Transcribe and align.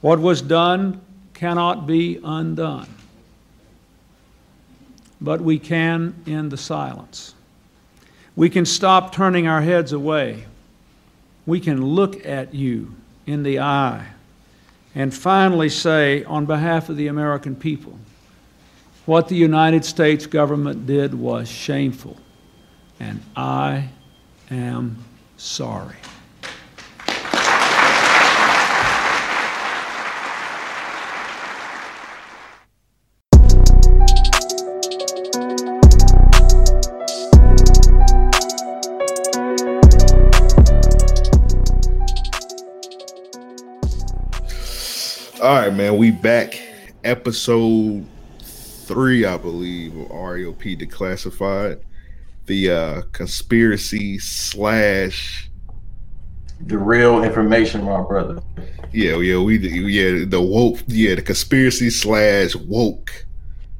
What 0.00 0.20
was 0.20 0.42
done 0.42 1.00
cannot 1.34 1.86
be 1.86 2.20
undone. 2.22 2.88
But 5.20 5.40
we 5.40 5.58
can 5.58 6.14
end 6.26 6.50
the 6.50 6.56
silence. 6.56 7.34
We 8.36 8.48
can 8.50 8.64
stop 8.64 9.12
turning 9.12 9.48
our 9.48 9.60
heads 9.60 9.92
away. 9.92 10.44
We 11.46 11.60
can 11.60 11.84
look 11.84 12.24
at 12.24 12.54
you 12.54 12.94
in 13.26 13.42
the 13.42 13.60
eye 13.60 14.06
and 14.94 15.14
finally 15.14 15.68
say, 15.68 16.24
on 16.24 16.46
behalf 16.46 16.88
of 16.88 16.96
the 16.96 17.08
American 17.08 17.56
people, 17.56 17.98
what 19.06 19.28
the 19.28 19.36
United 19.36 19.84
States 19.84 20.26
government 20.26 20.86
did 20.86 21.14
was 21.14 21.48
shameful, 21.48 22.16
and 23.00 23.22
I 23.36 23.90
am 24.50 24.98
sorry. 25.36 25.96
Right, 45.68 45.76
man. 45.76 45.98
We 45.98 46.12
back. 46.12 46.58
Episode 47.04 48.06
three, 48.40 49.26
I 49.26 49.36
believe, 49.36 49.94
of 49.98 50.08
RAOP 50.08 50.80
Declassified. 50.80 51.82
The 52.46 52.70
uh 52.70 53.02
conspiracy 53.12 54.18
slash 54.18 55.50
the 56.64 56.78
real 56.78 57.22
information, 57.22 57.84
my 57.84 58.00
brother. 58.00 58.42
Yeah, 58.94 59.18
yeah, 59.18 59.42
we 59.42 59.58
yeah, 59.58 60.24
the 60.24 60.40
woke, 60.40 60.78
yeah, 60.86 61.16
the 61.16 61.20
conspiracy 61.20 61.90
slash 61.90 62.56
woke 62.56 63.26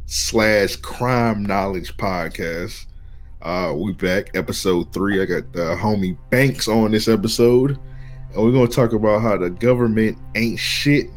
slash 0.05 0.77
crime 0.77 1.43
knowledge 1.43 1.97
podcast. 1.97 2.85
Uh 3.41 3.73
we 3.75 3.95
back, 3.95 4.37
episode 4.37 4.93
three. 4.93 5.23
I 5.23 5.25
got 5.25 5.55
the 5.55 5.75
homie 5.75 6.19
Banks 6.29 6.69
on 6.69 6.91
this 6.91 7.09
episode. 7.09 7.79
And 8.35 8.45
we're 8.45 8.53
gonna 8.53 8.69
talk 8.69 8.93
about 8.93 9.23
how 9.23 9.39
the 9.39 9.49
government 9.49 10.19
ain't 10.35 10.59
shit 10.59 11.09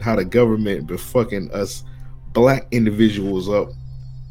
how 0.00 0.16
the 0.16 0.24
government 0.24 0.86
been 0.86 0.98
fucking 0.98 1.50
us 1.52 1.84
black 2.32 2.66
individuals 2.70 3.48
up 3.48 3.68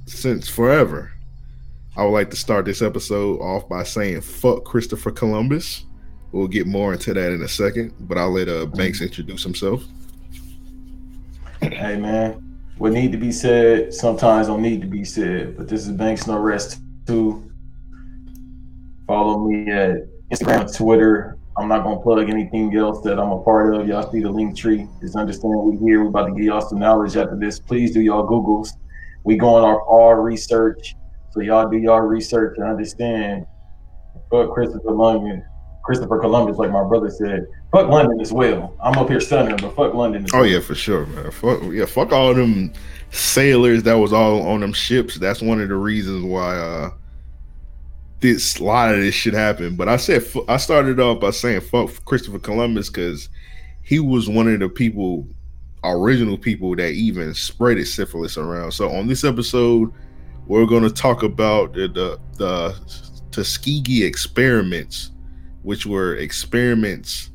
since 0.06 0.48
forever. 0.48 1.12
I 1.98 2.04
would 2.04 2.12
like 2.12 2.30
to 2.32 2.36
start 2.36 2.66
this 2.66 2.82
episode 2.82 3.40
off 3.40 3.68
by 3.70 3.84
saying 3.84 4.22
fuck 4.22 4.66
Christopher 4.66 5.12
Columbus. 5.12 5.86
We'll 6.32 6.48
get 6.48 6.68
more 6.68 6.94
into 6.94 7.14
that 7.14 7.32
in 7.32 7.42
a 7.42 7.48
second, 7.48 7.94
but 8.02 8.18
I'll 8.18 8.32
let 8.32 8.50
uh, 8.50 8.66
Banks 8.66 9.02
introduce 9.02 9.44
himself. 9.44 9.84
Hey 11.62 11.98
man, 11.98 12.60
what 12.78 12.92
need 12.92 13.12
to 13.14 13.18
be 13.18 13.32
said 13.32 13.94
sometimes 13.94 14.48
don't 14.48 14.62
need 14.62 14.82
to 14.82 14.88
be 14.88 15.06
said. 15.06 15.58
But 15.58 15.70
this 15.70 15.88
is 15.88 15.94
Banks 15.94 16.28
No 16.28 16.38
Rest 16.38 16.82
too. 17.08 17.50
Follow 19.08 19.48
me 19.48 19.72
at 19.72 20.08
Instagram, 20.30 20.76
Twitter, 20.76 21.38
I'm 21.58 21.70
not 21.70 21.84
gonna 21.84 22.02
plug 22.02 22.30
anything 22.30 22.76
else 22.76 23.02
that 23.04 23.18
I'm 23.18 23.32
a 23.32 23.42
part 23.42 23.76
of. 23.76 23.88
Y'all 23.88 24.10
see 24.12 24.22
the 24.22 24.30
link 24.30 24.58
tree. 24.58 24.88
Just 25.02 25.16
understand 25.16 25.54
we're 25.56 25.80
here. 25.80 26.02
We're 26.04 26.10
about 26.10 26.26
to 26.28 26.32
give 26.34 26.44
y'all 26.44 26.62
some 26.62 26.80
knowledge 26.80 27.16
after 27.16 27.38
this. 27.38 27.60
Please 27.60 27.94
do 27.94 28.02
y'all 28.02 28.28
Googles. 28.28 28.70
We 29.24 29.38
going 29.38 29.64
off 29.64 29.82
our 29.90 30.22
research. 30.22 30.96
So 31.32 31.42
y'all 31.42 31.70
do 31.70 31.78
y'all 31.78 32.02
research 32.02 32.58
and 32.58 32.68
understand. 32.68 33.46
Fuck 34.30 34.54
Christopher 34.54 34.92
London. 34.92 35.44
Christopher 35.84 36.20
Columbus, 36.20 36.58
like 36.58 36.72
my 36.72 36.84
brother 36.84 37.10
said. 37.10 37.46
Fuck 37.72 37.90
London 37.90 38.20
as 38.20 38.34
well. 38.34 38.76
I'm 38.82 38.98
up 38.98 39.08
here 39.08 39.20
stunning, 39.20 39.56
but 39.58 39.76
fuck 39.76 39.94
London. 39.94 40.26
oh 40.34 40.40
well. 40.40 40.48
yeah, 40.48 40.60
for 40.60 40.76
sure, 40.76 41.06
man. 41.06 41.32
Fuck 41.32 41.62
yeah, 41.72 41.86
fuck 41.86 42.12
all 42.12 42.34
them 42.34 42.74
sailors 43.12 43.84
that 43.84 43.94
was 43.94 44.12
all 44.12 44.42
on 44.48 44.62
them 44.62 44.74
ships. 44.74 45.16
That's 45.16 45.42
one 45.42 45.62
of 45.62 45.70
the 45.70 45.76
reasons 45.76 46.26
why 46.26 46.58
uh 46.58 46.90
this 48.20 48.60
a 48.60 48.64
lot 48.64 48.94
of 48.94 49.02
this 49.02 49.16
shit 49.16 49.34
happened. 49.34 49.78
But 49.78 49.90
I 49.90 49.98
said 49.98 50.26
I 50.48 50.58
started 50.58 51.00
off 51.00 51.20
by 51.20 51.32
saying 51.32 51.62
fuck 51.62 51.90
Christopher 52.06 52.40
Columbus 52.40 52.90
because 52.90 53.30
he 53.84 54.00
was 54.00 54.28
one 54.28 54.52
of 54.52 54.60
the 54.60 54.70
people, 54.70 55.28
original 55.84 56.38
people 56.38 56.76
that 56.76 56.92
even 56.92 57.34
spread 57.34 57.86
syphilis 57.86 58.38
around. 58.38 58.72
So 58.72 58.90
on 58.90 59.08
this 59.08 59.24
episode, 59.24 59.92
we're 60.48 60.66
going 60.66 60.84
to 60.84 60.90
talk 60.90 61.24
about 61.24 61.74
the, 61.74 61.88
the, 61.88 62.20
the 62.38 62.76
Tuskegee 63.32 64.04
experiments, 64.04 65.12
which 65.62 65.86
were 65.86 66.16
experiments 66.16 67.30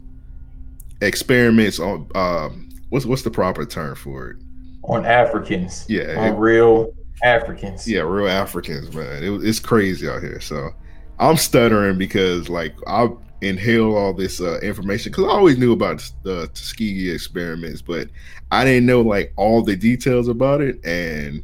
experiments 1.02 1.78
on 1.80 2.06
um, 2.14 2.68
what's 2.90 3.06
what's 3.06 3.22
the 3.22 3.30
proper 3.30 3.64
term 3.64 3.94
for 3.94 4.30
it? 4.30 4.36
On 4.84 5.04
Africans. 5.04 5.86
Yeah. 5.88 6.14
On 6.18 6.34
it, 6.34 6.38
real 6.38 6.92
Africans. 7.22 7.88
Yeah, 7.88 8.02
real 8.02 8.28
Africans, 8.28 8.94
man. 8.94 9.22
It, 9.22 9.30
it's 9.44 9.60
crazy 9.60 10.08
out 10.08 10.22
here. 10.22 10.40
So 10.40 10.70
I'm 11.18 11.36
stuttering 11.36 11.98
because 11.98 12.48
like 12.48 12.74
I 12.86 13.08
inhale 13.42 13.94
all 13.96 14.12
this 14.12 14.40
uh, 14.40 14.58
information 14.60 15.12
because 15.12 15.24
I 15.24 15.28
always 15.28 15.58
knew 15.58 15.72
about 15.72 16.10
the 16.22 16.48
Tuskegee 16.48 17.10
experiments, 17.10 17.82
but 17.82 18.08
I 18.50 18.64
didn't 18.64 18.86
know 18.86 19.00
like 19.00 19.32
all 19.36 19.62
the 19.62 19.76
details 19.76 20.28
about 20.28 20.60
it, 20.60 20.84
and 20.84 21.42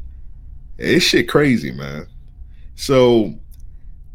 it's 0.78 1.04
shit 1.04 1.28
crazy, 1.28 1.72
man. 1.72 2.06
So 2.74 3.34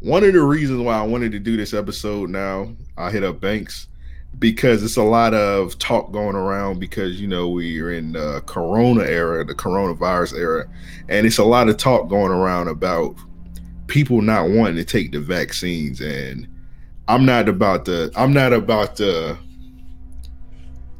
one 0.00 0.24
of 0.24 0.32
the 0.32 0.42
reasons 0.42 0.80
why 0.80 0.94
I 0.94 1.02
wanted 1.02 1.32
to 1.32 1.38
do 1.38 1.56
this 1.56 1.74
episode 1.74 2.30
now, 2.30 2.74
I 2.96 3.10
hit 3.10 3.24
up 3.24 3.40
Banks 3.40 3.88
because 4.38 4.82
it's 4.82 4.96
a 4.96 5.02
lot 5.02 5.34
of 5.34 5.78
talk 5.78 6.10
going 6.10 6.34
around 6.34 6.80
because 6.80 7.20
you 7.20 7.28
know 7.28 7.48
we're 7.48 7.92
in 7.92 8.12
the 8.12 8.42
corona 8.46 9.04
era 9.04 9.44
the 9.44 9.54
coronavirus 9.54 10.36
era 10.36 10.66
and 11.08 11.26
it's 11.26 11.38
a 11.38 11.44
lot 11.44 11.68
of 11.68 11.76
talk 11.76 12.08
going 12.08 12.32
around 12.32 12.68
about 12.68 13.14
people 13.86 14.22
not 14.22 14.48
wanting 14.48 14.76
to 14.76 14.84
take 14.84 15.12
the 15.12 15.20
vaccines. 15.20 16.00
And 16.00 16.48
i'm 17.08 17.26
not 17.26 17.48
about 17.48 17.84
to 17.84 18.10
i'm 18.16 18.32
not 18.32 18.52
about 18.52 18.96
to 18.96 19.36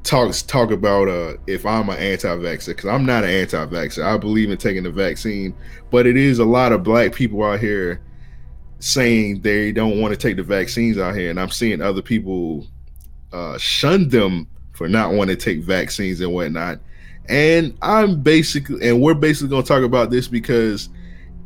talk 0.02 0.34
talk 0.46 0.72
about 0.72 1.08
uh 1.08 1.34
if 1.46 1.64
i'm 1.64 1.88
an 1.88 1.96
anti-vaxxer 1.96 2.66
because 2.66 2.90
i'm 2.90 3.06
not 3.06 3.22
an 3.22 3.30
anti-vaxxer. 3.30 4.02
I 4.02 4.18
believe 4.18 4.50
in 4.50 4.58
taking 4.58 4.82
the 4.82 4.90
vaccine 4.90 5.54
but 5.90 6.06
it 6.06 6.16
is 6.16 6.40
a 6.40 6.44
lot 6.44 6.72
of 6.72 6.82
black 6.82 7.14
people 7.14 7.42
out 7.44 7.60
here 7.60 8.02
saying 8.80 9.42
they 9.42 9.70
don't 9.70 10.00
want 10.00 10.12
to 10.12 10.18
take 10.18 10.36
the 10.36 10.42
vaccines 10.42 10.98
out 10.98 11.14
here 11.14 11.30
and 11.30 11.38
i'm 11.38 11.50
seeing 11.50 11.80
other 11.80 12.02
people 12.02 12.66
uh, 13.32 13.58
shun 13.58 14.08
them 14.08 14.46
for 14.72 14.88
not 14.88 15.12
wanting 15.12 15.36
to 15.36 15.42
take 15.42 15.62
vaccines 15.62 16.20
and 16.20 16.32
whatnot. 16.32 16.80
And 17.28 17.76
I'm 17.82 18.22
basically, 18.22 18.88
and 18.88 19.00
we're 19.00 19.14
basically 19.14 19.48
going 19.48 19.62
to 19.62 19.68
talk 19.68 19.84
about 19.84 20.10
this 20.10 20.28
because 20.28 20.88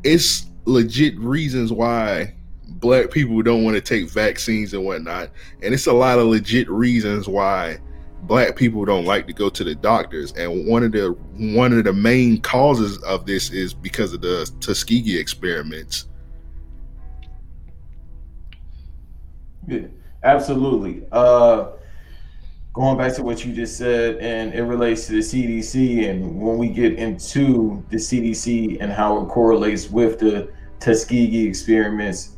it's 0.05 0.47
legit 0.65 1.19
reasons 1.19 1.73
why 1.73 2.35
black 2.69 3.11
people 3.11 3.41
don't 3.43 3.65
want 3.65 3.77
to 3.77 3.81
take 3.81 4.09
vaccines 4.11 4.75
and 4.75 4.85
whatnot. 4.85 5.31
And 5.63 5.75
it's 5.75 5.87
a 5.87 5.93
lot 5.93 6.19
of 6.19 6.27
legit 6.27 6.69
reasons 6.71 7.29
why 7.29 7.79
black 8.23 8.57
people 8.57 8.85
don't 8.85 9.05
like 9.05 9.27
to 9.27 9.33
go 9.33 9.49
to 9.51 9.65
the 9.65 9.75
doctors. 9.75 10.33
And 10.33 10.67
one 10.67 10.83
of 10.83 10.93
the 10.93 11.17
one 11.37 11.73
of 11.73 11.85
the 11.85 11.93
main 11.93 12.41
causes 12.41 12.99
of 13.03 13.27
this 13.27 13.51
is 13.51 13.75
because 13.75 14.13
of 14.13 14.21
the 14.21 14.51
Tuskegee 14.61 15.19
experiments. 15.19 16.07
Yeah, 19.69 19.87
absolutely. 20.23 21.07
Uh, 21.13 21.69
going 22.73 22.99
back 22.99 23.15
to 23.15 23.23
what 23.23 23.45
you 23.45 23.53
just 23.53 23.77
said, 23.77 24.17
and 24.17 24.55
it 24.55 24.63
relates 24.63 25.07
to 25.07 25.13
the 25.13 25.19
CDC, 25.19 26.09
and 26.11 26.41
when 26.41 26.59
we 26.59 26.69
get 26.69 26.95
into 26.95 27.85
the 27.91 27.97
CDC 27.97 28.79
and 28.81 28.93
how 28.93 29.23
it 29.23 29.29
correlates 29.29 29.91
with 29.91 30.19
the 30.19 30.53
Tuskegee 30.81 31.47
experiments, 31.47 32.37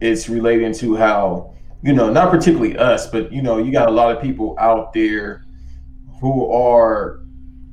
it's 0.00 0.28
relating 0.28 0.72
to 0.74 0.96
how 0.96 1.56
you 1.82 1.92
know, 1.92 2.10
not 2.10 2.30
particularly 2.30 2.76
us, 2.76 3.08
but 3.08 3.32
you 3.32 3.42
know, 3.42 3.58
you 3.58 3.70
got 3.70 3.88
a 3.88 3.92
lot 3.92 4.14
of 4.14 4.22
people 4.22 4.56
out 4.58 4.92
there 4.92 5.44
who 6.20 6.50
are 6.50 7.20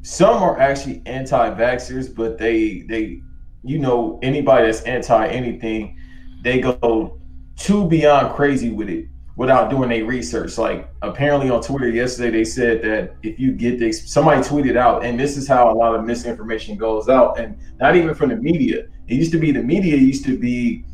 some 0.03 0.43
are 0.43 0.59
actually 0.59 1.01
anti-vaxxers, 1.05 2.13
but 2.13 2.37
they 2.37 2.81
they 2.81 3.21
you 3.63 3.79
know 3.79 4.19
anybody 4.21 4.65
that's 4.65 4.81
anti 4.81 5.27
anything, 5.27 5.97
they 6.43 6.59
go 6.59 7.19
too 7.55 7.87
beyond 7.87 8.35
crazy 8.35 8.69
with 8.69 8.89
it 8.89 9.07
without 9.35 9.69
doing 9.69 9.91
a 9.91 10.03
research. 10.03 10.57
Like 10.57 10.89
apparently 11.01 11.49
on 11.49 11.61
Twitter 11.61 11.89
yesterday, 11.89 12.31
they 12.31 12.43
said 12.43 12.81
that 12.83 13.15
if 13.23 13.39
you 13.39 13.51
get 13.51 13.79
this, 13.79 14.11
somebody 14.11 14.41
tweeted 14.41 14.77
out, 14.77 15.03
and 15.03 15.19
this 15.19 15.37
is 15.37 15.47
how 15.47 15.71
a 15.71 15.75
lot 15.75 15.95
of 15.95 16.05
misinformation 16.05 16.77
goes 16.77 17.09
out, 17.09 17.39
and 17.39 17.57
not 17.79 17.95
even 17.95 18.13
from 18.13 18.29
the 18.29 18.35
media. 18.35 18.85
It 19.07 19.15
used 19.15 19.31
to 19.31 19.39
be 19.39 19.51
the 19.51 19.63
media 19.63 19.97
used 19.97 20.25
to 20.25 20.37
be 20.37 20.85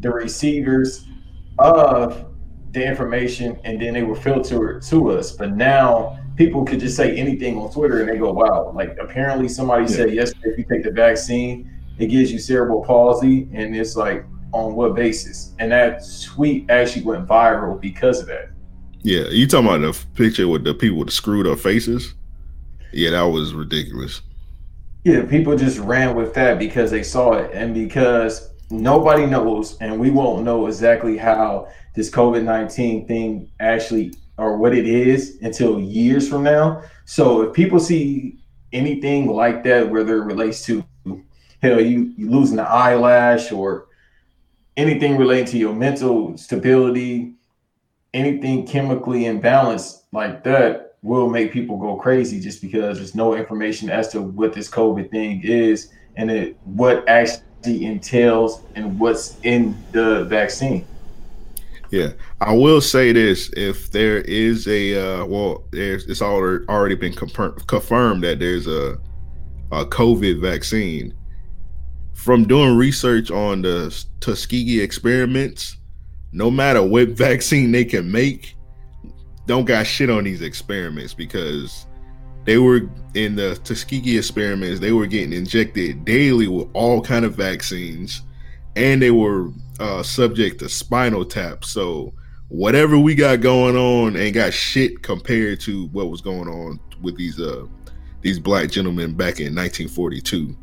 the 0.00 0.10
receivers 0.10 1.06
of 1.58 2.26
the 2.72 2.84
information, 2.84 3.58
and 3.64 3.80
then 3.80 3.94
they 3.94 4.02
were 4.02 4.16
filtered 4.16 4.82
to 4.82 5.10
us. 5.12 5.32
But 5.32 5.52
now 5.52 6.18
people 6.36 6.64
could 6.64 6.80
just 6.80 6.96
say 6.96 7.16
anything 7.16 7.56
on 7.58 7.72
Twitter, 7.72 8.00
and 8.00 8.08
they 8.08 8.18
go, 8.18 8.32
"Wow!" 8.32 8.72
Like 8.74 8.96
apparently 9.00 9.48
somebody 9.48 9.82
yeah. 9.84 9.96
said 9.96 10.14
yesterday, 10.14 10.50
if 10.50 10.58
you 10.58 10.64
take 10.64 10.84
the 10.84 10.90
vaccine, 10.90 11.70
it 11.98 12.06
gives 12.06 12.32
you 12.32 12.38
cerebral 12.38 12.84
palsy, 12.84 13.48
and 13.52 13.74
it's 13.74 13.96
like 13.96 14.24
on 14.54 14.74
what 14.74 14.94
basis? 14.94 15.52
And 15.58 15.72
that 15.72 16.02
tweet 16.24 16.70
actually 16.70 17.02
went 17.02 17.26
viral 17.26 17.78
because 17.78 18.20
of 18.20 18.28
that. 18.28 18.50
Yeah, 19.02 19.24
you 19.28 19.46
talking 19.46 19.66
about 19.66 19.80
the 19.80 20.06
picture 20.14 20.48
with 20.48 20.64
the 20.64 20.72
people 20.72 20.98
with 20.98 21.08
the 21.08 21.12
screwed 21.12 21.46
up 21.46 21.58
faces? 21.58 22.14
Yeah, 22.92 23.10
that 23.10 23.22
was 23.22 23.52
ridiculous. 23.52 24.22
Yeah, 25.02 25.26
people 25.26 25.56
just 25.56 25.78
ran 25.80 26.14
with 26.14 26.32
that 26.34 26.58
because 26.58 26.90
they 26.90 27.02
saw 27.02 27.32
it 27.32 27.50
and 27.52 27.74
because 27.74 28.50
nobody 28.70 29.26
knows 29.26 29.76
and 29.78 30.00
we 30.00 30.10
won't 30.10 30.44
know 30.44 30.66
exactly 30.66 31.18
how 31.18 31.68
this 31.94 32.10
COVID-19 32.10 33.06
thing 33.06 33.50
actually 33.60 34.14
or 34.38 34.56
what 34.56 34.74
it 34.74 34.86
is 34.86 35.38
until 35.42 35.80
years 35.80 36.28
from 36.28 36.42
now. 36.42 36.82
So 37.04 37.42
if 37.42 37.52
people 37.52 37.78
see 37.78 38.38
anything 38.72 39.26
like 39.26 39.62
that, 39.64 39.90
whether 39.90 40.22
it 40.22 40.24
relates 40.24 40.64
to 40.66 40.84
hell, 41.60 41.80
you, 41.80 42.14
you 42.16 42.30
losing 42.30 42.58
an 42.58 42.66
eyelash 42.66 43.52
or 43.52 43.88
anything 44.76 45.16
related 45.16 45.46
to 45.48 45.58
your 45.58 45.74
mental 45.74 46.36
stability, 46.36 47.34
anything 48.12 48.66
chemically 48.66 49.22
imbalanced 49.22 50.02
like 50.12 50.44
that 50.44 50.96
will 51.02 51.28
make 51.28 51.52
people 51.52 51.76
go 51.76 51.96
crazy 51.96 52.40
just 52.40 52.62
because 52.62 52.96
there's 52.96 53.14
no 53.14 53.34
information 53.34 53.90
as 53.90 54.08
to 54.08 54.22
what 54.22 54.52
this 54.52 54.70
COVID 54.70 55.10
thing 55.10 55.42
is 55.44 55.92
and 56.16 56.30
it 56.30 56.56
what 56.64 57.06
actually 57.08 57.84
entails 57.84 58.62
and 58.74 58.98
what's 58.98 59.36
in 59.42 59.76
the 59.92 60.24
vaccine. 60.24 60.86
Yeah, 61.90 62.12
I 62.40 62.52
will 62.52 62.80
say 62.80 63.12
this: 63.12 63.50
if 63.56 63.92
there 63.92 64.18
is 64.22 64.66
a 64.66 64.96
uh, 65.20 65.26
well, 65.26 65.64
there's 65.70 66.06
it's 66.06 66.22
already 66.22 66.94
been 66.94 67.12
confirmed 67.12 68.24
that 68.24 68.38
there's 68.38 68.66
a 68.66 68.98
a 69.70 69.84
COVID 69.84 70.40
vaccine. 70.40 71.14
From 72.14 72.44
doing 72.44 72.76
research 72.76 73.30
on 73.30 73.62
the 73.62 74.04
Tuskegee 74.20 74.80
experiments, 74.80 75.76
no 76.32 76.50
matter 76.50 76.82
what 76.82 77.08
vaccine 77.10 77.72
they 77.72 77.84
can 77.84 78.10
make, 78.10 78.56
don't 79.46 79.66
got 79.66 79.86
shit 79.86 80.08
on 80.08 80.24
these 80.24 80.40
experiments 80.40 81.12
because 81.12 81.86
they 82.44 82.58
were 82.58 82.88
in 83.14 83.36
the 83.36 83.56
Tuskegee 83.64 84.16
experiments. 84.16 84.80
They 84.80 84.92
were 84.92 85.06
getting 85.06 85.32
injected 85.32 86.04
daily 86.04 86.48
with 86.48 86.68
all 86.72 87.02
kind 87.02 87.24
of 87.24 87.34
vaccines, 87.34 88.22
and 88.76 89.00
they 89.02 89.10
were 89.10 89.50
uh, 89.80 90.02
subject 90.02 90.60
to 90.60 90.68
spinal 90.68 91.24
tap. 91.24 91.64
So 91.64 92.14
whatever 92.48 92.98
we 92.98 93.14
got 93.14 93.40
going 93.40 93.76
on 93.76 94.16
ain't 94.16 94.34
got 94.34 94.52
shit 94.52 95.02
compared 95.02 95.60
to 95.60 95.86
what 95.88 96.10
was 96.10 96.20
going 96.20 96.48
on 96.48 96.78
with 97.02 97.16
these 97.16 97.40
uh 97.40 97.66
these 98.20 98.38
black 98.38 98.70
gentlemen 98.70 99.12
back 99.12 99.40
in 99.40 99.54
1942. 99.54 100.56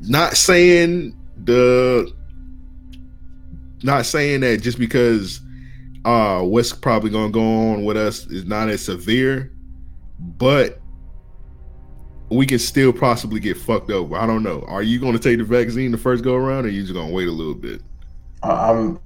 Not 0.00 0.36
saying 0.36 1.16
the 1.44 2.12
not 3.82 4.06
saying 4.06 4.40
that 4.40 4.60
just 4.62 4.78
because 4.78 5.40
uh 6.04 6.40
what's 6.40 6.72
probably 6.72 7.10
gonna 7.10 7.30
go 7.30 7.42
on 7.72 7.84
with 7.84 7.96
us 7.96 8.26
is 8.26 8.44
not 8.44 8.68
as 8.68 8.84
severe, 8.84 9.52
but 10.18 10.80
we 12.30 12.46
can 12.46 12.58
still 12.58 12.92
possibly 12.92 13.40
get 13.40 13.56
fucked 13.56 13.90
over. 13.90 14.16
I 14.16 14.26
don't 14.26 14.42
know. 14.42 14.62
Are 14.68 14.82
you 14.82 15.00
gonna 15.00 15.18
take 15.18 15.38
the 15.38 15.44
vaccine 15.44 15.90
the 15.90 15.98
first 15.98 16.22
go 16.22 16.34
around 16.34 16.66
or 16.66 16.68
you 16.68 16.82
just 16.82 16.94
gonna 16.94 17.12
wait 17.12 17.28
a 17.28 17.32
little 17.32 17.54
bit? 17.54 17.82
I'm 18.42 19.00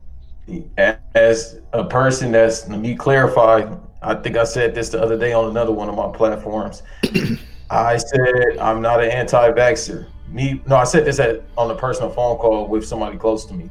as 1.17 1.61
a 1.73 1.85
person 1.85 2.33
that's 2.33 2.69
let 2.69 2.81
me 2.81 2.95
clarify. 2.95 3.75
I 4.03 4.15
think 4.15 4.37
I 4.37 4.45
said 4.45 4.75
this 4.75 4.89
the 4.89 5.01
other 5.01 5.17
day 5.17 5.33
on 5.33 5.49
another 5.49 5.73
one 5.73 5.89
of 5.89 5.95
my 5.95 6.11
platforms. 6.13 6.83
I 7.71 7.97
said 7.97 8.59
I'm 8.61 8.83
not 8.83 9.03
an 9.03 9.11
anti-vaxxer. 9.11 10.09
Me, 10.33 10.63
no, 10.67 10.77
I 10.77 10.85
said 10.85 11.05
this 11.05 11.21
at 11.21 11.43
on 11.59 11.71
a 11.71 11.75
personal 11.75 12.09
phone 12.09 12.39
call 12.39 12.67
with 12.67 12.87
somebody 12.87 13.19
close 13.19 13.45
to 13.47 13.55
me. 13.55 13.71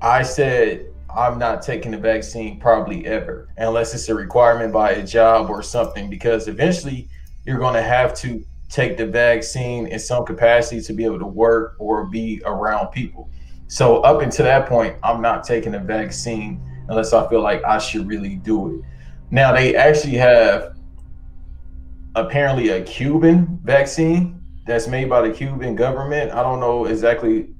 I 0.00 0.22
said 0.22 0.86
I'm 1.14 1.38
not 1.38 1.62
taking 1.62 1.92
the 1.92 1.98
vaccine 1.98 2.58
probably 2.58 3.06
ever, 3.06 3.48
unless 3.58 3.94
it's 3.94 4.08
a 4.08 4.14
requirement 4.14 4.72
by 4.72 4.92
a 4.92 5.06
job 5.06 5.50
or 5.50 5.62
something, 5.62 6.10
because 6.10 6.48
eventually 6.48 7.08
you're 7.44 7.58
going 7.58 7.74
to 7.74 7.82
have 7.82 8.12
to 8.14 8.44
take 8.68 8.96
the 8.96 9.06
vaccine 9.06 9.86
in 9.86 9.98
some 10.00 10.24
capacity 10.24 10.80
to 10.80 10.92
be 10.92 11.04
able 11.04 11.18
to 11.18 11.26
work 11.26 11.76
or 11.78 12.06
be 12.06 12.42
around 12.44 12.88
people. 12.88 13.30
So 13.68 14.00
up 14.00 14.20
until 14.20 14.46
that 14.46 14.66
point, 14.66 14.96
I'm 15.02 15.22
not 15.22 15.44
taking 15.44 15.74
a 15.74 15.78
vaccine 15.78 16.60
unless 16.88 17.12
I 17.12 17.28
feel 17.28 17.42
like 17.42 17.62
I 17.64 17.78
should 17.78 18.08
really 18.08 18.36
do 18.36 18.74
it. 18.74 18.84
Now 19.30 19.52
they 19.52 19.76
actually 19.76 20.14
have 20.14 20.76
apparently 22.14 22.70
a 22.70 22.82
Cuban 22.82 23.60
vaccine 23.62 24.41
that's 24.66 24.86
made 24.88 25.08
by 25.08 25.26
the 25.26 25.34
Cuban 25.34 25.74
government. 25.74 26.32
I 26.32 26.42
don't 26.42 26.60
know 26.60 26.86
exactly 26.86 27.54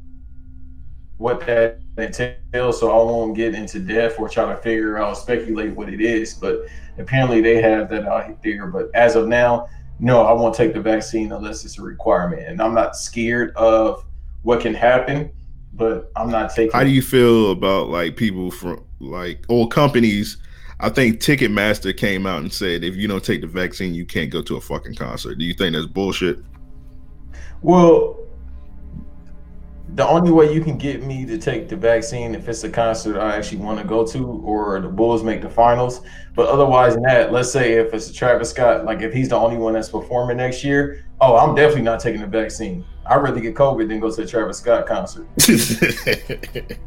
what 1.18 1.44
that 1.46 1.80
entails, 1.98 2.80
so 2.80 2.90
I 2.90 3.04
won't 3.04 3.36
get 3.36 3.54
into 3.54 3.78
depth 3.78 4.18
or 4.18 4.28
try 4.28 4.52
to 4.52 4.56
figure 4.60 4.98
out, 4.98 5.16
speculate 5.16 5.74
what 5.74 5.88
it 5.88 6.00
is. 6.00 6.34
But 6.34 6.66
apparently 6.98 7.40
they 7.40 7.60
have 7.60 7.88
that 7.90 8.06
out 8.06 8.42
there. 8.42 8.66
But 8.66 8.90
as 8.94 9.16
of 9.16 9.28
now, 9.28 9.68
no, 9.98 10.24
I 10.24 10.32
won't 10.32 10.54
take 10.54 10.74
the 10.74 10.80
vaccine 10.80 11.32
unless 11.32 11.64
it's 11.64 11.78
a 11.78 11.82
requirement. 11.82 12.42
And 12.42 12.60
I'm 12.60 12.74
not 12.74 12.96
scared 12.96 13.54
of 13.56 14.04
what 14.42 14.60
can 14.60 14.74
happen 14.74 15.30
but 15.72 16.10
I'm 16.16 16.30
not 16.30 16.50
taking. 16.50 16.72
How 16.72 16.84
do 16.84 16.90
you 16.90 17.02
feel 17.02 17.50
about 17.50 17.88
like 17.88 18.16
people 18.16 18.50
from 18.50 18.84
like 19.00 19.44
or 19.48 19.68
companies? 19.68 20.38
I 20.80 20.88
think 20.88 21.20
Ticketmaster 21.20 21.96
came 21.96 22.26
out 22.26 22.40
and 22.40 22.52
said 22.52 22.82
if 22.82 22.96
you 22.96 23.06
don't 23.06 23.24
take 23.24 23.40
the 23.40 23.46
vaccine, 23.46 23.94
you 23.94 24.04
can't 24.04 24.30
go 24.30 24.42
to 24.42 24.56
a 24.56 24.60
fucking 24.60 24.96
concert. 24.96 25.38
Do 25.38 25.44
you 25.44 25.54
think 25.54 25.74
that's 25.74 25.86
bullshit? 25.86 26.38
Well, 27.62 28.18
the 29.94 30.08
only 30.08 30.32
way 30.32 30.52
you 30.52 30.62
can 30.62 30.78
get 30.78 31.02
me 31.02 31.26
to 31.26 31.36
take 31.36 31.68
the 31.68 31.76
vaccine 31.76 32.34
if 32.34 32.48
it's 32.48 32.64
a 32.64 32.70
concert 32.70 33.20
I 33.20 33.36
actually 33.36 33.58
want 33.58 33.78
to 33.78 33.84
go 33.84 34.06
to 34.06 34.26
or 34.44 34.80
the 34.80 34.88
Bulls 34.88 35.22
make 35.22 35.42
the 35.42 35.50
finals. 35.50 36.00
But 36.34 36.48
otherwise 36.48 36.94
than 36.94 37.02
that, 37.02 37.30
let's 37.30 37.52
say 37.52 37.74
if 37.74 37.92
it's 37.92 38.08
a 38.08 38.12
Travis 38.14 38.50
Scott, 38.50 38.86
like 38.86 39.02
if 39.02 39.12
he's 39.12 39.28
the 39.28 39.36
only 39.36 39.58
one 39.58 39.74
that's 39.74 39.90
performing 39.90 40.38
next 40.38 40.64
year, 40.64 41.04
oh, 41.20 41.36
I'm 41.36 41.54
definitely 41.54 41.82
not 41.82 42.00
taking 42.00 42.22
the 42.22 42.26
vaccine. 42.26 42.86
I'd 43.04 43.16
rather 43.16 43.40
get 43.40 43.54
COVID 43.54 43.88
than 43.88 44.00
go 44.00 44.10
to 44.10 44.22
a 44.22 44.26
Travis 44.26 44.58
Scott 44.58 44.86
concert. 44.86 45.26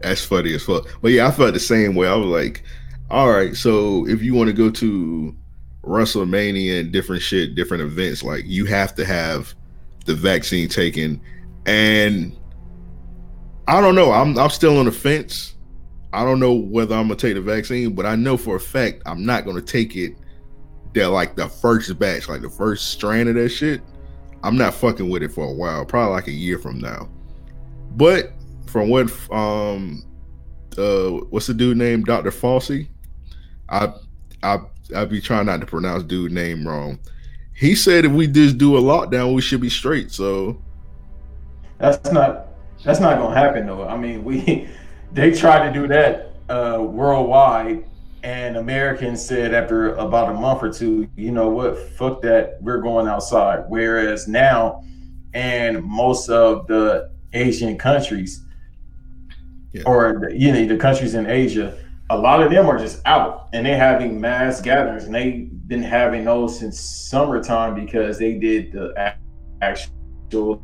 That's 0.00 0.24
funny 0.24 0.54
as 0.54 0.64
fuck. 0.64 0.88
But 1.00 1.12
yeah, 1.12 1.28
I 1.28 1.30
felt 1.30 1.54
the 1.54 1.60
same 1.60 1.94
way. 1.94 2.08
I 2.08 2.16
was 2.16 2.26
like, 2.26 2.64
all 3.10 3.30
right, 3.30 3.54
so 3.54 4.08
if 4.08 4.22
you 4.22 4.34
want 4.34 4.48
to 4.48 4.52
go 4.52 4.68
to 4.70 5.36
WrestleMania 5.84 6.80
and 6.80 6.92
different 6.92 7.22
shit, 7.22 7.54
different 7.54 7.82
events, 7.82 8.22
like 8.22 8.44
you 8.46 8.64
have 8.66 8.94
to 8.96 9.04
have 9.04 9.54
the 10.06 10.14
vaccine 10.14 10.68
taken. 10.68 11.20
And 11.66 12.36
I 13.68 13.80
don't 13.80 13.94
know. 13.94 14.12
I'm 14.12 14.38
I'm 14.38 14.50
still 14.50 14.78
on 14.78 14.86
the 14.86 14.92
fence. 14.92 15.54
I 16.12 16.24
don't 16.24 16.40
know 16.40 16.52
whether 16.52 16.94
I'm 16.94 17.08
gonna 17.08 17.16
take 17.16 17.34
the 17.34 17.40
vaccine, 17.40 17.94
but 17.94 18.06
I 18.06 18.16
know 18.16 18.36
for 18.36 18.56
a 18.56 18.60
fact 18.60 19.02
I'm 19.06 19.24
not 19.24 19.44
gonna 19.44 19.62
take 19.62 19.96
it 19.96 20.16
that 20.94 21.08
like 21.08 21.36
the 21.36 21.48
first 21.48 21.98
batch, 21.98 22.28
like 22.28 22.42
the 22.42 22.50
first 22.50 22.90
strand 22.90 23.28
of 23.28 23.34
that 23.36 23.48
shit. 23.48 23.80
I'm 24.44 24.56
not 24.56 24.74
fucking 24.74 25.08
with 25.08 25.22
it 25.22 25.30
for 25.30 25.46
a 25.46 25.52
while, 25.52 25.84
probably 25.84 26.12
like 26.12 26.26
a 26.26 26.32
year 26.32 26.58
from 26.58 26.78
now. 26.78 27.08
But 27.92 28.32
from 28.66 28.88
what 28.88 29.10
um 29.30 30.04
uh 30.76 31.10
what's 31.30 31.46
the 31.46 31.54
dude 31.54 31.76
named 31.76 32.06
Dr. 32.06 32.30
Fauci? 32.30 32.88
I 33.68 33.92
I 34.42 34.58
I 34.94 35.04
be 35.04 35.20
trying 35.20 35.46
not 35.46 35.60
to 35.60 35.66
pronounce 35.66 36.04
dude 36.04 36.32
name 36.32 36.66
wrong. 36.66 36.98
He 37.54 37.74
said 37.74 38.04
if 38.04 38.12
we 38.12 38.26
just 38.26 38.58
do 38.58 38.76
a 38.76 38.80
lockdown, 38.80 39.34
we 39.34 39.42
should 39.42 39.60
be 39.60 39.70
straight. 39.70 40.10
So 40.10 40.60
that's 41.78 42.12
not 42.12 42.48
that's 42.84 43.00
not 43.00 43.18
gonna 43.18 43.34
happen 43.34 43.66
though. 43.66 43.86
I 43.86 43.96
mean, 43.96 44.24
we 44.24 44.68
they 45.12 45.32
tried 45.32 45.66
to 45.68 45.72
do 45.72 45.86
that 45.88 46.32
uh 46.48 46.78
worldwide 46.80 47.84
and 48.22 48.56
Americans 48.56 49.24
said 49.24 49.52
after 49.52 49.94
about 49.94 50.30
a 50.30 50.34
month 50.34 50.62
or 50.62 50.72
two, 50.72 51.08
you 51.16 51.32
know 51.32 51.48
what, 51.48 51.76
fuck 51.76 52.22
that, 52.22 52.58
we're 52.60 52.80
going 52.80 53.08
outside. 53.08 53.64
Whereas 53.68 54.28
now, 54.28 54.84
and 55.34 55.82
most 55.82 56.28
of 56.28 56.66
the 56.68 57.10
Asian 57.32 57.76
countries, 57.78 58.42
yeah. 59.72 59.82
or 59.86 60.30
you 60.32 60.52
know 60.52 60.66
the 60.66 60.76
countries 60.76 61.14
in 61.14 61.26
Asia, 61.26 61.76
a 62.12 62.18
lot 62.18 62.42
of 62.42 62.50
them 62.50 62.66
are 62.66 62.78
just 62.78 63.00
out 63.06 63.48
and 63.54 63.64
they're 63.64 63.78
having 63.78 64.20
mass 64.20 64.60
gatherings, 64.60 65.04
and 65.04 65.14
they've 65.14 65.48
been 65.66 65.82
having 65.82 66.24
those 66.24 66.58
since 66.58 66.78
summertime 66.78 67.74
because 67.74 68.18
they 68.18 68.34
did 68.34 68.72
the 68.72 69.16
actual 69.62 70.62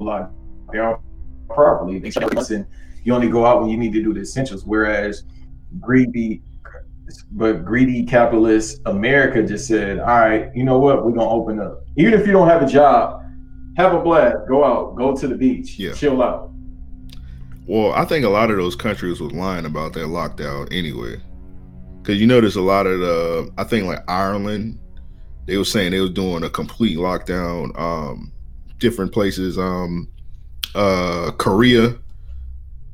lockdown 0.00 1.00
properly. 1.48 1.96
And 1.96 2.66
you 3.04 3.14
only 3.14 3.28
go 3.28 3.44
out 3.44 3.60
when 3.60 3.68
you 3.68 3.76
need 3.76 3.92
to 3.92 4.02
do 4.02 4.14
the 4.14 4.20
essentials, 4.20 4.64
whereas 4.64 5.24
greedy 5.80 6.42
but 7.32 7.64
greedy 7.64 8.04
capitalist 8.04 8.80
America 8.86 9.42
just 9.42 9.66
said, 9.66 9.98
all 9.98 10.06
right, 10.06 10.50
you 10.54 10.64
know 10.64 10.78
what? 10.78 11.04
We're 11.04 11.12
gonna 11.12 11.28
open 11.28 11.60
up. 11.60 11.84
Even 11.96 12.14
if 12.14 12.26
you 12.26 12.32
don't 12.32 12.48
have 12.48 12.62
a 12.62 12.66
job, 12.66 13.22
have 13.76 13.92
a 13.92 14.00
blast, 14.00 14.36
go 14.48 14.64
out, 14.64 14.96
go 14.96 15.14
to 15.14 15.28
the 15.28 15.34
beach, 15.34 15.78
yeah. 15.78 15.92
chill 15.92 16.22
out. 16.22 16.49
Well, 17.66 17.92
I 17.92 18.04
think 18.04 18.24
a 18.24 18.30
lot 18.30 18.50
of 18.50 18.56
those 18.56 18.76
countries 18.76 19.20
was 19.20 19.32
lying 19.32 19.66
about 19.66 19.92
their 19.92 20.06
lockdown 20.06 20.68
anyway. 20.72 21.20
Cause 22.02 22.16
you 22.16 22.26
notice 22.26 22.56
a 22.56 22.62
lot 22.62 22.86
of 22.86 22.98
the 22.98 23.52
I 23.58 23.64
think 23.64 23.86
like 23.86 24.02
Ireland, 24.08 24.78
they 25.46 25.56
were 25.56 25.64
saying 25.64 25.92
they 25.92 26.00
was 26.00 26.10
doing 26.10 26.42
a 26.42 26.50
complete 26.50 26.96
lockdown. 26.96 27.78
Um 27.78 28.32
different 28.78 29.12
places, 29.12 29.58
um 29.58 30.08
uh 30.74 31.30
Korea, 31.36 31.94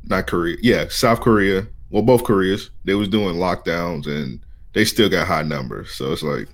not 0.05 0.27
Korea, 0.27 0.57
yeah, 0.61 0.87
South 0.89 1.21
Korea, 1.21 1.67
well, 1.91 2.03
both 2.03 2.25
Koreas, 2.25 2.71
they 2.85 2.95
was 2.95 3.09
doing 3.09 3.37
lockdowns 3.37 4.07
and 4.07 4.41
they 4.75 4.85
still 4.85 5.09
got 5.09 5.27
high 5.27 5.43
numbers. 5.43 5.93
So 5.93 6.13
it's 6.13 6.23
like, 6.23 6.49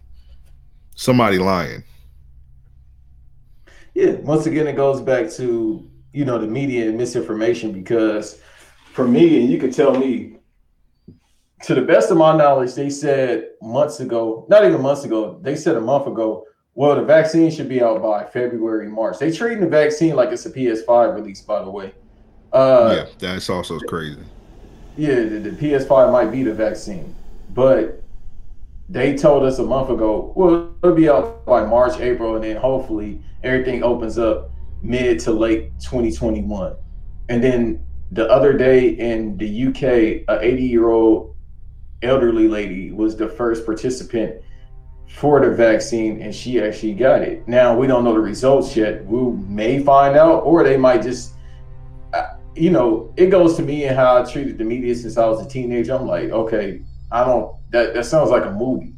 somebody 0.94 1.38
lying. 1.38 1.82
Yeah, 3.94 4.12
once 4.12 4.46
again, 4.46 4.66
it 4.66 4.76
goes 4.76 5.00
back 5.00 5.30
to 5.32 5.88
you 6.12 6.24
know 6.24 6.38
the 6.38 6.46
media 6.46 6.88
and 6.88 6.96
misinformation 6.98 7.72
because 7.72 8.40
for 8.92 9.06
me, 9.06 9.40
and 9.40 9.50
you 9.50 9.58
can 9.58 9.72
tell 9.72 9.94
me, 9.94 10.36
to 11.62 11.74
the 11.74 11.82
best 11.82 12.10
of 12.10 12.16
my 12.16 12.36
knowledge, 12.36 12.74
they 12.74 12.90
said 12.90 13.50
months 13.62 14.00
ago, 14.00 14.46
not 14.48 14.64
even 14.64 14.82
months 14.82 15.04
ago, 15.04 15.38
they 15.42 15.56
said 15.56 15.76
a 15.76 15.80
month 15.80 16.06
ago, 16.06 16.44
well, 16.74 16.96
the 16.96 17.02
vaccine 17.02 17.50
should 17.50 17.68
be 17.68 17.82
out 17.82 18.02
by 18.02 18.24
February, 18.24 18.88
March. 18.88 19.18
They 19.18 19.30
treating 19.30 19.60
the 19.60 19.68
vaccine 19.68 20.14
like 20.14 20.30
it's 20.30 20.46
a 20.46 20.50
PS5 20.50 21.14
release, 21.14 21.40
by 21.40 21.62
the 21.62 21.70
way. 21.70 21.94
Uh, 22.52 22.94
yeah, 22.96 23.12
that's 23.18 23.48
also 23.48 23.78
crazy. 23.80 24.20
Yeah, 24.96 25.14
the, 25.14 25.38
the 25.38 25.50
PS5 25.50 26.12
might 26.12 26.30
be 26.30 26.42
the 26.42 26.52
vaccine, 26.52 27.14
but 27.50 28.02
they 28.88 29.16
told 29.16 29.44
us 29.44 29.58
a 29.58 29.62
month 29.62 29.90
ago, 29.90 30.32
well, 30.34 30.74
it'll 30.82 30.94
be 30.94 31.08
out 31.08 31.46
by 31.46 31.64
March, 31.64 31.98
April, 32.00 32.34
and 32.34 32.44
then 32.44 32.56
hopefully 32.56 33.22
everything 33.42 33.82
opens 33.82 34.18
up 34.18 34.50
mid 34.82 35.18
to 35.20 35.32
late 35.32 35.72
2021. 35.80 36.76
And 37.28 37.42
then 37.42 37.84
the 38.10 38.28
other 38.28 38.52
day 38.52 38.88
in 38.88 39.36
the 39.38 39.66
UK, 39.66 40.24
a 40.28 40.44
80 40.44 40.62
year 40.62 40.90
old 40.90 41.36
elderly 42.02 42.48
lady 42.48 42.90
was 42.90 43.16
the 43.16 43.28
first 43.28 43.64
participant 43.64 44.42
for 45.08 45.40
the 45.40 45.54
vaccine, 45.54 46.20
and 46.20 46.34
she 46.34 46.60
actually 46.60 46.94
got 46.94 47.22
it. 47.22 47.46
Now 47.46 47.76
we 47.76 47.86
don't 47.86 48.04
know 48.04 48.14
the 48.14 48.20
results 48.20 48.76
yet. 48.76 49.04
We 49.06 49.32
may 49.46 49.82
find 49.82 50.16
out, 50.16 50.40
or 50.40 50.64
they 50.64 50.76
might 50.76 51.02
just, 51.02 51.34
uh, 52.12 52.34
you 52.54 52.70
know, 52.70 53.12
it 53.16 53.26
goes 53.26 53.56
to 53.56 53.62
me 53.62 53.84
and 53.84 53.96
how 53.96 54.22
I 54.22 54.30
treated 54.30 54.58
the 54.58 54.64
media 54.64 54.94
since 54.94 55.16
I 55.16 55.26
was 55.26 55.44
a 55.44 55.48
teenager. 55.48 55.94
I'm 55.94 56.06
like, 56.06 56.30
okay, 56.30 56.82
I 57.10 57.24
don't. 57.24 57.54
That 57.70 57.94
that 57.94 58.06
sounds 58.06 58.30
like 58.30 58.44
a 58.44 58.50
movie 58.50 58.94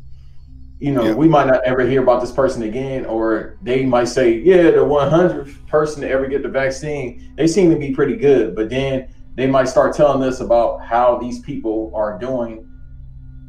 you 0.80 0.92
know, 0.92 1.04
yeah. 1.04 1.12
we 1.12 1.28
might 1.28 1.46
not 1.46 1.62
ever 1.64 1.86
hear 1.86 2.02
about 2.02 2.20
this 2.20 2.32
person 2.32 2.62
again, 2.62 3.06
or 3.06 3.58
they 3.62 3.84
might 3.84 4.08
say, 4.08 4.38
yeah, 4.38 4.70
the 4.70 4.78
100th 4.78 5.66
person 5.66 6.02
to 6.02 6.10
ever 6.10 6.26
get 6.26 6.42
the 6.42 6.48
vaccine, 6.48 7.32
they 7.36 7.46
seem 7.46 7.70
to 7.70 7.76
be 7.78 7.92
pretty 7.92 8.16
good. 8.16 8.54
But 8.54 8.70
then 8.70 9.08
they 9.36 9.46
might 9.46 9.68
start 9.68 9.94
telling 9.94 10.22
us 10.22 10.40
about 10.40 10.84
how 10.84 11.18
these 11.18 11.40
people 11.40 11.92
are 11.94 12.18
doing 12.18 12.68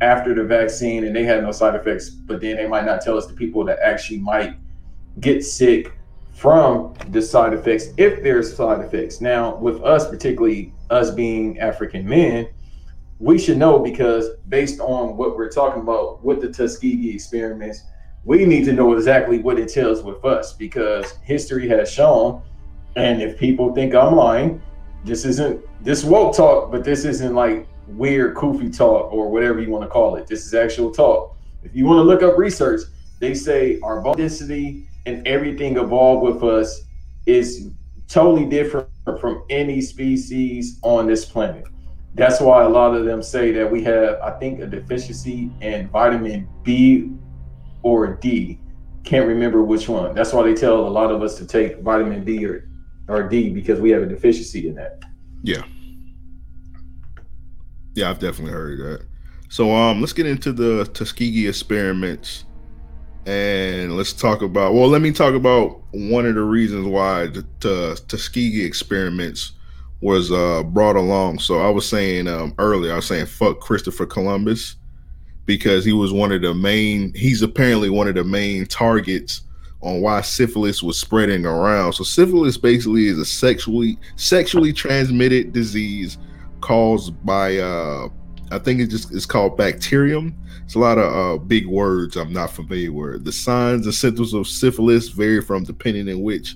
after 0.01 0.34
the 0.36 0.44
vaccine 0.44 1.05
and 1.05 1.15
they 1.15 1.24
had 1.24 1.44
no 1.44 1.51
side 1.51 1.75
effects. 1.75 2.10
But 2.10 2.41
then 2.41 2.58
they 2.58 2.67
might 2.67 2.86
not 2.86 3.01
tell 3.01 3.17
us 3.17 3.27
the 3.27 3.34
people 3.34 3.63
that 3.65 3.79
actually 3.79 4.20
might 4.20 4.55
get 5.20 5.44
sick 5.44 5.94
from 6.34 6.94
the 7.10 7.22
side 7.22 7.53
effects 7.53 7.88
if 7.98 8.22
there's 8.22 8.55
side 8.55 8.84
effects. 8.84 9.22
Now, 9.22 9.55
with 9.55 9.82
us, 9.84 10.10
particularly 10.10 10.74
us 10.89 11.12
being 11.12 11.60
African 11.60 12.08
men, 12.08 12.50
we 13.19 13.38
should 13.39 13.57
know 13.57 13.79
because 13.79 14.29
based 14.50 14.79
on 14.79 15.15
what 15.15 15.38
we're 15.38 15.50
talking 15.50 15.81
about 15.81 16.24
with 16.24 16.41
the 16.41 16.50
Tuskegee 16.50 17.13
experiments, 17.13 17.84
we 18.25 18.45
need 18.45 18.65
to 18.65 18.74
know 18.74 18.93
exactly 18.93 19.39
what 19.39 19.57
it 19.60 19.69
tells 19.69 20.03
with 20.03 20.24
us 20.25 20.53
because 20.53 21.13
history 21.24 21.67
has 21.69 21.89
shown. 21.89 22.41
And 22.95 23.22
if 23.22 23.38
people 23.38 23.74
think 23.74 23.93
I'm 23.95 24.15
lying, 24.15 24.62
this 25.05 25.25
isn't 25.25 25.63
this 25.84 26.03
woke 26.03 26.36
talk, 26.36 26.72
but 26.72 26.84
this 26.84 27.05
isn't 27.05 27.34
like 27.36 27.67
weird 27.88 28.36
koofy 28.36 28.75
talk 28.75 29.13
or 29.13 29.29
whatever 29.29 29.62
you 29.62 29.69
want 29.69 29.84
to 29.84 29.89
call 29.89 30.15
it. 30.15 30.27
This 30.27 30.45
is 30.45 30.53
actual 30.53 30.91
talk. 30.91 31.38
If 31.63 31.75
you 31.75 31.86
want 31.86 32.00
to 32.00 32.03
look 32.03 32.24
up 32.24 32.38
research, 32.38 32.81
they 33.19 33.34
say 33.34 33.79
our 33.81 34.01
bone 34.01 34.17
density 34.17 34.89
and 35.05 35.25
everything 35.27 35.77
evolved 35.77 36.24
with 36.24 36.43
us 36.43 36.81
is 37.25 37.69
totally 38.07 38.45
different 38.45 38.89
from 39.22 39.43
any 39.50 39.79
species 39.79 40.79
on 40.81 41.07
this 41.07 41.25
planet 41.25 41.65
that's 42.15 42.39
why 42.39 42.63
a 42.63 42.69
lot 42.69 42.95
of 42.95 43.05
them 43.05 43.22
say 43.22 43.51
that 43.51 43.69
we 43.69 43.84
have, 43.84 44.19
I 44.22 44.31
think, 44.39 44.62
a 44.62 44.65
deficiency 44.65 45.51
in 45.60 45.89
vitamin 45.89 46.48
B 46.63 47.12
or 47.84 48.15
D. 48.15 48.60
Can't 49.03 49.27
remember 49.27 49.63
which 49.63 49.89
one. 49.89 50.15
That's 50.15 50.31
why 50.31 50.43
they 50.43 50.53
tell 50.53 50.88
a 50.88 50.89
lot 50.89 51.12
of 51.12 51.22
us 51.22 51.38
to 51.38 51.45
take 51.45 51.81
vitamin 51.81 52.24
B 52.24 52.45
or, 52.45 52.69
or 53.10 53.27
D 53.27 53.50
because 53.50 53.81
we 53.81 53.89
have 53.91 54.01
a 54.01 54.05
deficiency 54.05 54.69
in 54.69 54.75
that. 54.75 55.03
Yeah. 55.43 55.63
Yeah, 57.95 58.10
I've 58.10 58.19
definitely 58.19 58.53
heard 58.53 58.79
that. 58.79 59.05
So 59.50 59.74
um 59.74 60.00
let's 60.00 60.13
get 60.13 60.25
into 60.25 60.53
the 60.53 60.86
Tuskegee 60.93 61.48
experiments 61.48 62.45
and 63.25 63.95
let's 63.95 64.13
talk 64.13 64.41
about 64.41 64.74
well 64.74 64.88
let 64.88 65.01
me 65.01 65.12
talk 65.12 65.34
about 65.34 65.81
one 65.91 66.25
of 66.25 66.36
the 66.36 66.41
reasons 66.41 66.88
why 66.88 67.27
the, 67.27 67.45
the 67.60 68.01
Tuskegee 68.07 68.65
experiments 68.65 69.51
was 70.06 70.32
uh, 70.32 70.62
brought 70.62 70.96
along. 70.96 71.40
So 71.40 71.62
I 71.62 71.70
was 71.70 71.90
saying 71.90 72.28
um, 72.28 72.54
earlier, 72.60 72.94
I 72.94 72.98
was 72.98 73.08
saying 73.08 73.26
fuck 73.26 73.60
Christopher 73.60 74.06
Columbus 74.06 74.76
because 75.48 75.84
he 75.84 75.94
was 75.94 76.14
one 76.14 76.32
of 76.32 76.44
the 76.44 76.54
main. 76.54 77.12
He's 77.16 77.42
apparently 77.42 77.90
one 77.90 78.08
of 78.08 78.14
the 78.14 78.24
main 78.24 78.68
targets 78.68 79.42
on 79.82 80.02
why 80.02 80.22
syphilis 80.22 80.84
was 80.84 81.00
spreading 81.00 81.44
around. 81.44 81.94
So 81.94 82.04
syphilis 82.04 82.56
basically 82.56 83.08
is 83.08 83.18
a 83.18 83.26
sexually 83.26 83.98
sexually 84.16 84.72
transmitted 84.72 85.54
disease 85.54 86.20
caused 86.62 87.14
by 87.26 87.58
uh, 87.58 88.10
I 88.52 88.60
think 88.60 88.82
it 88.82 88.88
just 88.92 89.12
it's 89.12 89.26
called 89.26 89.58
bacterium. 89.58 90.38
It's 90.66 90.76
a 90.76 90.80
lot 90.80 91.00
of 91.00 91.14
uh, 91.14 91.44
big 91.44 91.66
words 91.66 92.16
I'm 92.16 92.32
not 92.32 92.52
familiar 92.52 92.92
with. 92.92 93.26
The 93.26 93.32
signs 93.32 93.88
and 93.88 93.96
symptoms 93.96 94.36
of 94.36 94.48
syphilis 94.48 95.10
vary 95.10 95.42
from 95.42 95.64
depending 95.64 96.08
on 96.10 96.22
which 96.22 96.56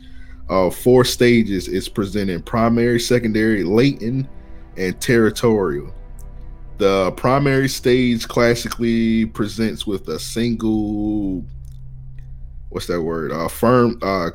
uh, 0.49 0.69
four 0.69 1.05
stages 1.05 1.67
is 1.67 1.87
presented 1.87 2.45
primary, 2.45 2.99
secondary, 2.99 3.63
latent, 3.63 4.27
and 4.77 4.99
territorial. 4.99 5.93
The 6.77 7.11
primary 7.11 7.69
stage 7.69 8.27
classically 8.27 9.25
presents 9.25 9.85
with 9.85 10.07
a 10.07 10.17
single, 10.17 11.43
what's 12.69 12.87
that 12.87 13.01
word? 13.01 13.31
A 13.31 13.49
firm, 13.49 13.99
uh, 14.01 14.31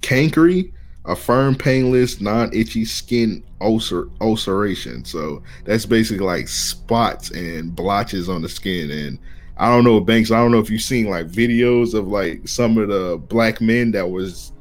cankery, 0.00 0.72
a 1.04 1.16
firm, 1.16 1.54
painless, 1.54 2.20
non-itchy 2.20 2.84
skin 2.84 3.42
ulcer 3.60 4.08
ulceration. 4.20 5.04
So 5.04 5.42
that's 5.64 5.86
basically 5.86 6.24
like 6.24 6.48
spots 6.48 7.30
and 7.30 7.74
blotches 7.74 8.28
on 8.28 8.42
the 8.42 8.48
skin. 8.48 8.90
And 8.90 9.18
I 9.56 9.68
don't 9.68 9.84
know, 9.84 10.00
Banks. 10.00 10.30
I 10.30 10.36
don't 10.36 10.52
know 10.52 10.60
if 10.60 10.70
you've 10.70 10.80
seen 10.82 11.06
like 11.06 11.26
videos 11.26 11.94
of 11.94 12.06
like 12.06 12.46
some 12.46 12.78
of 12.78 12.88
the 12.88 13.18
black 13.28 13.60
men 13.60 13.90
that 13.92 14.08
was 14.08 14.52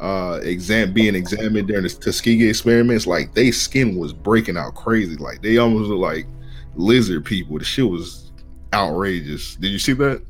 uh 0.00 0.40
exam 0.42 0.92
being 0.92 1.14
examined 1.14 1.68
during 1.68 1.82
the 1.82 1.90
Tuskegee 1.90 2.48
experiments, 2.48 3.06
like 3.06 3.34
they 3.34 3.50
skin 3.50 3.96
was 3.96 4.12
breaking 4.12 4.56
out 4.56 4.74
crazy. 4.74 5.16
Like 5.16 5.42
they 5.42 5.58
almost 5.58 5.90
look 5.90 6.00
like 6.00 6.26
lizard 6.74 7.24
people. 7.24 7.58
The 7.58 7.64
shit 7.64 7.88
was 7.88 8.32
outrageous. 8.72 9.56
Did 9.56 9.68
you 9.68 9.78
see 9.78 9.92
that? 9.94 10.22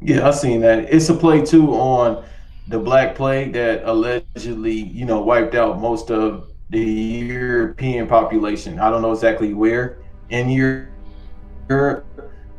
Yeah, 0.00 0.28
I 0.28 0.30
seen 0.30 0.60
that. 0.60 0.92
It's 0.92 1.08
a 1.08 1.14
play 1.14 1.44
too 1.44 1.72
on 1.72 2.24
the 2.68 2.78
Black 2.78 3.14
Plague 3.14 3.52
that 3.54 3.82
allegedly, 3.84 4.72
you 4.72 5.04
know, 5.04 5.20
wiped 5.22 5.54
out 5.54 5.80
most 5.80 6.10
of 6.10 6.50
the 6.70 6.80
European 6.80 8.06
population. 8.06 8.78
I 8.78 8.90
don't 8.90 9.02
know 9.02 9.12
exactly 9.12 9.54
where 9.54 9.98
in 10.28 10.50
Europe, 10.50 12.04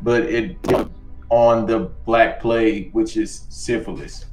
but 0.02 0.24
it 0.24 0.58
on 1.30 1.66
the 1.66 1.92
Black 2.06 2.42
Plague, 2.42 2.92
which 2.94 3.18
is 3.18 3.46
syphilis. 3.50 4.26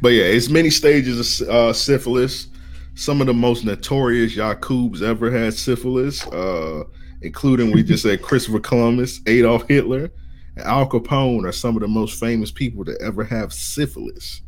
But 0.00 0.10
yeah, 0.10 0.24
it's 0.24 0.48
many 0.48 0.70
stages 0.70 1.40
of 1.40 1.48
uh, 1.48 1.72
syphilis. 1.72 2.48
Some 2.94 3.20
of 3.20 3.26
the 3.26 3.34
most 3.34 3.64
notorious 3.64 4.34
Yakubs 4.36 5.02
ever 5.02 5.30
had 5.30 5.54
syphilis, 5.54 6.26
uh, 6.26 6.84
including 7.22 7.72
we 7.72 7.82
just 7.82 8.02
said 8.02 8.22
Christopher 8.22 8.60
Columbus, 8.60 9.20
Adolf 9.26 9.68
Hitler, 9.68 10.10
and 10.56 10.66
Al 10.66 10.88
Capone 10.88 11.46
are 11.46 11.52
some 11.52 11.76
of 11.76 11.82
the 11.82 11.88
most 11.88 12.18
famous 12.18 12.50
people 12.50 12.84
to 12.84 12.96
ever 13.00 13.24
have 13.24 13.52
syphilis. 13.52 14.42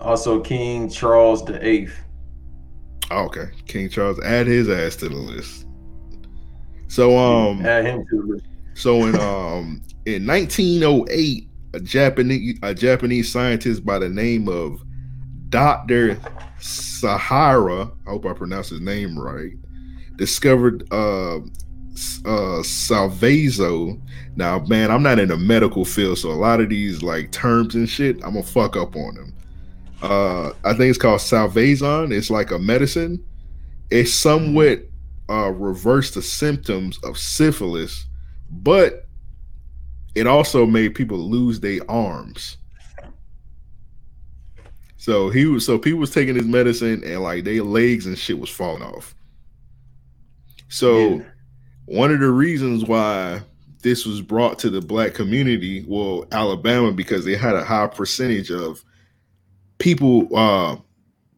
Also, 0.00 0.40
King 0.40 0.88
Charles 0.88 1.44
the 1.44 1.64
Eighth. 1.66 1.98
Okay, 3.10 3.48
King 3.66 3.88
Charles, 3.88 4.20
add 4.20 4.46
his 4.46 4.68
ass 4.68 4.96
to 4.96 5.08
the 5.08 5.16
list. 5.16 5.66
So 6.88 7.18
um, 7.18 7.64
add 7.64 7.84
him 7.84 8.04
to 8.10 8.16
the 8.16 8.26
list. 8.34 8.46
So 8.74 9.06
in 9.06 9.16
um 9.16 9.82
in 10.06 10.26
1908, 10.26 11.48
a 11.74 11.80
Japanese 11.80 12.58
a 12.62 12.74
Japanese 12.74 13.30
scientist 13.30 13.84
by 13.84 13.98
the 13.98 14.08
name 14.08 14.48
of 14.48 14.82
Dr. 15.48 16.18
Sahara, 16.60 17.90
I 18.06 18.10
hope 18.10 18.26
I 18.26 18.32
pronounced 18.32 18.70
his 18.70 18.80
name 18.80 19.18
right, 19.18 19.52
discovered 20.16 20.86
uh 20.92 21.38
uh 22.24 22.62
Salvazo. 22.62 24.00
Now, 24.36 24.60
man, 24.60 24.90
I'm 24.90 25.02
not 25.02 25.18
in 25.18 25.28
the 25.28 25.36
medical 25.36 25.84
field, 25.84 26.18
so 26.18 26.30
a 26.30 26.32
lot 26.32 26.60
of 26.60 26.68
these 26.68 27.02
like 27.02 27.32
terms 27.32 27.74
and 27.74 27.88
shit, 27.88 28.16
I'm 28.16 28.34
gonna 28.34 28.42
fuck 28.42 28.76
up 28.76 28.96
on 28.96 29.14
them. 29.14 29.34
Uh 30.02 30.52
I 30.64 30.74
think 30.74 30.90
it's 30.90 30.98
called 30.98 31.20
Salvazon. 31.20 32.12
It's 32.12 32.30
like 32.30 32.50
a 32.50 32.58
medicine. 32.58 33.24
It's 33.90 34.12
somewhat 34.12 34.84
uh 35.28 35.50
reverse 35.50 36.12
the 36.12 36.22
symptoms 36.22 36.98
of 37.04 37.18
syphilis, 37.18 38.06
but 38.50 39.07
it 40.18 40.26
also 40.26 40.66
made 40.66 40.94
people 40.94 41.18
lose 41.18 41.60
their 41.60 41.80
arms. 41.88 42.56
So 44.96 45.30
he 45.30 45.46
was 45.46 45.64
so 45.64 45.78
people 45.78 46.00
was 46.00 46.10
taking 46.10 46.34
his 46.34 46.44
medicine 46.44 47.02
and 47.04 47.22
like 47.22 47.44
their 47.44 47.62
legs 47.62 48.04
and 48.06 48.18
shit 48.18 48.38
was 48.38 48.50
falling 48.50 48.82
off. 48.82 49.14
So 50.68 50.98
yeah. 50.98 51.22
one 51.86 52.12
of 52.12 52.20
the 52.20 52.30
reasons 52.30 52.84
why 52.84 53.42
this 53.82 54.04
was 54.04 54.20
brought 54.20 54.58
to 54.58 54.70
the 54.70 54.80
black 54.80 55.14
community, 55.14 55.84
well, 55.86 56.26
Alabama, 56.32 56.92
because 56.92 57.24
they 57.24 57.36
had 57.36 57.54
a 57.54 57.64
high 57.64 57.86
percentage 57.86 58.50
of 58.50 58.84
people 59.78 60.36
uh 60.36 60.76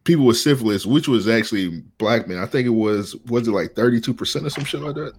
people 0.03 0.25
with 0.25 0.37
syphilis, 0.37 0.85
which 0.85 1.07
was 1.07 1.27
actually 1.27 1.81
black 1.99 2.27
men. 2.27 2.39
I 2.39 2.47
think 2.47 2.65
it 2.65 2.71
was 2.71 3.15
was 3.27 3.47
it 3.47 3.51
like 3.51 3.75
32% 3.75 4.19
or 4.19 4.49
some 4.49 4.65
shit 4.65 4.81
like 4.81 4.95
that? 4.95 5.13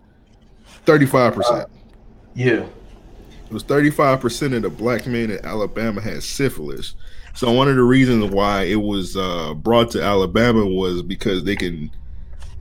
35%. 0.85 1.43
Uh, 1.45 1.67
yeah. 2.35 2.67
It 3.53 3.57
was 3.57 3.65
35% 3.65 4.57
of 4.57 4.63
the 4.63 4.71
black 4.71 5.07
men 5.07 5.31
in 5.31 5.45
Alabama 5.45 6.01
had 6.01 6.23
syphilis. 6.23 6.95
So 7.35 7.53
one 7.53 7.69
of 7.69 7.77
the 7.77 7.83
reasons 7.83 8.33
why 8.33 8.63
it 8.63 8.81
was 8.81 9.15
uh, 9.15 9.53
brought 9.53 9.91
to 9.91 10.03
Alabama 10.03 10.65
was 10.65 11.03
because 11.03 11.45
they 11.45 11.55
can 11.55 11.91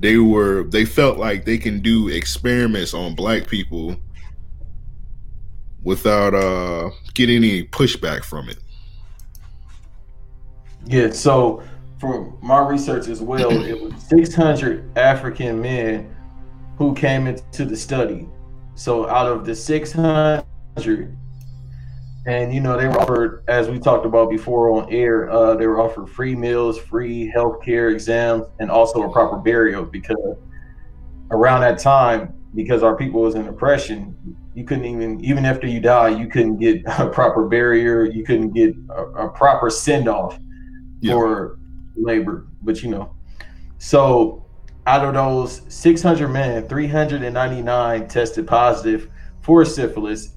they 0.01 0.17
were 0.17 0.65
they 0.65 0.83
felt 0.83 1.17
like 1.17 1.45
they 1.45 1.57
can 1.57 1.79
do 1.79 2.10
experiments 2.10 2.93
on 2.93 3.15
black 3.15 3.48
people 3.48 3.95
without 5.81 6.33
uh 6.33 6.89
getting 7.13 7.38
any 7.38 7.63
pushback 7.63 8.25
from 8.25 8.50
it. 8.50 8.57
Yeah, 10.88 11.12
so 11.12 11.63
from 12.01 12.38
my 12.41 12.67
research 12.67 13.07
as 13.07 13.21
well, 13.21 13.50
it 13.50 13.81
was 13.81 13.93
600 14.10 14.98
African 14.98 15.62
men 15.62 16.13
who 16.77 16.93
came 16.93 17.27
into 17.27 17.63
the 17.63 17.77
study. 17.77 18.27
So 18.75 19.07
out 19.07 19.27
of 19.27 19.45
the 19.45 19.55
600, 19.55 20.43
and 22.25 22.54
you 22.54 22.60
know 22.60 22.78
they 22.78 22.88
were 22.88 23.00
offered, 23.00 23.44
as 23.48 23.68
we 23.68 23.80
talked 23.80 24.06
about 24.06 24.30
before 24.30 24.72
on 24.72 24.92
air, 24.92 25.30
uh, 25.32 25.56
they 25.56 25.66
were 25.66 25.80
offered 25.80 26.10
free 26.10 26.36
meals, 26.36 26.78
free 26.78 27.28
health 27.28 27.63
care 27.63 27.90
exams, 27.90 28.46
and 28.60 28.70
also 28.70 29.04
a 29.04 29.12
proper 29.12 29.38
burial 29.38 29.84
because 29.84 30.38
around 31.32 31.62
that 31.62 31.80
time, 31.80 32.34
because 32.54 32.84
our 32.84 32.96
people 32.96 33.22
was 33.22 33.36
in 33.36 33.48
oppression, 33.48 34.16
you 34.54 34.63
couldn't 34.63 34.86
even 34.86 35.24
even 35.25 35.46
after 35.46 35.66
you 35.66 35.80
die, 35.80 36.10
you 36.10 36.28
couldn't 36.28 36.58
get 36.58 36.84
a 37.00 37.10
proper 37.10 37.48
burial, 37.48 38.13
you 38.13 38.24
couldn't 38.24 38.51
get 38.51 38.75
a, 38.92 39.04
a 39.25 39.30
proper 39.30 39.70
send 39.70 40.08
off 40.08 40.38
yeah. 41.00 41.13
for 41.13 41.58
labor. 41.96 42.48
But 42.62 42.84
you 42.84 42.90
know, 42.90 43.16
so 43.80 44.46
out 44.86 45.06
of 45.06 45.13
those 45.16 45.62
600 45.70 46.28
men, 46.28 46.68
399 46.68 48.08
tested 48.08 48.48
positive 48.48 49.10
for 49.42 49.66
syphilis, 49.66 50.34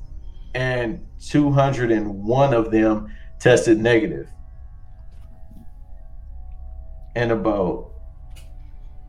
and 0.55 1.05
201 1.21 2.55
of 2.55 2.71
them 2.71 3.13
tested 3.39 3.79
negative. 3.79 4.29
And 7.17 7.33
about, 7.33 7.93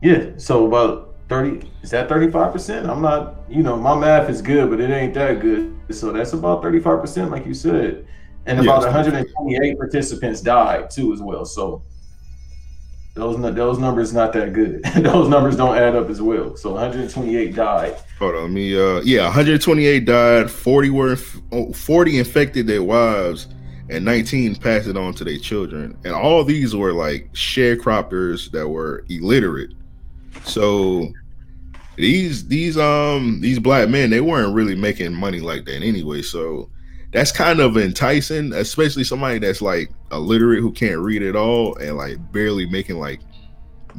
yeah, 0.02 0.30
so 0.36 0.66
about 0.66 1.16
30, 1.28 1.68
is 1.82 1.90
that 1.90 2.08
35%? 2.08 2.88
I'm 2.88 3.02
not, 3.02 3.36
you 3.48 3.62
know, 3.62 3.76
my 3.76 3.98
math 3.98 4.30
is 4.30 4.40
good, 4.40 4.70
but 4.70 4.80
it 4.80 4.90
ain't 4.90 5.14
that 5.14 5.40
good. 5.40 5.76
So 5.90 6.12
that's 6.12 6.32
about 6.32 6.62
35%, 6.62 7.30
like 7.30 7.46
you 7.46 7.54
said. 7.54 8.06
And 8.46 8.60
about 8.60 8.82
128 8.82 9.76
participants 9.76 10.40
died 10.40 10.88
too, 10.88 11.12
as 11.12 11.20
well. 11.20 11.44
So 11.44 11.82
those 13.16 13.40
those 13.54 13.78
numbers 13.78 14.12
not 14.12 14.32
that 14.34 14.52
good. 14.52 14.82
those 14.96 15.28
numbers 15.28 15.56
don't 15.56 15.76
add 15.76 15.96
up 15.96 16.10
as 16.10 16.20
well. 16.20 16.54
So 16.54 16.72
128 16.72 17.54
died. 17.54 17.96
Hold 18.18 18.34
on, 18.34 18.52
me. 18.54 18.78
Uh, 18.78 19.00
yeah, 19.00 19.22
128 19.24 20.04
died. 20.04 20.50
40 20.50 20.90
were 20.90 21.16
40 21.16 22.18
infected 22.18 22.66
their 22.66 22.82
wives, 22.82 23.48
and 23.88 24.04
19 24.04 24.56
passed 24.56 24.86
it 24.86 24.98
on 24.98 25.14
to 25.14 25.24
their 25.24 25.38
children. 25.38 25.96
And 26.04 26.12
all 26.12 26.44
these 26.44 26.76
were 26.76 26.92
like 26.92 27.32
sharecroppers 27.32 28.50
that 28.50 28.68
were 28.68 29.04
illiterate. 29.08 29.70
So 30.44 31.10
these 31.96 32.46
these 32.46 32.76
um 32.76 33.40
these 33.40 33.58
black 33.58 33.88
men 33.88 34.10
they 34.10 34.20
weren't 34.20 34.54
really 34.54 34.76
making 34.76 35.14
money 35.14 35.40
like 35.40 35.64
that 35.64 35.82
anyway. 35.82 36.20
So 36.20 36.68
that's 37.12 37.32
kind 37.32 37.60
of 37.60 37.76
enticing, 37.76 38.52
especially 38.52 39.04
somebody 39.04 39.38
that's 39.38 39.62
like 39.62 39.90
illiterate 40.12 40.60
who 40.60 40.72
can't 40.72 41.00
read 41.00 41.22
at 41.22 41.36
all 41.36 41.76
and 41.76 41.96
like 41.96 42.16
barely 42.32 42.66
making 42.66 42.98
like 42.98 43.20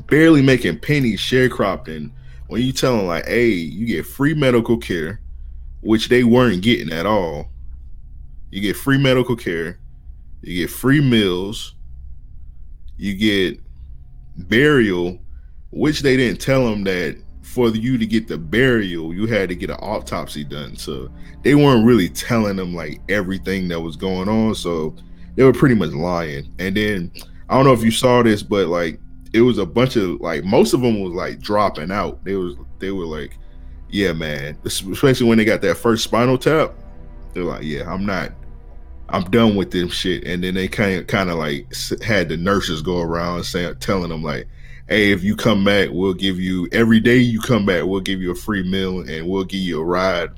barely 0.08 0.42
making 0.42 0.80
pennies 0.80 1.20
sharecropping. 1.20 2.12
When 2.48 2.62
you 2.62 2.72
tell 2.72 2.98
them 2.98 3.08
like, 3.08 3.26
hey, 3.26 3.48
you 3.48 3.86
get 3.86 4.06
free 4.06 4.34
medical 4.34 4.78
care, 4.78 5.20
which 5.82 6.10
they 6.10 6.24
weren't 6.24 6.62
getting 6.62 6.94
at 6.94 7.06
all. 7.06 7.50
You 8.52 8.62
get 8.62 8.78
free 8.78 8.98
medical 8.98 9.36
care, 9.36 9.80
you 10.42 10.62
get 10.62 10.70
free 10.70 11.02
meals, 11.02 11.76
you 12.98 13.16
get 13.16 13.60
burial, 14.38 15.20
which 15.72 16.02
they 16.02 16.16
didn't 16.16 16.40
tell 16.40 16.70
them 16.70 16.84
that 16.86 17.22
for 17.48 17.70
you 17.70 17.98
to 17.98 18.06
get 18.06 18.28
the 18.28 18.38
burial, 18.38 19.14
you 19.14 19.26
had 19.26 19.48
to 19.50 19.56
get 19.56 19.70
an 19.70 19.78
autopsy 19.78 20.44
done. 20.44 20.76
So 20.76 21.10
they 21.44 21.56
weren't 21.56 21.86
really 21.86 22.10
telling 22.10 22.58
them 22.58 22.76
like 22.76 23.02
everything 23.10 23.70
that 23.70 23.80
was 23.80 23.96
going 23.96 24.28
on. 24.28 24.54
So 24.54 24.94
they 25.36 25.44
were 25.44 25.54
pretty 25.54 25.74
much 25.74 25.92
lying. 25.92 26.54
And 26.60 26.76
then 26.76 27.12
I 27.50 27.56
don't 27.56 27.66
know 27.66 27.74
if 27.74 27.84
you 27.84 27.90
saw 27.90 28.22
this, 28.22 28.44
but 28.44 28.68
like 28.68 29.00
it 29.34 29.42
was 29.42 29.58
a 29.58 29.66
bunch 29.66 29.96
of 29.96 30.20
like 30.20 30.44
most 30.44 30.74
of 30.74 30.82
them 30.82 31.02
was 31.02 31.14
like 31.14 31.40
dropping 31.40 31.90
out. 31.90 32.24
They 32.26 32.36
was 32.36 32.56
they 32.80 32.92
were 32.92 33.06
like, 33.06 33.38
yeah, 33.90 34.12
man. 34.12 34.58
Especially 34.66 35.28
when 35.28 35.38
they 35.38 35.46
got 35.46 35.62
that 35.62 35.76
first 35.76 36.04
spinal 36.04 36.38
tap, 36.38 36.74
they're 37.34 37.44
like, 37.44 37.64
yeah, 37.64 37.92
I'm 37.92 38.06
not. 38.06 38.34
I'm 39.10 39.24
done 39.32 39.56
with 39.56 39.72
this 39.72 39.94
shit. 39.94 40.26
And 40.26 40.44
then 40.44 40.54
they 40.54 40.68
kind 40.68 41.00
of 41.00 41.08
kind 41.08 41.30
of 41.30 41.38
like 41.38 41.74
had 42.04 42.28
the 42.28 42.36
nurses 42.36 42.82
go 42.82 43.00
around 43.00 43.46
saying, 43.46 43.78
telling 43.80 44.10
them 44.10 44.22
like, 44.22 44.48
hey, 44.88 45.12
if 45.12 45.24
you 45.24 45.36
come 45.36 45.64
back, 45.64 45.90
we'll 45.92 46.14
give 46.14 46.40
you 46.40 46.68
every 46.72 47.00
day 47.00 47.18
you 47.18 47.40
come 47.40 47.66
back, 47.66 47.84
we'll 47.84 48.02
give 48.02 48.22
you 48.22 48.32
a 48.32 48.36
free 48.36 48.64
meal 48.64 49.02
and 49.02 49.28
we'll 49.28 49.44
give 49.44 49.60
you 49.60 49.82
a 49.82 49.84
ride 49.84 50.30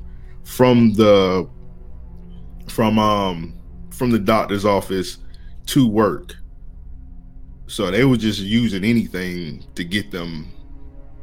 from 0.43 0.93
the 0.93 1.47
from 2.67 2.97
um 2.97 3.53
from 3.91 4.11
the 4.11 4.19
doctor's 4.19 4.65
office 4.65 5.17
to 5.67 5.87
work. 5.87 6.35
So 7.67 7.91
they 7.91 8.03
were 8.05 8.17
just 8.17 8.39
using 8.39 8.83
anything 8.83 9.63
to 9.75 9.83
get 9.83 10.11
them 10.11 10.51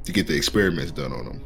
to 0.05 0.13
get 0.13 0.29
the 0.29 0.37
experiments 0.37 0.93
done 0.93 1.13
on 1.13 1.25
them. 1.25 1.43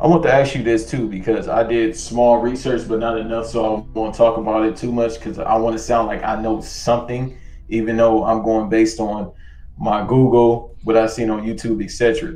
I 0.00 0.06
want 0.06 0.22
to 0.24 0.32
ask 0.32 0.54
you 0.54 0.62
this 0.62 0.90
too 0.90 1.08
because 1.08 1.46
I 1.48 1.62
did 1.62 1.94
small 1.94 2.38
research, 2.38 2.88
but 2.88 2.98
not 2.98 3.18
enough, 3.18 3.46
so 3.46 3.76
I 3.76 3.80
won't 3.92 4.14
talk 4.14 4.36
about 4.38 4.64
it 4.64 4.76
too 4.76 4.90
much 4.90 5.14
because 5.14 5.38
I 5.38 5.54
want 5.56 5.76
to 5.76 5.82
sound 5.82 6.08
like 6.08 6.24
I 6.24 6.40
know 6.40 6.60
something, 6.60 7.38
even 7.68 7.98
though 7.98 8.24
I'm 8.24 8.42
going 8.42 8.68
based 8.68 8.98
on 8.98 9.32
my 9.78 10.06
Google, 10.06 10.76
what 10.84 10.96
I've 10.96 11.10
seen 11.10 11.30
on 11.30 11.42
YouTube, 11.42 11.82
etc. 11.82 12.34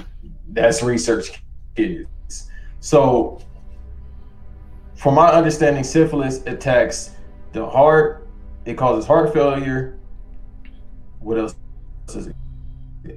That's 0.48 0.82
research 0.82 1.42
kids. 1.74 2.50
So, 2.80 3.40
from 4.96 5.14
my 5.14 5.28
understanding, 5.28 5.84
syphilis 5.84 6.42
attacks 6.46 7.12
the 7.52 7.68
heart. 7.68 8.26
It 8.64 8.74
causes 8.74 9.06
heart 9.06 9.32
failure. 9.32 9.98
What 11.20 11.38
else 11.38 11.54
is 12.14 12.28
it? 12.28 12.36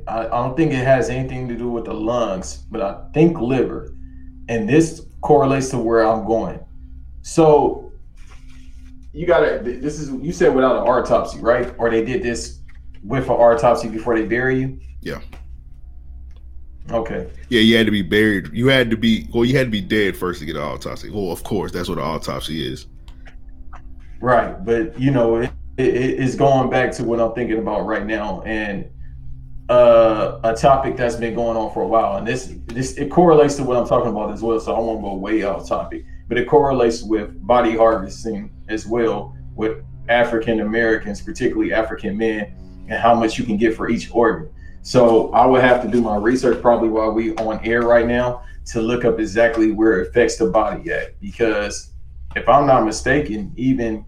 I, 0.07 0.25
I 0.25 0.29
don't 0.29 0.55
think 0.55 0.71
it 0.71 0.83
has 0.83 1.09
anything 1.09 1.47
to 1.47 1.55
do 1.55 1.69
with 1.69 1.85
the 1.85 1.93
lungs, 1.93 2.57
but 2.69 2.81
I 2.81 3.09
think 3.13 3.39
liver. 3.39 3.93
And 4.47 4.67
this 4.67 5.05
correlates 5.21 5.69
to 5.69 5.77
where 5.77 6.07
I'm 6.07 6.25
going. 6.25 6.59
So 7.21 7.91
you 9.11 9.25
gotta 9.25 9.59
this 9.63 9.99
is 9.99 10.11
you 10.11 10.31
said 10.31 10.53
without 10.53 10.77
an 10.77 10.87
autopsy, 10.87 11.39
right? 11.39 11.73
Or 11.77 11.89
they 11.89 12.03
did 12.03 12.23
this 12.23 12.58
with 13.03 13.25
an 13.25 13.31
autopsy 13.31 13.89
before 13.89 14.17
they 14.17 14.25
bury 14.25 14.61
you? 14.61 14.79
Yeah. 15.01 15.21
Okay. 16.91 17.29
Yeah, 17.49 17.61
you 17.61 17.77
had 17.77 17.85
to 17.85 17.91
be 17.91 18.01
buried. 18.01 18.49
You 18.51 18.67
had 18.67 18.89
to 18.89 18.97
be 18.97 19.27
well. 19.33 19.45
You 19.45 19.57
had 19.57 19.67
to 19.67 19.71
be 19.71 19.81
dead 19.81 20.17
first 20.17 20.39
to 20.39 20.45
get 20.45 20.55
an 20.55 20.63
autopsy. 20.63 21.09
Well, 21.09 21.31
of 21.31 21.43
course, 21.43 21.71
that's 21.71 21.87
what 21.87 21.97
an 21.97 22.03
autopsy 22.03 22.65
is. 22.65 22.87
Right, 24.21 24.63
but 24.65 24.99
you 24.99 25.11
know, 25.11 25.37
it, 25.37 25.51
it, 25.77 25.83
it's 25.85 26.35
going 26.35 26.69
back 26.69 26.91
to 26.93 27.03
what 27.03 27.19
I'm 27.19 27.33
thinking 27.33 27.59
about 27.59 27.85
right 27.85 28.05
now, 28.05 28.41
and 28.41 28.89
uh, 29.69 30.39
a 30.43 30.55
topic 30.55 30.97
that's 30.97 31.15
been 31.15 31.35
going 31.35 31.55
on 31.55 31.71
for 31.73 31.83
a 31.83 31.87
while, 31.87 32.17
and 32.17 32.27
this 32.27 32.53
this 32.67 32.97
it 32.97 33.09
correlates 33.11 33.55
to 33.55 33.63
what 33.63 33.77
I'm 33.77 33.87
talking 33.87 34.09
about 34.09 34.31
as 34.31 34.41
well. 34.41 34.59
So 34.59 34.75
I 34.75 34.79
won't 34.79 35.01
go 35.01 35.13
way 35.13 35.43
off 35.43 35.67
topic, 35.67 36.05
but 36.27 36.37
it 36.37 36.47
correlates 36.47 37.03
with 37.03 37.45
body 37.45 37.77
harvesting 37.77 38.51
as 38.67 38.87
well 38.87 39.37
with 39.55 39.83
African 40.09 40.61
Americans, 40.61 41.21
particularly 41.21 41.71
African 41.71 42.17
men 42.17 42.55
and 42.89 42.99
how 42.99 43.13
much 43.13 43.37
you 43.37 43.45
can 43.45 43.57
get 43.57 43.75
for 43.75 43.89
each 43.89 44.11
organ. 44.11 44.49
So 44.81 45.31
I 45.31 45.45
would 45.45 45.61
have 45.61 45.81
to 45.83 45.87
do 45.87 46.01
my 46.01 46.17
research 46.17 46.61
probably 46.61 46.89
while 46.89 47.11
we 47.11 47.35
on 47.35 47.63
air 47.63 47.81
right 47.83 48.07
now 48.07 48.43
to 48.67 48.81
look 48.81 49.05
up 49.05 49.19
exactly 49.19 49.71
where 49.71 50.01
it 50.01 50.09
affects 50.09 50.37
the 50.37 50.47
body 50.47 50.91
at. 50.91 51.19
Because 51.19 51.93
if 52.35 52.47
I'm 52.47 52.65
not 52.65 52.85
mistaken, 52.85 53.53
even 53.55 54.05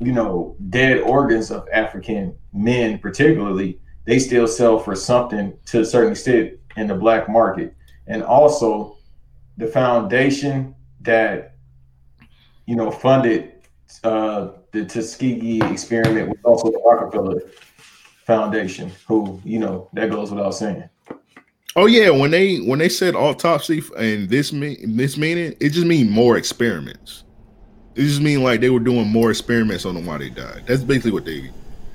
you 0.00 0.12
know, 0.12 0.56
dead 0.70 1.00
organs 1.00 1.50
of 1.50 1.66
African 1.72 2.36
men, 2.52 2.98
particularly, 2.98 3.80
they 4.06 4.18
still 4.18 4.46
sell 4.46 4.78
for 4.78 4.94
something 4.94 5.56
to 5.66 5.80
a 5.80 5.84
certain 5.84 6.12
extent 6.12 6.54
in 6.76 6.88
the 6.88 6.94
black 6.94 7.28
market. 7.28 7.74
And 8.06 8.22
also 8.22 8.98
the 9.56 9.66
foundation 9.66 10.74
that 11.02 11.54
you 12.66 12.76
know 12.76 12.90
funded 12.90 13.52
uh, 14.02 14.48
the 14.74 14.84
Tuskegee 14.84 15.62
experiment 15.70 16.28
was 16.28 16.38
also 16.42 16.70
the 16.70 16.82
Rockefeller 16.84 17.40
Foundation, 18.26 18.90
who, 19.06 19.40
you 19.44 19.60
know, 19.60 19.88
that 19.92 20.10
goes 20.10 20.32
without 20.32 20.50
saying. 20.50 20.88
Oh 21.76 21.86
yeah, 21.86 22.10
when 22.10 22.30
they 22.30 22.58
when 22.58 22.78
they 22.78 22.88
said 22.88 23.14
autopsy 23.14 23.82
and 23.96 24.28
this 24.28 24.52
mean 24.52 24.96
this 24.96 25.16
meaning, 25.16 25.54
it 25.60 25.70
just 25.70 25.86
mean 25.86 26.10
more 26.10 26.36
experiments. 26.36 27.24
It 27.94 28.02
just 28.02 28.20
mean 28.20 28.42
like 28.42 28.60
they 28.60 28.70
were 28.70 28.80
doing 28.80 29.08
more 29.08 29.30
experiments 29.30 29.84
on 29.84 29.94
them 29.94 30.06
while 30.06 30.18
they 30.18 30.30
died. 30.30 30.64
That's 30.66 30.82
basically 30.82 31.12
what 31.12 31.24
they 31.24 31.50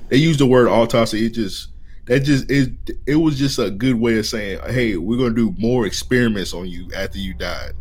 they 0.08 0.16
used 0.16 0.40
the 0.40 0.46
word 0.46 0.68
autopsy. 0.68 1.24
It 1.24 1.30
just 1.30 1.68
that 2.06 2.20
just 2.20 2.50
it 2.50 2.72
it 3.06 3.16
was 3.16 3.38
just 3.38 3.58
a 3.58 3.70
good 3.70 3.94
way 3.94 4.18
of 4.18 4.26
saying, 4.26 4.60
hey, 4.68 4.96
we're 4.96 5.16
gonna 5.16 5.34
do 5.34 5.54
more 5.58 5.86
experiments 5.86 6.52
on 6.52 6.68
you 6.68 6.90
after 6.94 7.18
you 7.18 7.32
died. 7.34 7.72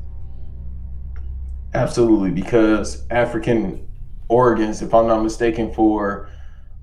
Absolutely, 1.74 2.32
because 2.32 3.06
African 3.10 3.89
organs, 4.30 4.82
if 4.82 4.94
I'm 4.94 5.08
not 5.08 5.22
mistaken, 5.22 5.74
for 5.74 6.30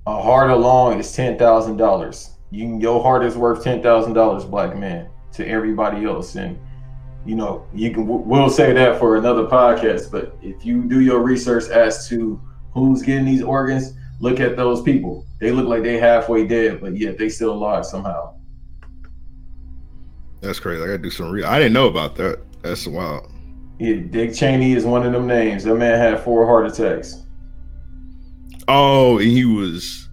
a 0.05 0.21
heart 0.21 0.51
alone 0.51 0.99
is 0.99 1.11
ten 1.13 1.37
thousand 1.37 1.77
dollars. 1.77 2.31
You 2.51 2.77
your 2.79 3.01
heart 3.01 3.25
is 3.25 3.35
worth 3.35 3.63
ten 3.63 3.81
thousand 3.81 4.13
dollars, 4.13 4.45
black 4.45 4.77
man, 4.77 5.09
to 5.33 5.47
everybody 5.47 6.05
else, 6.05 6.35
and 6.35 6.57
you 7.25 7.35
know 7.35 7.65
you 7.73 7.91
can 7.91 8.05
we'll 8.07 8.49
say 8.49 8.71
that 8.73 8.99
for 8.99 9.17
another 9.17 9.45
podcast. 9.45 10.11
But 10.11 10.37
if 10.41 10.65
you 10.65 10.83
do 10.83 11.01
your 11.01 11.19
research 11.21 11.65
as 11.69 12.07
to 12.09 12.39
who's 12.73 13.01
getting 13.01 13.25
these 13.25 13.41
organs, 13.41 13.93
look 14.19 14.39
at 14.39 14.55
those 14.55 14.81
people. 14.81 15.25
They 15.39 15.51
look 15.51 15.67
like 15.67 15.83
they 15.83 15.97
halfway 15.97 16.47
dead, 16.47 16.79
but 16.81 16.95
yet 16.95 17.17
they 17.17 17.29
still 17.29 17.53
alive 17.53 17.85
somehow. 17.85 18.35
That's 20.41 20.59
crazy. 20.59 20.81
I 20.81 20.85
gotta 20.85 20.97
do 20.99 21.09
some 21.09 21.31
real. 21.31 21.45
I 21.45 21.59
didn't 21.59 21.73
know 21.73 21.87
about 21.87 22.15
that. 22.15 22.39
That's 22.61 22.87
wild. 22.87 23.31
Yeah, 23.79 23.95
Dick 24.09 24.33
Cheney 24.33 24.73
is 24.73 24.85
one 24.85 25.05
of 25.05 25.13
them 25.13 25.27
names. 25.27 25.63
That 25.63 25.75
man 25.75 25.99
had 25.99 26.23
four 26.23 26.45
heart 26.45 26.65
attacks. 26.65 27.23
Oh, 28.67 29.19
and 29.19 29.27
he 29.27 29.45
was. 29.45 30.09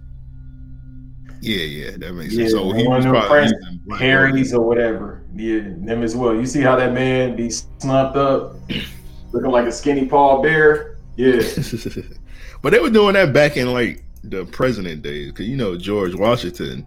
Yeah, 1.41 1.65
yeah, 1.65 1.91
that 1.99 2.15
makes 2.15 2.35
sense. 2.35 2.53
Yeah, 2.53 2.59
so 2.59 2.73
he 2.73 2.87
was 2.87 3.05
probably 3.05 3.29
friends, 3.29 3.53
Harry's 3.99 4.55
or 4.55 4.67
whatever. 4.67 5.25
Yeah, 5.35 5.61
them 5.61 6.03
as 6.03 6.17
well. 6.17 6.35
You 6.35 6.47
see 6.47 6.61
how 6.61 6.77
that 6.77 6.93
man 6.93 7.37
be 7.37 7.51
slumped 7.51 8.17
up, 8.17 8.55
looking 9.33 9.51
like 9.51 9.67
a 9.67 9.73
skinny 9.73 10.07
Paul 10.07 10.43
Bear? 10.43 10.97
Yeah. 11.17 11.43
but 12.63 12.73
they 12.73 12.79
were 12.79 12.91
doing 12.91 13.15
that 13.15 13.33
back 13.33 13.57
in 13.57 13.73
like 13.73 14.05
the 14.23 14.47
president 14.47 15.03
days, 15.03 15.33
because 15.33 15.47
you 15.47 15.57
know 15.57 15.77
George 15.77 16.15
Washington, 16.15 16.87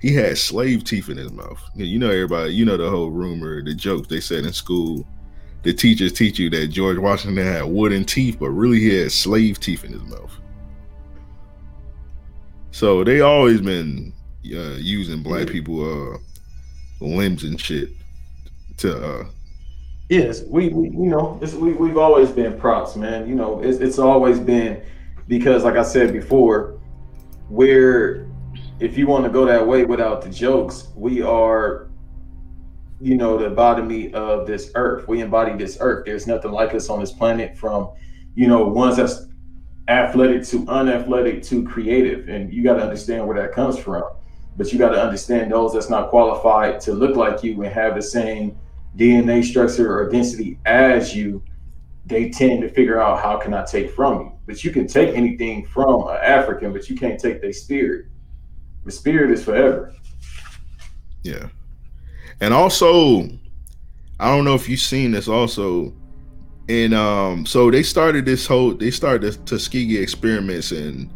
he 0.00 0.14
had 0.14 0.38
slave 0.38 0.84
teeth 0.84 1.08
in 1.08 1.16
his 1.16 1.32
mouth. 1.32 1.60
You 1.74 1.98
know 1.98 2.10
everybody, 2.10 2.54
you 2.54 2.64
know 2.64 2.76
the 2.76 2.88
whole 2.88 3.10
rumor, 3.10 3.62
the 3.64 3.74
jokes 3.74 4.08
they 4.08 4.20
said 4.20 4.44
in 4.44 4.52
school. 4.52 5.06
The 5.62 5.74
teachers 5.74 6.12
teach 6.12 6.38
you 6.38 6.48
that 6.50 6.68
George 6.68 6.98
Washington 6.98 7.44
had 7.44 7.64
wooden 7.64 8.04
teeth, 8.04 8.36
but 8.38 8.50
really 8.50 8.78
he 8.78 9.00
had 9.00 9.10
slave 9.10 9.58
teeth 9.58 9.82
in 9.82 9.92
his 9.94 10.02
mouth. 10.04 10.30
So 12.76 13.04
they 13.04 13.22
always 13.22 13.62
been 13.62 14.12
uh, 14.52 14.76
using 14.76 15.22
black 15.22 15.48
people 15.48 15.80
uh, 15.80 16.18
limbs 17.00 17.42
and 17.42 17.58
shit 17.58 17.88
to 18.76 19.02
uh, 19.02 19.24
Yes, 20.10 20.42
we, 20.42 20.68
we 20.68 20.90
you 20.90 21.06
know 21.06 21.38
it's, 21.40 21.54
we 21.54 21.72
we've 21.72 21.96
always 21.96 22.30
been 22.30 22.60
props, 22.60 22.94
man. 22.94 23.26
You 23.26 23.34
know, 23.34 23.62
it's 23.62 23.78
it's 23.78 23.98
always 23.98 24.38
been 24.38 24.82
because, 25.26 25.64
like 25.64 25.76
I 25.76 25.82
said 25.82 26.12
before, 26.12 26.78
we're 27.48 28.28
if 28.78 28.98
you 28.98 29.06
want 29.06 29.24
to 29.24 29.30
go 29.30 29.46
that 29.46 29.66
way 29.66 29.86
without 29.86 30.20
the 30.20 30.28
jokes, 30.28 30.88
we 30.94 31.22
are, 31.22 31.88
you 33.00 33.16
know, 33.16 33.38
the 33.38 33.46
embodiment 33.46 34.14
of 34.14 34.46
this 34.46 34.70
earth. 34.74 35.08
We 35.08 35.22
embody 35.22 35.56
this 35.56 35.78
earth. 35.80 36.04
There's 36.04 36.26
nothing 36.26 36.52
like 36.52 36.74
us 36.74 36.90
on 36.90 37.00
this 37.00 37.10
planet, 37.10 37.56
from 37.56 37.90
you 38.34 38.46
know 38.46 38.68
ones 38.68 38.98
that's 38.98 39.28
athletic 39.88 40.44
to 40.48 40.66
unathletic 40.68 41.42
to 41.44 41.64
creative, 41.64 42.28
and 42.28 42.52
you 42.52 42.62
got 42.62 42.74
to 42.74 42.82
understand 42.82 43.26
where 43.26 43.40
that 43.40 43.52
comes 43.52 43.78
from. 43.78 44.04
But 44.56 44.72
you 44.72 44.78
got 44.78 44.90
to 44.90 45.02
understand 45.02 45.52
those 45.52 45.74
that's 45.74 45.90
not 45.90 46.08
qualified 46.08 46.80
to 46.82 46.92
look 46.92 47.16
like 47.16 47.42
you 47.42 47.62
and 47.62 47.72
have 47.72 47.94
the 47.94 48.02
same 48.02 48.58
DNA 48.96 49.44
structure 49.44 49.98
or 49.98 50.08
density 50.08 50.58
as 50.64 51.14
you, 51.14 51.42
they 52.06 52.30
tend 52.30 52.62
to 52.62 52.68
figure 52.68 53.00
out 53.00 53.22
how 53.22 53.36
can 53.36 53.52
I 53.52 53.64
take 53.64 53.90
from 53.90 54.20
you. 54.20 54.32
But 54.46 54.64
you 54.64 54.70
can 54.70 54.86
take 54.86 55.14
anything 55.14 55.66
from 55.66 56.08
an 56.08 56.16
African, 56.22 56.72
but 56.72 56.88
you 56.88 56.96
can't 56.96 57.20
take 57.20 57.42
their 57.42 57.52
spirit. 57.52 58.06
The 58.84 58.92
spirit 58.92 59.30
is 59.30 59.44
forever. 59.44 59.94
Yeah. 61.22 61.48
And 62.40 62.54
also, 62.54 63.28
I 64.18 64.28
don't 64.28 64.44
know 64.44 64.54
if 64.54 64.68
you've 64.68 64.80
seen 64.80 65.10
this 65.10 65.28
also. 65.28 65.92
And 66.68 66.94
um, 66.94 67.46
so 67.46 67.70
they 67.70 67.82
started 67.82 68.24
this 68.24 68.46
whole 68.46 68.74
they 68.74 68.90
started 68.90 69.32
the 69.32 69.38
Tuskegee 69.44 69.98
experiments 69.98 70.72
in 70.72 71.08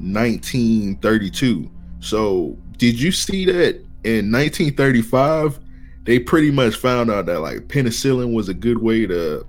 1932. 0.00 1.70
So 2.00 2.56
did 2.78 3.00
you 3.00 3.12
see 3.12 3.44
that 3.46 3.76
in 4.04 4.30
1935 4.30 5.60
they 6.04 6.18
pretty 6.18 6.50
much 6.50 6.76
found 6.76 7.10
out 7.10 7.26
that 7.26 7.40
like 7.40 7.68
penicillin 7.68 8.32
was 8.32 8.48
a 8.48 8.54
good 8.54 8.78
way 8.78 9.06
to 9.06 9.44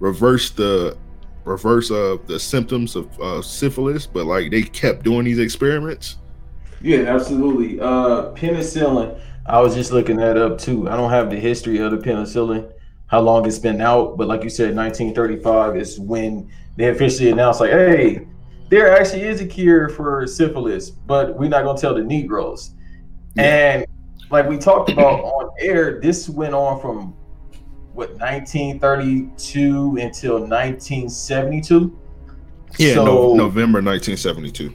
reverse 0.00 0.50
the 0.50 0.98
reverse 1.44 1.90
of 1.90 2.26
the 2.26 2.38
symptoms 2.38 2.96
of 2.96 3.20
uh, 3.20 3.40
syphilis, 3.42 4.06
but 4.06 4.26
like 4.26 4.50
they 4.50 4.62
kept 4.62 5.04
doing 5.04 5.24
these 5.24 5.38
experiments. 5.38 6.16
Yeah, 6.82 7.00
absolutely. 7.00 7.80
Uh, 7.80 8.32
penicillin. 8.32 9.20
I 9.46 9.60
was 9.60 9.74
just 9.74 9.92
looking 9.92 10.16
that 10.16 10.36
up 10.36 10.58
too. 10.58 10.88
I 10.88 10.96
don't 10.96 11.10
have 11.10 11.30
the 11.30 11.36
history 11.36 11.78
of 11.78 11.90
the 11.90 11.98
penicillin, 11.98 12.70
how 13.10 13.20
long 13.20 13.44
it's 13.46 13.58
been 13.58 13.80
out, 13.80 14.16
but 14.16 14.28
like 14.28 14.44
you 14.44 14.50
said, 14.50 14.74
1935 14.76 15.76
is 15.76 15.98
when 15.98 16.48
they 16.76 16.90
officially 16.90 17.30
announced, 17.30 17.60
like, 17.60 17.72
hey, 17.72 18.26
there 18.68 18.96
actually 18.96 19.22
is 19.22 19.40
a 19.40 19.46
cure 19.46 19.88
for 19.88 20.24
syphilis, 20.28 20.90
but 20.90 21.36
we're 21.36 21.48
not 21.48 21.64
gonna 21.64 21.76
tell 21.78 21.92
the 21.92 22.02
Negroes. 22.04 22.74
Yeah. 23.34 23.42
And 23.42 23.86
like 24.30 24.48
we 24.48 24.58
talked 24.58 24.90
about 24.90 25.20
on 25.24 25.50
air, 25.58 26.00
this 26.00 26.28
went 26.28 26.54
on 26.54 26.80
from 26.80 27.12
what 27.94 28.10
1932 28.20 29.96
until 30.00 30.34
1972. 30.38 31.98
Yeah, 32.78 32.94
So- 32.94 33.04
no, 33.04 33.34
November 33.34 33.82
1972. 33.82 34.72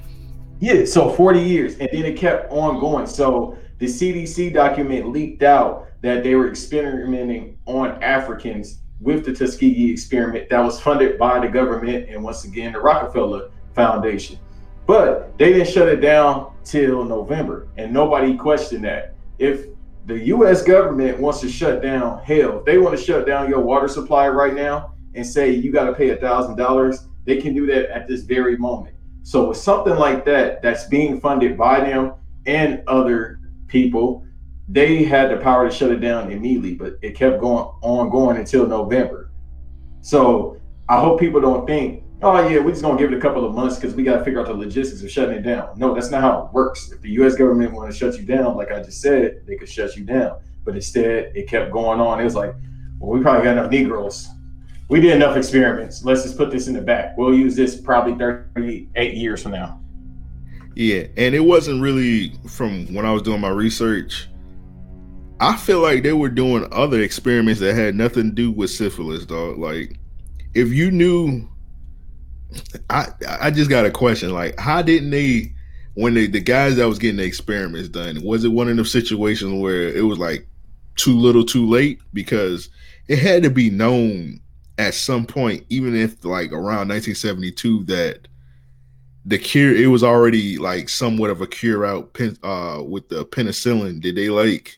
Yeah, 0.59 0.85
so 0.85 1.09
40 1.09 1.39
years, 1.39 1.73
and 1.79 1.89
then 1.91 2.03
it 2.05 2.17
kept 2.17 2.51
on 2.51 2.79
going. 2.79 3.07
So 3.07 3.57
the 3.79 3.85
CDC 3.87 4.53
document 4.53 5.09
leaked 5.11 5.43
out 5.43 5.84
that 6.05 6.23
they 6.23 6.35
were 6.35 6.49
experimenting 6.49 7.57
on 7.65 8.01
Africans 8.03 8.79
with 8.99 9.25
the 9.25 9.33
Tuskegee 9.33 9.91
experiment 9.91 10.49
that 10.49 10.59
was 10.59 10.79
funded 10.79 11.17
by 11.17 11.39
the 11.39 11.47
government 11.47 12.09
and 12.09 12.23
once 12.23 12.45
again 12.45 12.73
the 12.73 12.79
Rockefeller 12.79 13.49
Foundation. 13.73 14.39
But 14.85 15.37
they 15.37 15.51
didn't 15.51 15.67
shut 15.67 15.87
it 15.87 15.97
down 15.97 16.53
till 16.63 17.03
November, 17.03 17.67
and 17.77 17.91
nobody 17.91 18.37
questioned 18.37 18.85
that. 18.85 19.15
If 19.39 19.67
the 20.05 20.19
U.S. 20.25 20.61
government 20.61 21.19
wants 21.19 21.41
to 21.41 21.49
shut 21.49 21.81
down, 21.81 22.23
hell, 22.23 22.59
if 22.59 22.65
they 22.65 22.77
want 22.77 22.97
to 22.97 23.03
shut 23.03 23.25
down 23.25 23.49
your 23.49 23.61
water 23.61 23.87
supply 23.87 24.27
right 24.29 24.53
now 24.53 24.93
and 25.15 25.25
say 25.25 25.49
you 25.49 25.71
got 25.71 25.85
to 25.85 25.93
pay 25.93 26.11
a 26.11 26.17
thousand 26.17 26.55
dollars, 26.55 27.07
they 27.25 27.41
can 27.41 27.55
do 27.55 27.65
that 27.65 27.89
at 27.89 28.07
this 28.07 28.21
very 28.21 28.57
moment. 28.57 28.95
So 29.23 29.49
with 29.49 29.57
something 29.57 29.95
like 29.95 30.23
that 30.25 30.61
that's 30.61 30.85
being 30.85 31.19
funded 31.19 31.57
by 31.57 31.79
them 31.79 32.13
and 32.45 32.83
other 32.85 33.39
people, 33.67 34.24
they 34.67 35.03
had 35.03 35.31
the 35.31 35.37
power 35.37 35.69
to 35.69 35.73
shut 35.73 35.91
it 35.91 35.99
down 35.99 36.31
immediately, 36.31 36.73
but 36.73 36.97
it 37.01 37.15
kept 37.15 37.39
going 37.39 37.65
on 37.81 38.09
going 38.09 38.37
until 38.37 38.67
November. 38.67 39.31
So 40.01 40.59
I 40.89 40.99
hope 40.99 41.19
people 41.19 41.41
don't 41.41 41.67
think, 41.67 42.03
oh 42.21 42.47
yeah, 42.47 42.59
we're 42.59 42.71
just 42.71 42.81
gonna 42.81 42.97
give 42.97 43.11
it 43.11 43.17
a 43.17 43.21
couple 43.21 43.45
of 43.45 43.53
months 43.53 43.75
because 43.75 43.93
we 43.93 44.03
gotta 44.03 44.23
figure 44.23 44.39
out 44.39 44.47
the 44.47 44.53
logistics 44.53 45.03
of 45.03 45.11
shutting 45.11 45.35
it 45.35 45.41
down. 45.41 45.77
No, 45.77 45.93
that's 45.93 46.09
not 46.09 46.21
how 46.21 46.45
it 46.45 46.53
works. 46.53 46.91
If 46.91 47.01
the 47.01 47.09
US 47.21 47.35
government 47.35 47.73
want 47.73 47.91
to 47.91 47.97
shut 47.97 48.17
you 48.17 48.25
down, 48.25 48.55
like 48.55 48.71
I 48.71 48.81
just 48.81 49.01
said, 49.01 49.41
they 49.45 49.55
could 49.55 49.69
shut 49.69 49.95
you 49.95 50.03
down. 50.03 50.39
But 50.63 50.75
instead 50.75 51.31
it 51.35 51.47
kept 51.47 51.71
going 51.71 51.99
on. 51.99 52.19
It 52.19 52.23
was 52.23 52.35
like, 52.35 52.53
well, 52.99 53.11
we 53.11 53.21
probably 53.21 53.43
got 53.43 53.57
enough 53.57 53.71
Negroes 53.71 54.29
we 54.87 55.01
did 55.01 55.13
enough 55.13 55.35
experiments. 55.35 56.03
Let's 56.03 56.23
just 56.23 56.37
put 56.37 56.51
this 56.51 56.67
in 56.67 56.73
the 56.73 56.81
back. 56.81 57.17
We'll 57.17 57.33
use 57.33 57.55
this 57.55 57.79
probably 57.79 58.15
38 58.15 59.15
years 59.15 59.41
from 59.41 59.53
now. 59.53 59.79
Yeah, 60.75 61.05
and 61.17 61.33
it 61.33 61.39
wasn't 61.39 61.81
really 61.81 62.33
from 62.47 62.93
when 62.93 63.05
I 63.05 63.11
was 63.11 63.21
doing 63.21 63.39
my 63.39 63.49
research. 63.49 64.27
I 65.39 65.57
feel 65.57 65.81
like 65.81 66.03
they 66.03 66.13
were 66.13 66.29
doing 66.29 66.67
other 66.71 67.01
experiments 67.01 67.59
that 67.59 67.75
had 67.75 67.95
nothing 67.95 68.29
to 68.29 68.35
do 68.35 68.51
with 68.51 68.69
syphilis, 68.69 69.25
dog. 69.25 69.57
Like, 69.57 69.99
if 70.53 70.69
you 70.69 70.91
knew, 70.91 71.49
I 72.89 73.07
I 73.41 73.51
just 73.51 73.69
got 73.69 73.85
a 73.85 73.91
question. 73.91 74.31
Like, 74.31 74.57
how 74.59 74.81
didn't 74.81 75.09
they, 75.09 75.53
when 75.95 76.13
they 76.13 76.27
the 76.27 76.39
guys 76.39 76.77
that 76.77 76.87
was 76.87 76.99
getting 76.99 77.17
the 77.17 77.25
experiments 77.25 77.89
done, 77.89 78.23
was 78.23 78.45
it 78.45 78.49
one 78.49 78.69
of 78.69 78.77
those 78.77 78.91
situations 78.91 79.61
where 79.61 79.89
it 79.89 80.03
was 80.05 80.19
like 80.19 80.47
too 80.95 81.17
little, 81.17 81.43
too 81.43 81.67
late? 81.67 81.99
Because 82.13 82.69
it 83.09 83.19
had 83.19 83.43
to 83.43 83.49
be 83.49 83.69
known 83.69 84.39
at 84.77 84.93
some 84.93 85.25
point, 85.25 85.65
even 85.69 85.95
if 85.95 86.23
like 86.23 86.53
around 86.53 86.89
1972, 86.89 87.83
that 87.85 88.27
the 89.25 89.37
cure 89.37 89.75
it 89.75 89.87
was 89.87 90.03
already 90.03 90.57
like 90.57 90.87
somewhat 90.87 91.29
of 91.29 91.41
a 91.41 91.47
cure 91.47 91.85
out 91.85 92.15
uh 92.43 92.81
with 92.83 93.09
the 93.09 93.25
penicillin 93.25 93.99
did 93.99 94.15
they 94.15 94.29
like 94.29 94.77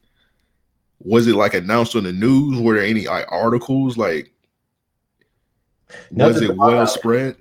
was 0.99 1.27
it 1.27 1.35
like 1.35 1.53
announced 1.53 1.95
on 1.95 2.03
the 2.03 2.13
news? 2.13 2.59
Were 2.59 2.75
there 2.75 2.85
any 2.85 3.07
like 3.07 3.25
articles? 3.31 3.97
Like 3.97 4.31
was 6.11 6.41
it 6.41 6.55
well 6.55 6.83
it. 6.83 6.87
spread? 6.87 7.35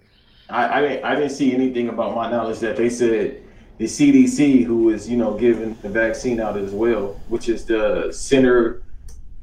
I, 0.48 0.78
I 0.78 0.80
didn't 0.80 1.04
I 1.04 1.14
didn't 1.14 1.30
see 1.30 1.54
anything 1.54 1.88
about 1.88 2.14
my 2.14 2.30
knowledge 2.30 2.60
that 2.60 2.76
they 2.76 2.88
said 2.88 3.42
the 3.78 3.84
CDC, 3.84 4.64
who 4.64 4.90
is 4.90 5.08
you 5.08 5.16
know 5.16 5.36
giving 5.36 5.76
the 5.82 5.88
vaccine 5.88 6.40
out 6.40 6.56
as 6.56 6.72
well, 6.72 7.20
which 7.28 7.48
is 7.48 7.64
the 7.64 8.12
Center 8.12 8.82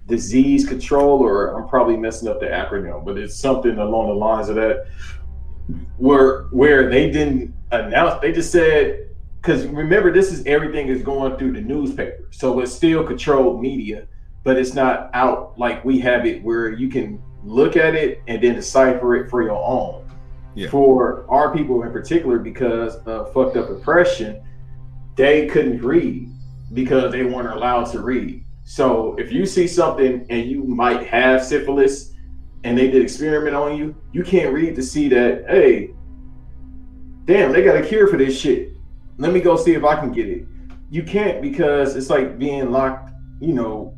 disease 0.07 0.67
control, 0.67 1.19
or 1.19 1.55
I'm 1.55 1.67
probably 1.67 1.97
messing 1.97 2.27
up 2.27 2.39
the 2.39 2.47
acronym, 2.47 3.05
but 3.05 3.17
it's 3.17 3.35
something 3.35 3.77
along 3.77 4.07
the 4.07 4.13
lines 4.13 4.49
of 4.49 4.55
that, 4.55 4.87
where 5.97 6.43
where 6.45 6.89
they 6.89 7.09
didn't 7.09 7.53
announce, 7.71 8.21
they 8.21 8.31
just 8.31 8.51
said, 8.51 9.09
because 9.43 9.65
remember, 9.65 10.09
this 10.09 10.31
is 10.31 10.45
everything 10.45 10.87
is 10.87 11.01
going 11.01 11.37
through 11.37 11.51
the 11.51 11.59
newspaper, 11.59 12.29
so 12.31 12.61
it's 12.61 12.71
still 12.71 13.03
controlled 13.03 13.61
media, 13.61 14.07
but 14.45 14.57
it's 14.57 14.73
not 14.73 15.09
out 15.13 15.59
like 15.59 15.83
we 15.83 15.99
have 15.99 16.25
it, 16.25 16.41
where 16.41 16.71
you 16.71 16.87
can 16.87 17.21
look 17.43 17.75
at 17.75 17.93
it 17.93 18.21
and 18.27 18.41
then 18.41 18.55
decipher 18.55 19.17
it 19.17 19.29
for 19.29 19.43
your 19.43 19.61
own. 19.61 20.09
Yeah. 20.55 20.69
For 20.69 21.29
our 21.29 21.53
people 21.53 21.83
in 21.83 21.91
particular, 21.91 22.39
because 22.39 22.95
of 23.05 23.33
fucked 23.33 23.57
up 23.57 23.69
oppression, 23.69 24.41
they 25.15 25.47
couldn't 25.47 25.81
read 25.81 26.29
because 26.71 27.11
they 27.11 27.25
weren't 27.25 27.49
allowed 27.49 27.91
to 27.91 27.99
read. 27.99 28.45
So 28.63 29.13
if 29.17 29.29
you 29.29 29.45
see 29.45 29.67
something 29.67 30.25
and 30.29 30.49
you 30.49 30.63
might 30.63 31.05
have 31.07 31.43
syphilis 31.43 32.13
and 32.63 32.77
they 32.77 32.89
did 32.89 33.01
experiment 33.01 33.57
on 33.57 33.77
you, 33.77 33.93
you 34.13 34.23
can't 34.23 34.53
read 34.53 34.75
to 34.75 34.83
see 34.83 35.09
that, 35.09 35.43
hey, 35.49 35.89
damn, 37.25 37.51
they 37.51 37.61
got 37.61 37.75
a 37.75 37.85
cure 37.85 38.07
for 38.07 38.15
this 38.15 38.39
shit. 38.39 38.72
Let 39.17 39.33
me 39.33 39.41
go 39.41 39.55
see 39.55 39.73
if 39.73 39.83
I 39.83 39.99
can 39.99 40.11
get 40.11 40.27
it. 40.27 40.45
You 40.89 41.03
can't 41.03 41.41
because 41.41 41.95
it's 41.95 42.09
like 42.09 42.37
being 42.37 42.71
locked, 42.71 43.11
you 43.39 43.53
know, 43.53 43.95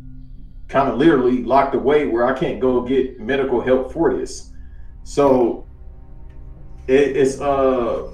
kind 0.67 0.89
of 0.89 0.97
literally 0.97 1.43
locked 1.43 1.75
away 1.75 2.07
where 2.07 2.25
I 2.25 2.37
can't 2.37 2.59
go 2.59 2.81
get 2.81 3.19
medical 3.19 3.61
help 3.61 3.91
for 3.91 4.15
this. 4.15 4.51
So 5.03 5.67
it, 6.87 7.17
it's 7.17 7.39
uh 7.39 8.11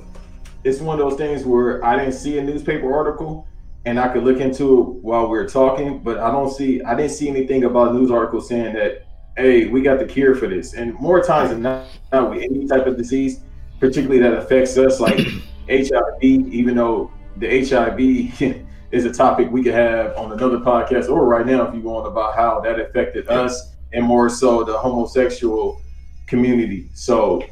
it's 0.63 0.79
one 0.79 0.99
of 0.99 1.09
those 1.09 1.17
things 1.17 1.43
where 1.43 1.83
I 1.83 1.97
didn't 1.97 2.13
see 2.13 2.37
a 2.37 2.43
newspaper 2.43 2.93
article 2.93 3.47
and 3.85 3.99
I 3.99 4.09
could 4.09 4.23
look 4.23 4.39
into 4.39 4.79
it 4.79 4.85
while 5.01 5.27
we 5.27 5.37
are 5.39 5.47
talking, 5.47 5.99
but 5.99 6.19
I 6.19 6.31
don't 6.31 6.51
see 6.51 6.81
I 6.83 6.95
didn't 6.95 7.11
see 7.11 7.29
anything 7.29 7.63
about 7.63 7.93
news 7.93 8.11
articles 8.11 8.47
saying 8.47 8.73
that 8.75 9.05
hey, 9.37 9.67
we 9.67 9.81
got 9.81 9.99
the 9.99 10.05
cure 10.05 10.35
for 10.35 10.47
this. 10.47 10.73
And 10.73 10.93
more 10.95 11.21
times 11.23 11.51
than 11.51 11.61
not, 11.61 11.87
with 12.11 12.43
any 12.43 12.67
type 12.67 12.85
of 12.85 12.97
disease, 12.97 13.41
particularly 13.79 14.21
that 14.21 14.33
affects 14.33 14.77
us, 14.77 14.99
like 14.99 15.19
HIV, 15.69 16.23
even 16.23 16.75
though 16.75 17.11
the 17.37 17.65
HIV 17.65 18.65
is 18.91 19.05
a 19.05 19.13
topic 19.13 19.49
we 19.51 19.63
could 19.63 19.73
have 19.73 20.15
on 20.17 20.31
another 20.31 20.59
podcast 20.59 21.09
or 21.09 21.25
right 21.25 21.45
now 21.45 21.67
if 21.67 21.73
you 21.73 21.81
want 21.81 22.07
about 22.07 22.35
how 22.35 22.59
that 22.59 22.79
affected 22.79 23.27
us 23.29 23.75
and 23.93 24.05
more 24.05 24.29
so 24.29 24.63
the 24.63 24.77
homosexual 24.77 25.81
community. 26.27 26.89
So 26.93 27.43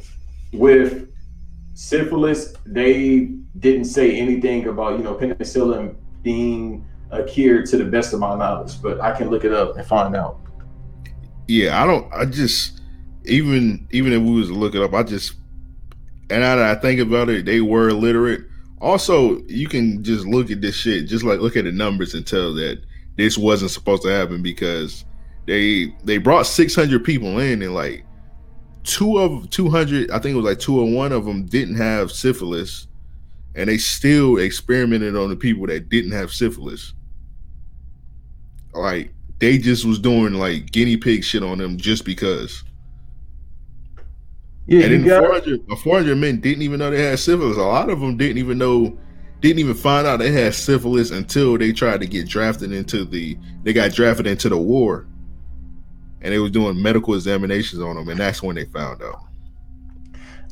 with 0.53 1.09
syphilis, 1.73 2.53
they 2.65 3.31
didn't 3.59 3.85
say 3.85 4.17
anything 4.17 4.67
about, 4.67 4.97
you 4.97 5.03
know, 5.03 5.15
penicillin 5.15 5.95
being 6.23 6.85
a 7.11 7.23
cure 7.23 7.65
to 7.65 7.77
the 7.77 7.85
best 7.85 8.13
of 8.13 8.19
my 8.19 8.37
knowledge, 8.37 8.81
but 8.81 8.99
I 9.01 9.15
can 9.17 9.29
look 9.29 9.43
it 9.43 9.53
up 9.53 9.77
and 9.77 9.85
find 9.85 10.15
out. 10.15 10.39
Yeah, 11.47 11.81
I 11.81 11.87
don't 11.87 12.13
I 12.13 12.25
just 12.25 12.81
even 13.25 13.87
even 13.91 14.13
if 14.13 14.21
we 14.21 14.35
was 14.35 14.49
to 14.49 14.53
look 14.53 14.75
it 14.75 14.81
up, 14.81 14.93
I 14.93 15.03
just 15.03 15.33
and 16.29 16.43
I, 16.43 16.71
I 16.71 16.75
think 16.75 16.99
about 16.99 17.29
it, 17.29 17.45
they 17.45 17.61
were 17.61 17.89
illiterate. 17.89 18.41
Also, 18.81 19.41
you 19.47 19.67
can 19.67 20.03
just 20.03 20.25
look 20.25 20.51
at 20.51 20.61
this 20.61 20.75
shit, 20.75 21.07
just 21.07 21.25
like 21.25 21.39
look 21.39 21.57
at 21.57 21.65
the 21.65 21.71
numbers 21.71 22.13
and 22.13 22.25
tell 22.25 22.53
that 22.55 22.81
this 23.17 23.37
wasn't 23.37 23.71
supposed 23.71 24.03
to 24.03 24.09
happen 24.09 24.41
because 24.41 25.03
they 25.45 25.93
they 26.03 26.17
brought 26.17 26.45
600 26.45 27.03
people 27.03 27.39
in 27.39 27.61
and 27.61 27.73
like 27.73 28.05
two 28.83 29.17
of 29.17 29.49
200 29.49 30.09
i 30.11 30.19
think 30.19 30.33
it 30.33 30.37
was 30.37 30.45
like 30.45 30.59
two 30.59 30.79
or 30.79 30.89
one 30.89 31.11
of 31.11 31.25
them 31.25 31.45
didn't 31.45 31.75
have 31.75 32.11
syphilis 32.11 32.87
and 33.55 33.67
they 33.67 33.77
still 33.77 34.37
experimented 34.37 35.15
on 35.17 35.27
the 35.29 35.35
people 35.35 35.67
that 35.67 35.89
didn't 35.89 36.11
have 36.11 36.31
syphilis 36.31 36.93
like 38.73 39.11
they 39.39 39.57
just 39.57 39.85
was 39.85 39.99
doing 39.99 40.33
like 40.33 40.71
guinea 40.71 40.95
pig 40.95 41.23
shit 41.23 41.43
on 41.43 41.57
them 41.57 41.77
just 41.77 42.05
because 42.05 42.63
yeah 44.69 44.83
and 44.85 44.93
then 44.93 45.05
got- 45.05 45.23
400, 45.23 45.79
400 45.79 46.15
men 46.15 46.39
didn't 46.39 46.61
even 46.61 46.79
know 46.79 46.89
they 46.89 47.03
had 47.03 47.19
syphilis 47.19 47.57
a 47.57 47.61
lot 47.61 47.89
of 47.89 47.99
them 47.99 48.17
didn't 48.17 48.37
even 48.37 48.57
know 48.57 48.97
didn't 49.41 49.59
even 49.59 49.73
find 49.75 50.05
out 50.05 50.19
they 50.19 50.31
had 50.31 50.53
syphilis 50.53 51.11
until 51.11 51.57
they 51.57 51.71
tried 51.71 52.01
to 52.01 52.07
get 52.07 52.27
drafted 52.27 52.71
into 52.71 53.05
the 53.05 53.37
they 53.63 53.73
got 53.73 53.91
drafted 53.93 54.27
into 54.27 54.49
the 54.49 54.57
war 54.57 55.05
and 56.21 56.33
they 56.33 56.39
was 56.39 56.51
doing 56.51 56.81
medical 56.81 57.13
examinations 57.15 57.81
on 57.81 57.95
them, 57.95 58.09
and 58.09 58.19
that's 58.19 58.43
when 58.43 58.55
they 58.55 58.65
found 58.65 59.01
out. 59.01 59.21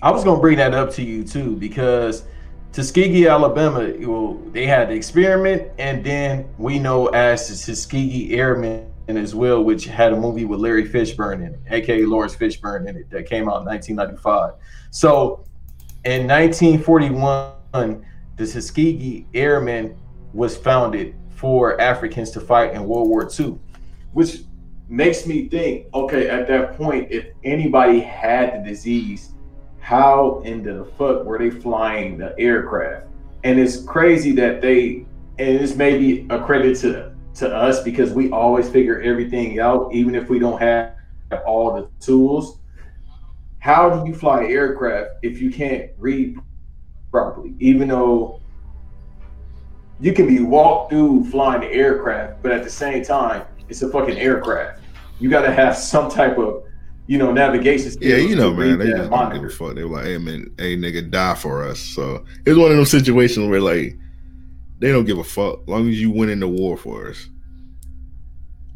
I 0.01 0.12
was 0.12 0.23
gonna 0.23 0.39
bring 0.39 0.58
that 0.58 0.73
up 0.73 0.91
to 0.93 1.03
you 1.03 1.23
too 1.23 1.56
because 1.56 2.23
Tuskegee, 2.71 3.27
Alabama, 3.27 3.91
well, 3.99 4.36
they 4.51 4.65
had 4.65 4.89
the 4.89 4.93
experiment, 4.93 5.63
and 5.80 6.03
then 6.03 6.47
we 6.58 6.80
know 6.80 7.08
as 7.08 7.49
the 7.49 7.56
Tuskegee 7.56 8.34
Airmen 8.38 8.86
as 9.15 9.34
well, 9.34 9.63
which 9.63 9.86
had 9.86 10.12
a 10.12 10.15
movie 10.15 10.43
with 10.43 10.60
Larry 10.60 10.86
Fishburne 10.86 11.46
in 11.46 11.54
it, 11.54 11.60
aka 11.70 12.04
Laurence 12.04 12.36
Fishburne 12.36 12.89
in 12.89 12.98
it, 12.98 13.10
that 13.12 13.28
came 13.30 13.48
out 13.48 13.62
in 13.62 13.65
1995. 13.65 14.56
So 14.89 15.46
in 16.04 16.28
1941, 16.28 18.06
the 18.36 18.46
Tuskegee 18.46 19.28
Airmen 19.34 19.96
was 20.34 20.58
founded 20.58 21.15
for 21.30 21.80
Africans 21.80 22.32
to 22.32 22.41
fight 22.41 22.74
in 22.74 22.84
World 22.84 23.08
War 23.08 23.30
II, 23.39 23.58
which 24.13 24.41
makes 24.89 25.26
me 25.26 25.48
think 25.50 25.86
okay 25.93 26.30
at 26.30 26.48
that 26.48 26.78
point 26.78 27.12
if 27.12 27.28
anybody 27.43 28.00
had 28.00 28.54
the 28.63 28.70
disease 28.70 29.34
how 29.80 30.41
in 30.46 30.63
the 30.63 30.86
fuck 30.98 31.26
were 31.26 31.38
they 31.38 31.50
flying 31.50 32.17
the 32.17 32.34
aircraft 32.39 33.06
and 33.43 33.60
it's 33.60 33.84
crazy 33.84 34.32
that 34.32 34.62
they 34.62 35.06
and 35.39 35.60
this 35.60 35.76
may 35.76 35.98
be 35.98 36.26
a 36.30 36.41
credit 36.41 36.78
to 36.78 37.13
to 37.38 37.54
us 37.54 37.82
because 37.82 38.12
we 38.12 38.30
always 38.32 38.69
figure 38.69 39.02
everything 39.02 39.60
out 39.60 39.93
even 39.93 40.15
if 40.15 40.30
we 40.30 40.39
don't 40.39 40.60
have 40.62 40.93
all 41.45 41.73
the 41.73 41.89
tools 42.04 42.60
how 43.60 43.89
do 43.89 44.10
you 44.10 44.15
fly 44.15 44.43
an 44.43 44.52
aircraft 44.52 45.12
if 45.23 45.41
you 45.41 45.50
can't 45.52 45.91
read 45.97 46.38
properly 47.12 47.54
even 47.60 47.88
though 47.88 48.39
you 50.00 50.13
can 50.13 50.28
be 50.28 50.39
walked 50.39 50.91
through 50.91 51.23
flying 51.32 51.62
the 51.62 51.71
aircraft 51.71 52.41
but 52.41 52.52
at 52.52 52.63
the 52.63 52.69
same 52.69 53.04
time 53.04 53.45
it's 53.69 53.82
a 53.82 53.89
fucking 53.89 54.17
aircraft. 54.17 54.82
You 55.19 55.30
got 55.30 55.41
to 55.41 55.52
have 55.52 55.76
some 55.78 56.10
type 56.10 56.38
of, 56.38 56.63
you 57.08 57.17
know, 57.17 57.32
navigation. 57.32 57.93
Yeah, 58.02 58.17
you 58.17 58.36
know, 58.36 58.54
man, 58.54 58.80
they 58.80 58.89
just 58.91 59.10
don't 59.10 59.34
give 59.34 59.43
a 59.43 59.50
fuck. 59.50 59.76
They 59.76 59.84
were 59.84 59.97
like, 59.97 60.06
"Hey, 60.06 60.17
man, 60.17 60.54
hey, 60.58 60.76
nigga, 60.76 61.10
die 61.10 61.36
for 61.36 61.63
us." 61.63 61.80
So 61.80 62.26
it's 62.45 62.58
one 62.58 62.71
of 62.71 62.78
those 62.78 62.91
situations 62.91 63.47
where 63.47 63.62
like 63.62 63.97
they 64.80 64.92
don't 64.92 65.06
give 65.06 65.18
a 65.18 65.24
fuck, 65.24 65.62
as 65.62 65.68
long 65.68 65.90
as 65.90 66.00
you 66.00 66.12
win 66.12 66.30
in 66.30 66.40
the 66.40 66.48
war 66.48 66.78
for 66.78 67.10
us. 67.10 67.28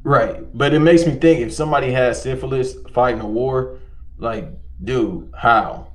Right, 0.04 0.46
but 0.58 0.74
it 0.74 0.80
makes 0.80 1.06
me 1.06 1.14
think 1.14 1.42
if 1.42 1.54
somebody 1.54 1.92
has 1.92 2.22
syphilis 2.22 2.76
fighting 2.94 3.22
a 3.22 3.28
war, 3.28 3.80
like, 4.18 4.50
dude, 4.84 5.32
how? 5.38 5.92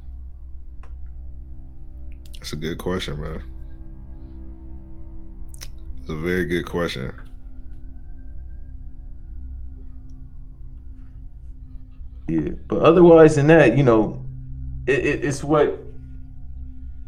That's 2.34 2.52
a 2.52 2.56
good 2.56 2.78
question, 2.78 3.20
man. 3.20 3.42
It's 6.00 6.10
a 6.10 6.14
very 6.14 6.44
good 6.44 6.66
question. 6.66 7.12
Yeah, 12.28 12.50
but 12.68 12.82
otherwise 12.82 13.36
than 13.36 13.48
that, 13.48 13.76
you 13.76 13.82
know, 13.82 14.24
it, 14.86 15.04
it, 15.04 15.24
it's 15.24 15.42
what 15.42 15.85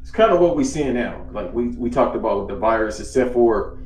it's 0.08 0.16
kind 0.16 0.32
of 0.32 0.40
what 0.40 0.56
we're 0.56 0.64
seeing 0.64 0.94
now. 0.94 1.26
Like 1.32 1.52
we 1.52 1.68
we 1.68 1.90
talked 1.90 2.16
about 2.16 2.48
the 2.48 2.56
virus, 2.56 2.98
except 2.98 3.34
for 3.34 3.78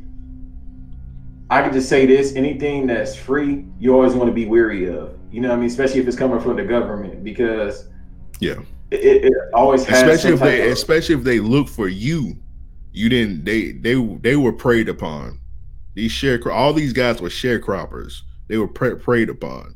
I 1.50 1.62
can 1.62 1.72
just 1.72 1.88
say 1.88 2.06
this: 2.06 2.36
anything 2.36 2.86
that's 2.86 3.16
free, 3.16 3.66
you 3.80 3.92
always 3.92 4.14
want 4.14 4.28
to 4.28 4.32
be 4.32 4.46
weary 4.46 4.86
of. 4.88 5.18
You 5.32 5.40
know, 5.40 5.48
what 5.48 5.56
I 5.56 5.58
mean, 5.58 5.68
especially 5.68 5.98
if 5.98 6.06
it's 6.06 6.16
coming 6.16 6.38
from 6.38 6.56
the 6.56 6.62
government, 6.62 7.24
because 7.24 7.88
yeah, 8.38 8.60
it, 8.92 9.24
it 9.24 9.32
always 9.52 9.82
especially 9.82 10.34
if 10.34 10.38
they 10.38 10.66
of, 10.66 10.72
especially 10.72 11.16
if 11.16 11.24
they 11.24 11.40
look 11.40 11.66
for 11.66 11.88
you. 11.88 12.36
You 12.92 13.08
didn't. 13.08 13.44
They 13.44 13.72
they 13.72 13.96
they 14.20 14.36
were 14.36 14.52
preyed 14.52 14.88
upon. 14.88 15.40
These 15.94 16.12
share 16.12 16.40
all 16.52 16.72
these 16.72 16.92
guys 16.92 17.20
were 17.20 17.30
sharecroppers. 17.30 18.20
They 18.46 18.58
were 18.58 18.68
pre- 18.68 18.94
preyed 18.94 19.28
upon. 19.28 19.74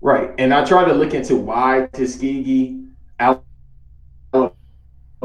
Right. 0.00 0.30
And 0.38 0.54
I 0.54 0.64
tried 0.64 0.84
to 0.84 0.92
look 0.92 1.12
into 1.12 1.34
why 1.34 1.88
Tuskegee, 1.92 2.84
Alabama 3.18 3.45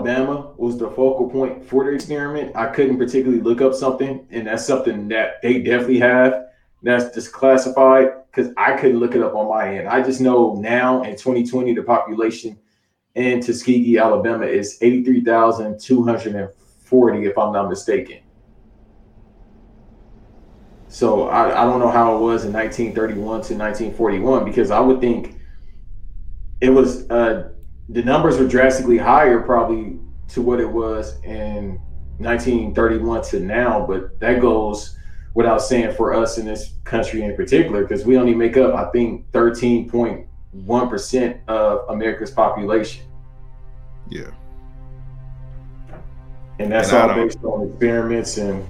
was 0.03 0.77
the 0.77 0.89
focal 0.89 1.29
point 1.29 1.65
for 1.65 1.85
the 1.85 1.91
experiment. 1.91 2.55
I 2.55 2.67
couldn't 2.67 2.97
particularly 2.97 3.41
look 3.41 3.61
up 3.61 3.73
something, 3.73 4.27
and 4.31 4.47
that's 4.47 4.65
something 4.65 5.07
that 5.09 5.41
they 5.41 5.61
definitely 5.61 5.99
have 5.99 6.45
that's 6.83 7.15
disclassified 7.15 8.23
because 8.31 8.51
I 8.57 8.75
couldn't 8.77 8.99
look 8.99 9.13
it 9.15 9.21
up 9.21 9.35
on 9.35 9.47
my 9.49 9.77
end. 9.77 9.87
I 9.87 10.01
just 10.01 10.19
know 10.21 10.55
now 10.55 11.03
in 11.03 11.11
2020, 11.11 11.75
the 11.75 11.83
population 11.83 12.57
in 13.15 13.41
Tuskegee, 13.41 13.97
Alabama 13.97 14.45
is 14.45 14.77
83,240, 14.81 17.25
if 17.25 17.37
I'm 17.37 17.53
not 17.53 17.69
mistaken. 17.69 18.19
So 20.87 21.27
I, 21.29 21.61
I 21.61 21.65
don't 21.65 21.79
know 21.79 21.89
how 21.89 22.15
it 22.15 22.19
was 22.19 22.45
in 22.45 22.53
1931 22.53 23.23
to 23.23 23.55
1941 23.55 24.45
because 24.45 24.71
I 24.71 24.79
would 24.79 24.99
think 24.99 25.37
it 26.59 26.69
was 26.69 27.09
uh, 27.09 27.50
the 27.91 28.03
numbers 28.03 28.37
were 28.37 28.47
drastically 28.47 28.97
higher 28.97 29.41
probably 29.41 29.99
to 30.29 30.41
what 30.41 30.59
it 30.59 30.69
was 30.69 31.21
in 31.23 31.79
1931 32.17 33.23
to 33.23 33.39
now, 33.39 33.85
but 33.85 34.19
that 34.19 34.39
goes 34.39 34.97
without 35.33 35.61
saying 35.61 35.93
for 35.95 36.13
us 36.13 36.37
in 36.37 36.45
this 36.45 36.73
country 36.83 37.23
in 37.23 37.35
particular, 37.35 37.83
because 37.83 38.05
we 38.05 38.17
only 38.17 38.35
make 38.35 38.57
up, 38.57 38.75
I 38.75 38.91
think, 38.91 39.29
13.1% 39.31 41.39
of 41.47 41.89
America's 41.89 42.31
population. 42.31 43.05
Yeah. 44.09 44.31
And 46.59 46.71
that's 46.71 46.91
and 46.91 47.11
all 47.11 47.15
based 47.15 47.43
on 47.43 47.69
experiments 47.69 48.37
and, 48.37 48.67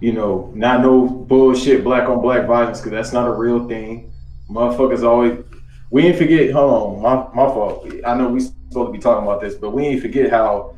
you 0.00 0.12
know, 0.12 0.52
not 0.54 0.82
no 0.82 1.08
bullshit 1.08 1.82
black 1.82 2.08
on 2.08 2.20
black 2.20 2.46
violence, 2.46 2.78
because 2.78 2.92
that's 2.92 3.12
not 3.12 3.26
a 3.26 3.32
real 3.32 3.66
thing. 3.66 4.12
Motherfuckers 4.50 5.02
always, 5.02 5.42
we 5.90 6.06
ain't 6.06 6.18
forget, 6.18 6.50
hold 6.50 6.96
on, 6.96 7.02
my, 7.02 7.14
my 7.34 7.52
fault. 7.52 7.90
I 8.04 8.14
know 8.14 8.28
we 8.28 8.40
supposed 8.40 8.88
to 8.88 8.92
be 8.92 8.98
talking 8.98 9.24
about 9.24 9.40
this, 9.40 9.54
but 9.54 9.70
we 9.70 9.86
ain't 9.86 10.02
forget 10.02 10.30
how 10.30 10.76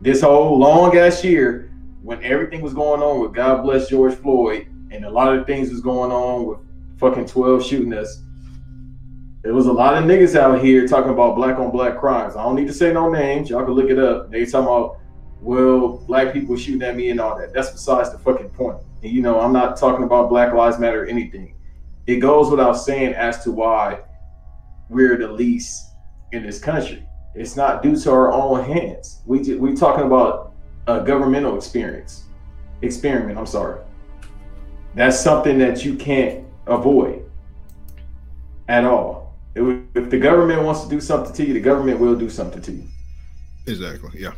this 0.00 0.22
whole 0.22 0.58
long 0.58 0.96
ass 0.96 1.22
year, 1.24 1.72
when 2.02 2.22
everything 2.22 2.62
was 2.62 2.72
going 2.72 3.02
on 3.02 3.20
with 3.20 3.34
God 3.34 3.62
bless 3.62 3.88
George 3.88 4.14
Floyd, 4.14 4.68
and 4.90 5.04
a 5.04 5.10
lot 5.10 5.36
of 5.36 5.46
things 5.46 5.70
was 5.70 5.80
going 5.80 6.12
on 6.12 6.46
with 6.46 6.58
fucking 6.98 7.26
12 7.26 7.64
shooting 7.64 7.92
us. 7.92 8.22
There 9.42 9.54
was 9.54 9.66
a 9.66 9.72
lot 9.72 9.94
of 9.94 10.04
niggas 10.04 10.38
out 10.38 10.62
here 10.62 10.86
talking 10.88 11.10
about 11.10 11.36
black 11.36 11.58
on 11.58 11.70
black 11.70 11.98
crimes. 11.98 12.36
I 12.36 12.42
don't 12.42 12.56
need 12.56 12.66
to 12.68 12.74
say 12.74 12.92
no 12.92 13.10
names. 13.10 13.50
Y'all 13.50 13.64
can 13.64 13.74
look 13.74 13.90
it 13.90 13.98
up. 13.98 14.30
They 14.30 14.44
talking 14.46 14.66
about, 14.66 14.98
well, 15.40 15.98
black 16.06 16.32
people 16.32 16.56
shooting 16.56 16.82
at 16.82 16.96
me 16.96 17.10
and 17.10 17.20
all 17.20 17.38
that. 17.38 17.52
That's 17.52 17.70
besides 17.70 18.10
the 18.10 18.18
fucking 18.18 18.50
point. 18.50 18.78
And, 19.02 19.12
you 19.12 19.22
know, 19.22 19.40
I'm 19.40 19.52
not 19.52 19.76
talking 19.76 20.04
about 20.04 20.30
Black 20.30 20.52
Lives 20.52 20.78
Matter 20.78 21.04
or 21.04 21.06
anything. 21.06 21.54
It 22.06 22.16
goes 22.16 22.50
without 22.50 22.72
saying 22.74 23.14
as 23.14 23.44
to 23.44 23.52
why 23.52 24.00
we're 24.88 25.16
the 25.18 25.28
least 25.28 25.92
in 26.32 26.42
this 26.42 26.58
country. 26.58 27.06
It's 27.34 27.56
not 27.56 27.82
due 27.82 27.96
to 27.96 28.10
our 28.10 28.32
own 28.32 28.64
hands. 28.64 29.22
We 29.26 29.54
we 29.56 29.74
talking 29.74 30.06
about 30.06 30.54
a 30.86 31.00
governmental 31.02 31.56
experience, 31.56 32.24
experiment. 32.82 33.38
I'm 33.38 33.46
sorry. 33.46 33.80
That's 34.94 35.20
something 35.20 35.58
that 35.58 35.84
you 35.84 35.96
can't 35.96 36.44
avoid 36.66 37.28
at 38.68 38.84
all. 38.84 39.34
If 39.54 40.10
the 40.10 40.18
government 40.18 40.62
wants 40.62 40.84
to 40.84 40.88
do 40.88 41.00
something 41.00 41.32
to 41.34 41.46
you, 41.46 41.54
the 41.54 41.60
government 41.60 42.00
will 42.00 42.16
do 42.16 42.30
something 42.30 42.62
to 42.62 42.72
you. 42.72 42.84
Exactly. 43.66 44.20
Yeah. 44.20 44.32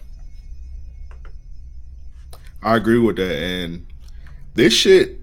I 2.63 2.77
agree 2.77 2.99
with 2.99 3.17
that. 3.17 3.37
And 3.37 3.87
this 4.55 4.73
shit, 4.73 5.19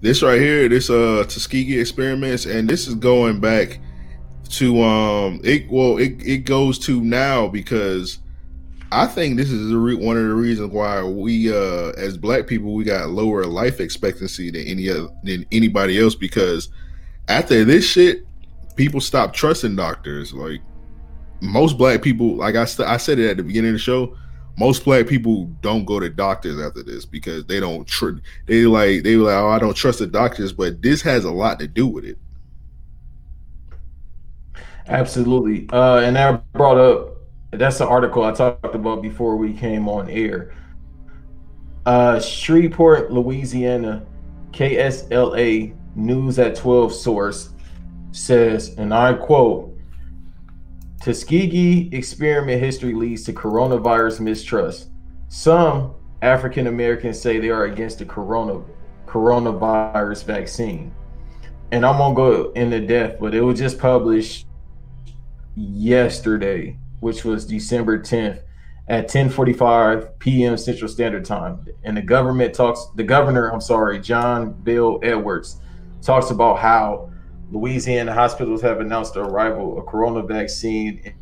this 0.00 0.22
right 0.22 0.40
here, 0.40 0.68
this 0.68 0.88
uh 0.88 1.24
Tuskegee 1.28 1.78
experiments, 1.78 2.46
and 2.46 2.68
this 2.68 2.86
is 2.86 2.94
going 2.94 3.40
back 3.40 3.78
to 4.52 4.82
um 4.82 5.40
it 5.42 5.68
well 5.70 5.98
it, 5.98 6.14
it 6.26 6.38
goes 6.44 6.78
to 6.78 7.00
now 7.00 7.48
because 7.48 8.18
I 8.90 9.06
think 9.06 9.36
this 9.38 9.50
is 9.50 9.72
re- 9.72 9.94
one 9.94 10.18
of 10.18 10.24
the 10.24 10.34
reasons 10.34 10.70
why 10.70 11.02
we 11.02 11.52
uh 11.52 11.92
as 11.96 12.18
black 12.18 12.46
people 12.46 12.74
we 12.74 12.84
got 12.84 13.08
lower 13.10 13.44
life 13.44 13.80
expectancy 13.80 14.50
than 14.50 14.62
any 14.62 14.90
other 14.90 15.08
than 15.22 15.46
anybody 15.52 15.98
else 16.00 16.14
because 16.14 16.68
after 17.28 17.64
this 17.64 17.84
shit 17.88 18.26
people 18.76 19.00
stop 19.00 19.32
trusting 19.32 19.76
doctors. 19.76 20.32
Like 20.32 20.60
most 21.40 21.78
black 21.78 22.02
people 22.02 22.36
like 22.36 22.54
I, 22.54 22.64
st- 22.64 22.88
I 22.88 22.96
said 22.96 23.18
it 23.18 23.30
at 23.30 23.36
the 23.36 23.42
beginning 23.42 23.70
of 23.70 23.74
the 23.74 23.80
show 23.80 24.16
most 24.58 24.84
black 24.84 25.06
people 25.06 25.46
don't 25.62 25.84
go 25.84 25.98
to 25.98 26.10
doctors 26.10 26.60
after 26.60 26.82
this 26.82 27.04
because 27.06 27.44
they 27.46 27.58
don't 27.58 27.86
tr- 27.86 28.18
they 28.46 28.66
like 28.66 29.02
they 29.02 29.16
like 29.16 29.34
oh 29.34 29.48
I 29.48 29.58
don't 29.58 29.74
trust 29.74 29.98
the 29.98 30.06
doctors 30.06 30.52
but 30.52 30.82
this 30.82 31.00
has 31.02 31.24
a 31.24 31.30
lot 31.30 31.58
to 31.60 31.66
do 31.66 31.86
with 31.86 32.04
it 32.04 32.18
Absolutely. 34.92 35.68
Uh, 35.72 35.98
and 35.98 36.16
that 36.16 36.52
brought 36.52 36.78
up 36.78 37.12
that's 37.52 37.78
the 37.78 37.86
article 37.86 38.24
I 38.24 38.32
talked 38.32 38.74
about 38.74 39.02
before 39.02 39.36
we 39.36 39.52
came 39.52 39.88
on 39.88 40.08
air. 40.08 40.54
Uh, 41.84 42.18
Shreveport, 42.18 43.12
Louisiana, 43.12 44.06
KSLA 44.52 45.74
News 45.94 46.38
at 46.38 46.56
12 46.56 46.94
source 46.94 47.50
says, 48.12 48.74
and 48.78 48.94
I 48.94 49.12
quote, 49.12 49.76
Tuskegee 51.02 51.90
experiment 51.92 52.62
history 52.62 52.94
leads 52.94 53.24
to 53.24 53.32
coronavirus 53.32 54.20
mistrust. 54.20 54.88
Some 55.28 55.94
African 56.22 56.68
Americans 56.68 57.20
say 57.20 57.38
they 57.38 57.50
are 57.50 57.64
against 57.64 57.98
the 57.98 58.06
corona 58.06 58.62
coronavirus 59.06 60.24
vaccine. 60.24 60.94
And 61.70 61.84
I'm 61.84 61.98
gonna 61.98 62.14
go 62.14 62.52
into 62.52 62.80
depth, 62.80 63.20
but 63.20 63.34
it 63.34 63.42
was 63.42 63.58
just 63.58 63.78
published 63.78 64.46
yesterday, 65.56 66.76
which 67.00 67.24
was 67.24 67.46
December 67.46 67.98
10th 67.98 68.42
at 68.88 69.08
10:45 69.08 70.18
p.m. 70.18 70.56
Central 70.56 70.88
Standard 70.88 71.24
Time. 71.24 71.66
And 71.84 71.96
the 71.96 72.02
government 72.02 72.54
talks 72.54 72.86
the 72.96 73.04
governor, 73.04 73.52
I'm 73.52 73.60
sorry, 73.60 74.00
John 74.00 74.52
Bel 74.52 74.98
Edwards 75.02 75.60
talks 76.02 76.30
about 76.30 76.58
how 76.58 77.10
Louisiana 77.50 78.12
hospitals 78.12 78.60
have 78.62 78.80
announced 78.80 79.14
the 79.14 79.20
arrival 79.20 79.78
of 79.78 79.86
corona 79.86 80.22
vaccine 80.22 81.14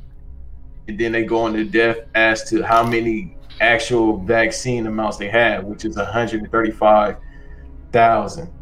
and 0.91 0.99
then 0.99 1.13
they 1.13 1.23
go 1.23 1.47
into 1.47 1.65
depth 1.65 2.09
as 2.17 2.43
to 2.51 2.65
how 2.65 2.85
many 2.85 3.37
actual 3.61 4.17
vaccine 4.17 4.89
amounts 4.89 5.19
they 5.19 5.29
have, 5.29 5.63
which 5.65 5.85
is 5.85 5.97
135,000. 5.97 8.53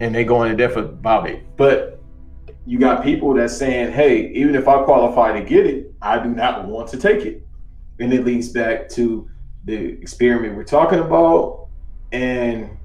And 0.00 0.14
they 0.14 0.22
go 0.22 0.44
into 0.44 0.56
depth 0.56 0.76
about 0.76 1.28
it. 1.28 1.42
But 1.56 1.97
you 2.68 2.78
got 2.78 3.02
people 3.02 3.32
that's 3.32 3.56
saying, 3.56 3.92
hey, 3.92 4.30
even 4.34 4.54
if 4.54 4.68
I 4.68 4.82
qualify 4.82 5.32
to 5.32 5.42
get 5.42 5.64
it, 5.64 5.90
I 6.02 6.22
do 6.22 6.28
not 6.28 6.68
want 6.68 6.90
to 6.90 6.98
take 6.98 7.24
it. 7.24 7.42
And 7.98 8.12
it 8.12 8.26
leads 8.26 8.50
back 8.50 8.90
to 8.90 9.26
the 9.64 9.74
experiment 9.74 10.54
we're 10.54 10.64
talking 10.64 10.98
about. 10.98 11.68
And 12.12 12.76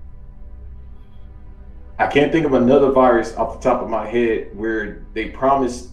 I 1.99 2.07
can't 2.07 2.31
think 2.31 2.45
of 2.45 2.53
another 2.53 2.91
virus 2.91 3.35
off 3.35 3.59
the 3.59 3.69
top 3.69 3.81
of 3.81 3.89
my 3.89 4.07
head 4.07 4.55
where 4.57 5.05
they 5.13 5.29
promised 5.31 5.89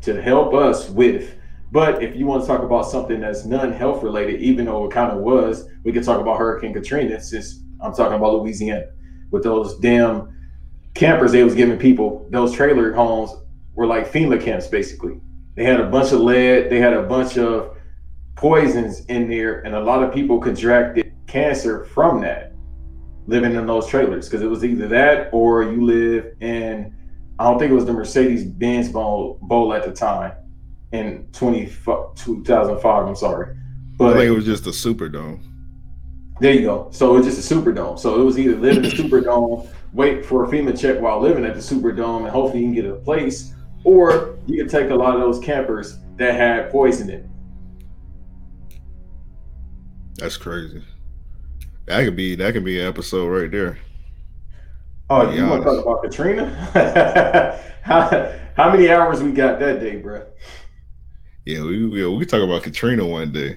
to 0.00 0.20
help 0.20 0.52
us 0.52 0.90
with. 0.90 1.36
But 1.70 2.02
if 2.02 2.16
you 2.16 2.26
want 2.26 2.42
to 2.42 2.48
talk 2.48 2.64
about 2.64 2.86
something 2.90 3.20
that's 3.20 3.44
non-health 3.44 4.02
related, 4.02 4.40
even 4.40 4.64
though 4.64 4.86
it 4.86 4.90
kind 4.90 5.12
of 5.12 5.18
was, 5.18 5.68
we 5.84 5.92
could 5.92 6.02
talk 6.02 6.20
about 6.20 6.38
Hurricane 6.38 6.74
Katrina. 6.74 7.20
Since 7.20 7.60
I'm 7.80 7.94
talking 7.94 8.16
about 8.16 8.34
Louisiana 8.34 8.86
with 9.30 9.44
those 9.44 9.78
damn 9.78 10.34
campers 10.98 11.30
they 11.30 11.44
was 11.44 11.54
giving 11.54 11.78
people 11.78 12.26
those 12.30 12.52
trailer 12.52 12.92
homes 12.92 13.30
were 13.74 13.86
like 13.86 14.10
FEMA 14.10 14.42
camps 14.42 14.66
basically. 14.66 15.20
They 15.54 15.62
had 15.62 15.80
a 15.80 15.86
bunch 15.86 16.12
of 16.12 16.20
lead, 16.20 16.70
they 16.70 16.80
had 16.80 16.92
a 16.92 17.02
bunch 17.02 17.38
of 17.38 17.76
poisons 18.34 19.04
in 19.06 19.28
there, 19.28 19.60
and 19.60 19.76
a 19.76 19.80
lot 19.80 20.02
of 20.02 20.12
people 20.12 20.40
contracted 20.40 21.12
cancer 21.28 21.84
from 21.84 22.20
that 22.22 22.52
living 23.28 23.54
in 23.54 23.64
those 23.66 23.86
trailers 23.86 24.28
because 24.28 24.42
it 24.42 24.50
was 24.50 24.64
either 24.64 24.88
that 24.88 25.30
or 25.32 25.62
you 25.62 25.84
live 25.84 26.34
in 26.40 26.92
I 27.38 27.44
don't 27.44 27.60
think 27.60 27.70
it 27.70 27.74
was 27.76 27.86
the 27.86 27.92
Mercedes 27.92 28.44
Benz 28.44 28.88
Bowl, 28.88 29.38
bowl 29.42 29.72
at 29.72 29.84
the 29.84 29.92
time 29.92 30.32
in 30.90 31.28
20, 31.32 31.66
2005. 32.16 33.06
I'm 33.06 33.14
sorry. 33.14 33.56
But 33.96 34.16
I 34.16 34.18
think 34.18 34.30
it 34.30 34.34
was 34.34 34.44
just 34.44 34.66
a 34.66 34.70
Superdome. 34.70 35.40
There 36.40 36.52
you 36.52 36.62
go. 36.62 36.88
So 36.90 37.16
it's 37.16 37.26
just 37.26 37.48
a 37.48 37.54
Superdome. 37.54 37.96
So 37.96 38.20
it 38.20 38.24
was 38.24 38.36
either 38.36 38.56
living 38.56 38.84
in 38.84 38.90
a 38.90 38.94
Superdome 38.96 39.68
wait 39.92 40.24
for 40.24 40.44
a 40.44 40.48
FEMA 40.48 40.78
check 40.78 41.00
while 41.00 41.20
living 41.20 41.44
at 41.44 41.54
the 41.54 41.60
Superdome, 41.60 42.22
and 42.22 42.28
hopefully 42.28 42.60
you 42.62 42.66
can 42.66 42.74
get 42.74 42.84
a 42.86 42.94
place. 42.94 43.54
Or 43.84 44.38
you 44.46 44.56
can 44.58 44.68
take 44.68 44.90
a 44.90 44.94
lot 44.94 45.14
of 45.14 45.20
those 45.20 45.38
campers 45.38 45.98
that 46.16 46.34
had 46.34 46.70
poison 46.70 47.10
in. 47.10 47.30
That's 50.16 50.36
crazy. 50.36 50.82
That 51.86 52.04
could 52.04 52.16
be 52.16 52.34
that 52.34 52.52
could 52.52 52.64
be 52.64 52.80
an 52.80 52.86
episode 52.86 53.28
right 53.28 53.50
there. 53.50 53.78
Oh, 55.10 55.30
you 55.30 55.46
want 55.46 55.62
to 55.62 55.70
talk 55.70 55.82
about 55.82 56.02
Katrina? 56.02 56.50
how, 57.82 58.34
how 58.56 58.70
many 58.70 58.90
hours 58.90 59.22
we 59.22 59.32
got 59.32 59.58
that 59.60 59.80
day, 59.80 59.96
bro? 59.96 60.26
Yeah, 61.46 61.62
we 61.62 61.86
we, 61.86 62.06
we 62.06 62.26
talk 62.26 62.42
about 62.42 62.62
Katrina 62.62 63.06
one 63.06 63.32
day. 63.32 63.56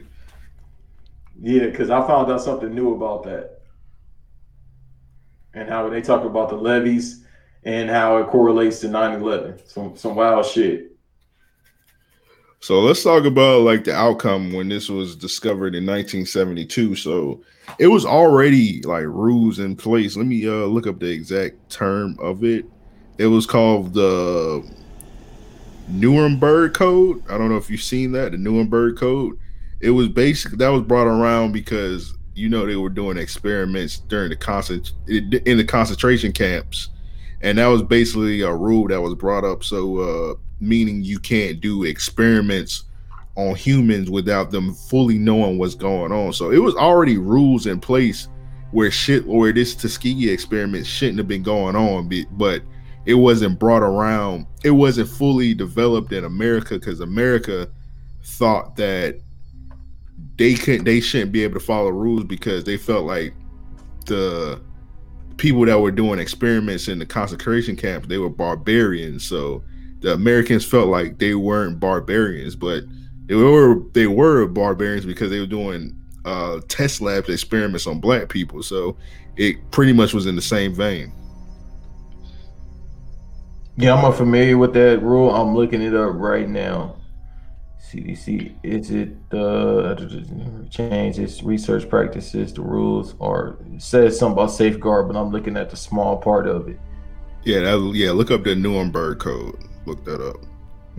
Yeah, 1.41 1.65
because 1.65 1.89
I 1.89 2.05
found 2.07 2.31
out 2.31 2.41
something 2.41 2.73
new 2.73 2.95
about 2.95 3.23
that 3.23 3.60
and 5.53 5.69
how 5.69 5.89
they 5.89 6.01
talk 6.01 6.23
about 6.23 6.49
the 6.49 6.55
levies 6.55 7.25
and 7.63 7.89
how 7.89 8.17
it 8.17 8.27
correlates 8.27 8.79
to 8.79 8.87
9-11 8.87 9.67
some 9.67 9.95
some 9.95 10.15
wild 10.15 10.45
shit. 10.45 10.95
So 12.59 12.79
let's 12.79 13.03
talk 13.03 13.25
about 13.25 13.61
like 13.61 13.83
the 13.83 13.93
outcome 13.93 14.53
when 14.53 14.69
this 14.69 14.87
was 14.89 15.15
discovered 15.15 15.73
in 15.75 15.85
1972 15.85 16.95
so 16.95 17.41
it 17.79 17.87
was 17.87 18.05
already 18.05 18.81
like 18.81 19.05
rules 19.05 19.59
in 19.59 19.75
place. 19.75 20.15
Let 20.15 20.25
me 20.25 20.47
uh 20.47 20.65
look 20.65 20.87
up 20.87 20.99
the 20.99 21.11
exact 21.11 21.69
term 21.69 22.17
of 22.19 22.43
it. 22.43 22.65
It 23.17 23.27
was 23.27 23.45
called 23.45 23.93
the 23.93 24.67
nuremberg 25.87 26.73
code. 26.73 27.23
I 27.29 27.37
don't 27.37 27.49
know 27.49 27.57
if 27.57 27.69
you've 27.69 27.81
seen 27.81 28.11
that 28.13 28.31
the 28.31 28.37
nuremberg 28.37 28.97
code. 28.97 29.37
It 29.79 29.91
was 29.91 30.07
basically 30.07 30.57
that 30.57 30.69
was 30.69 30.83
brought 30.83 31.07
around 31.07 31.51
because 31.51 32.15
you 32.33 32.49
know 32.49 32.65
they 32.65 32.75
were 32.75 32.89
doing 32.89 33.17
experiments 33.17 33.97
during 33.97 34.29
the 34.29 34.35
concent 34.35 34.93
in 35.07 35.57
the 35.57 35.63
concentration 35.63 36.31
camps 36.31 36.89
and 37.41 37.57
that 37.57 37.67
was 37.67 37.81
basically 37.81 38.41
a 38.41 38.53
rule 38.53 38.87
that 38.87 39.01
was 39.01 39.15
brought 39.15 39.43
up 39.43 39.63
so 39.63 39.97
uh 39.97 40.35
meaning 40.59 41.03
you 41.03 41.19
can't 41.19 41.59
do 41.59 41.83
experiments 41.83 42.83
on 43.35 43.55
humans 43.55 44.09
without 44.09 44.51
them 44.51 44.73
fully 44.73 45.17
knowing 45.17 45.57
what's 45.57 45.75
going 45.75 46.11
on 46.11 46.31
so 46.31 46.51
it 46.51 46.59
was 46.59 46.75
already 46.75 47.17
rules 47.17 47.65
in 47.65 47.79
place 47.79 48.27
where 48.71 48.89
shit 48.89 49.25
where 49.27 49.51
this 49.51 49.75
Tuskegee 49.75 50.29
experiment 50.29 50.85
shouldn't 50.85 51.17
have 51.17 51.27
been 51.27 51.43
going 51.43 51.75
on, 51.75 52.09
but 52.31 52.63
it 53.05 53.13
wasn't 53.15 53.59
brought 53.59 53.83
around. 53.83 54.47
It 54.63 54.71
wasn't 54.71 55.09
fully 55.09 55.53
developed 55.53 56.11
in 56.13 56.23
America 56.23 56.75
because 56.75 57.01
America 57.01 57.69
thought 58.23 58.75
that 58.77 59.19
they 60.37 60.55
couldn't, 60.55 60.85
they 60.85 60.99
shouldn't 60.99 61.31
be 61.31 61.43
able 61.43 61.55
to 61.55 61.65
follow 61.65 61.89
rules 61.89 62.23
because 62.23 62.63
they 62.63 62.77
felt 62.77 63.05
like 63.05 63.33
the 64.05 64.61
people 65.37 65.65
that 65.65 65.79
were 65.79 65.91
doing 65.91 66.19
experiments 66.19 66.87
in 66.87 66.99
the 66.99 67.05
concentration 67.05 67.75
camps 67.75 68.07
they 68.07 68.17
were 68.17 68.29
barbarians. 68.29 69.23
So 69.23 69.63
the 70.01 70.13
Americans 70.13 70.65
felt 70.65 70.87
like 70.87 71.19
they 71.19 71.35
weren't 71.35 71.79
barbarians, 71.79 72.55
but 72.55 72.83
they 73.27 73.35
were 73.35 73.81
they 73.93 74.07
were 74.07 74.47
barbarians 74.47 75.05
because 75.05 75.29
they 75.29 75.39
were 75.39 75.45
doing 75.45 75.95
uh, 76.25 76.59
test 76.67 77.01
labs 77.01 77.29
experiments 77.29 77.87
on 77.87 77.99
black 77.99 78.29
people. 78.29 78.61
So 78.63 78.97
it 79.37 79.57
pretty 79.71 79.93
much 79.93 80.13
was 80.13 80.25
in 80.25 80.35
the 80.35 80.41
same 80.41 80.73
vein. 80.73 81.11
Yeah, 83.77 83.95
I'm 83.95 84.13
familiar 84.13 84.57
with 84.57 84.73
that 84.73 85.01
rule. 85.01 85.33
I'm 85.33 85.55
looking 85.55 85.81
it 85.81 85.95
up 85.95 86.13
right 86.15 86.47
now. 86.47 86.97
CDC, 87.91 88.55
is 88.63 88.91
it 88.91 89.15
uh, 89.33 89.95
change 90.69 91.19
its 91.19 91.43
research 91.43 91.89
practices, 91.89 92.53
the 92.53 92.61
rules, 92.61 93.15
or 93.19 93.57
it 93.73 93.81
says 93.81 94.17
something 94.17 94.33
about 94.33 94.51
safeguard, 94.51 95.07
but 95.07 95.17
I'm 95.17 95.29
looking 95.29 95.57
at 95.57 95.69
the 95.69 95.75
small 95.75 96.17
part 96.17 96.47
of 96.47 96.69
it. 96.69 96.79
Yeah, 97.43 97.59
that, 97.61 97.91
yeah. 97.93 98.11
Look 98.11 98.31
up 98.31 98.43
the 98.43 98.55
Nuremberg 98.55 99.19
Code. 99.19 99.57
Look 99.85 100.05
that 100.05 100.21
up. 100.21 100.37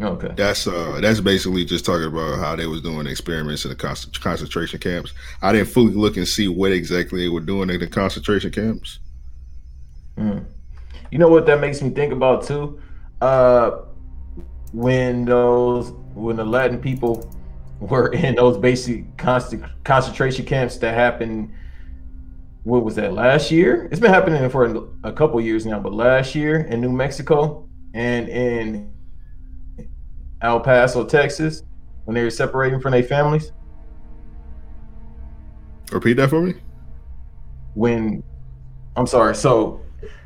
Okay. 0.01 0.33
That's 0.37 0.67
uh 0.67 0.99
that's 1.01 1.21
basically 1.21 1.65
just 1.65 1.85
talking 1.85 2.07
about 2.07 2.39
how 2.39 2.57
they 2.57 2.67
was 2.67 2.81
doing 2.81 3.07
experiments 3.07 3.65
in 3.65 3.71
the 3.71 3.77
con- 3.77 3.95
concentration 4.21 4.81
camps. 4.81 5.13
I 5.43 5.53
didn't 5.53 5.69
fully 5.69 5.93
look 5.93 6.17
and 6.17 6.27
see 6.27 6.49
what 6.49 6.73
exactly 6.73 7.21
they 7.21 7.29
were 7.29 7.41
doing 7.41 7.69
in 7.69 7.79
the 7.79 7.87
concentration 7.87 8.51
camps. 8.51 9.01
Mm. 10.17 10.45
You 11.11 11.19
know 11.19 11.29
what 11.29 11.47
that 11.47 11.61
makes 11.61 11.83
me 11.83 11.91
think 11.91 12.13
about 12.13 12.45
too? 12.45 12.81
Uh 13.21 13.83
when 14.73 15.25
those 15.25 15.93
when 16.15 16.37
the 16.37 16.45
Latin 16.45 16.79
people 16.79 17.31
were 17.81 18.09
in 18.13 18.35
those 18.35 18.59
basic 18.59 19.17
constant 19.17 19.65
concentration 19.85 20.45
camps 20.45 20.79
that 20.79 20.95
happened 20.95 21.53
what 22.65 22.85
was 22.85 22.95
that 22.95 23.13
last 23.13 23.51
year? 23.51 23.89
It's 23.91 24.01
been 24.01 24.13
happening 24.13 24.49
for 24.49 24.89
a 25.03 25.13
couple 25.13 25.41
years 25.41 25.67
now, 25.67 25.81
but 25.81 25.93
last 25.93 26.35
year 26.35 26.61
in 26.61 26.81
New 26.81 26.93
Mexico 26.93 27.69
and 27.93 28.29
in 28.29 28.93
El 30.43 30.61
Paso, 30.61 31.05
Texas, 31.05 31.65
when 32.05 32.15
they 32.15 32.23
were 32.23 32.31
separating 32.31 32.81
from 32.81 32.93
their 32.93 33.03
families? 33.03 33.53
Repeat 35.91 36.15
that 36.15 36.31
for 36.31 36.41
me. 36.41 36.55
When 37.75 38.23
I'm 38.97 39.07
sorry, 39.07 39.35
so 39.35 39.81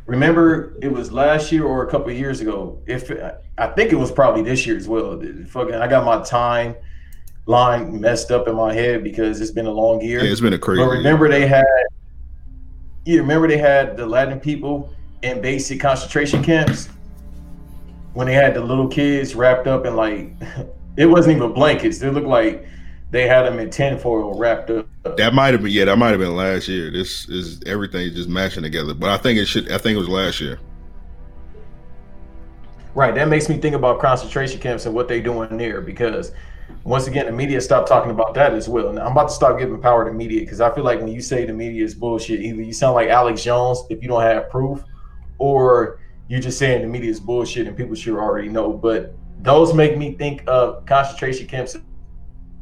remember 0.06 0.76
it 0.80 0.90
was 0.90 1.12
last 1.12 1.52
year 1.52 1.64
or 1.64 1.86
a 1.86 1.90
couple 1.90 2.10
years 2.12 2.40
ago. 2.40 2.80
If 2.86 3.10
I 3.58 3.66
think 3.68 3.92
it 3.92 3.96
was 3.96 4.10
probably 4.10 4.42
this 4.42 4.66
year 4.66 4.76
as 4.76 4.88
well. 4.88 5.20
Fucking, 5.48 5.74
I 5.74 5.86
got 5.86 6.04
my 6.04 6.22
time 6.22 6.76
line 7.46 8.00
messed 8.00 8.30
up 8.30 8.48
in 8.48 8.56
my 8.56 8.72
head 8.72 9.04
because 9.04 9.40
it's 9.40 9.50
been 9.50 9.66
a 9.66 9.70
long 9.70 10.00
year. 10.00 10.22
Yeah, 10.22 10.30
it's 10.30 10.40
been 10.40 10.52
a 10.52 10.58
crazy. 10.58 10.82
But 10.82 10.90
remember 10.90 11.28
they 11.28 11.46
had, 11.46 11.64
you 13.04 13.20
remember 13.20 13.48
they 13.48 13.58
had 13.58 13.96
the 13.96 14.06
Latin 14.06 14.40
people 14.40 14.92
in 15.22 15.40
basic 15.40 15.80
concentration 15.80 16.42
camps 16.42 16.88
when 18.14 18.26
they 18.26 18.34
had 18.34 18.54
the 18.54 18.60
little 18.60 18.88
kids 18.88 19.34
wrapped 19.34 19.66
up 19.66 19.86
in 19.86 19.96
like 19.96 20.32
it 20.96 21.06
wasn't 21.06 21.36
even 21.36 21.52
blankets. 21.52 21.98
They 21.98 22.10
looked 22.10 22.26
like 22.26 22.66
they 23.10 23.26
had 23.28 23.42
them 23.42 23.58
in 23.58 23.70
tinfoil 23.70 24.38
wrapped 24.38 24.70
up. 24.70 24.88
That 25.16 25.32
might 25.32 25.52
have 25.54 25.62
been 25.62 25.72
yeah, 25.72 25.84
that 25.84 25.96
might 25.96 26.10
have 26.10 26.18
been 26.18 26.34
last 26.34 26.68
year. 26.68 26.90
This 26.90 27.28
is 27.28 27.62
everything 27.64 28.12
just 28.12 28.28
matching 28.28 28.62
together. 28.62 28.94
But 28.94 29.10
I 29.10 29.18
think 29.18 29.38
it 29.38 29.46
should 29.46 29.70
I 29.70 29.78
think 29.78 29.96
it 29.96 29.98
was 29.98 30.08
last 30.08 30.40
year. 30.40 30.58
Right. 32.94 33.14
That 33.14 33.28
makes 33.28 33.48
me 33.48 33.58
think 33.58 33.74
about 33.74 34.00
concentration 34.00 34.58
camps 34.58 34.86
and 34.86 34.94
what 34.94 35.06
they're 35.06 35.20
doing 35.20 35.56
there 35.58 35.80
because 35.80 36.32
once 36.82 37.06
again 37.06 37.26
the 37.26 37.32
media 37.32 37.60
stopped 37.60 37.88
talking 37.88 38.10
about 38.10 38.34
that 38.34 38.54
as 38.54 38.68
well. 38.68 38.92
Now 38.92 39.06
I'm 39.06 39.12
about 39.12 39.28
to 39.28 39.34
stop 39.34 39.58
giving 39.58 39.80
power 39.80 40.04
to 40.04 40.12
media 40.12 40.40
because 40.40 40.60
I 40.60 40.74
feel 40.74 40.84
like 40.84 40.98
when 40.98 41.08
you 41.08 41.20
say 41.20 41.44
the 41.44 41.52
media 41.52 41.84
is 41.84 41.94
bullshit, 41.94 42.40
either 42.40 42.62
you 42.62 42.72
sound 42.72 42.94
like 42.94 43.08
Alex 43.08 43.44
Jones 43.44 43.84
if 43.90 44.02
you 44.02 44.08
don't 44.08 44.22
have 44.22 44.50
proof, 44.50 44.82
or 45.38 46.00
you're 46.28 46.40
just 46.40 46.58
saying 46.58 46.82
the 46.82 46.88
media 46.88 47.10
is 47.10 47.20
bullshit 47.20 47.68
and 47.68 47.76
people 47.76 47.94
should 47.94 48.14
already 48.14 48.48
know. 48.48 48.72
But 48.72 49.14
those 49.40 49.74
make 49.74 49.96
me 49.96 50.14
think 50.14 50.42
of 50.48 50.84
concentration 50.86 51.46
camps 51.46 51.76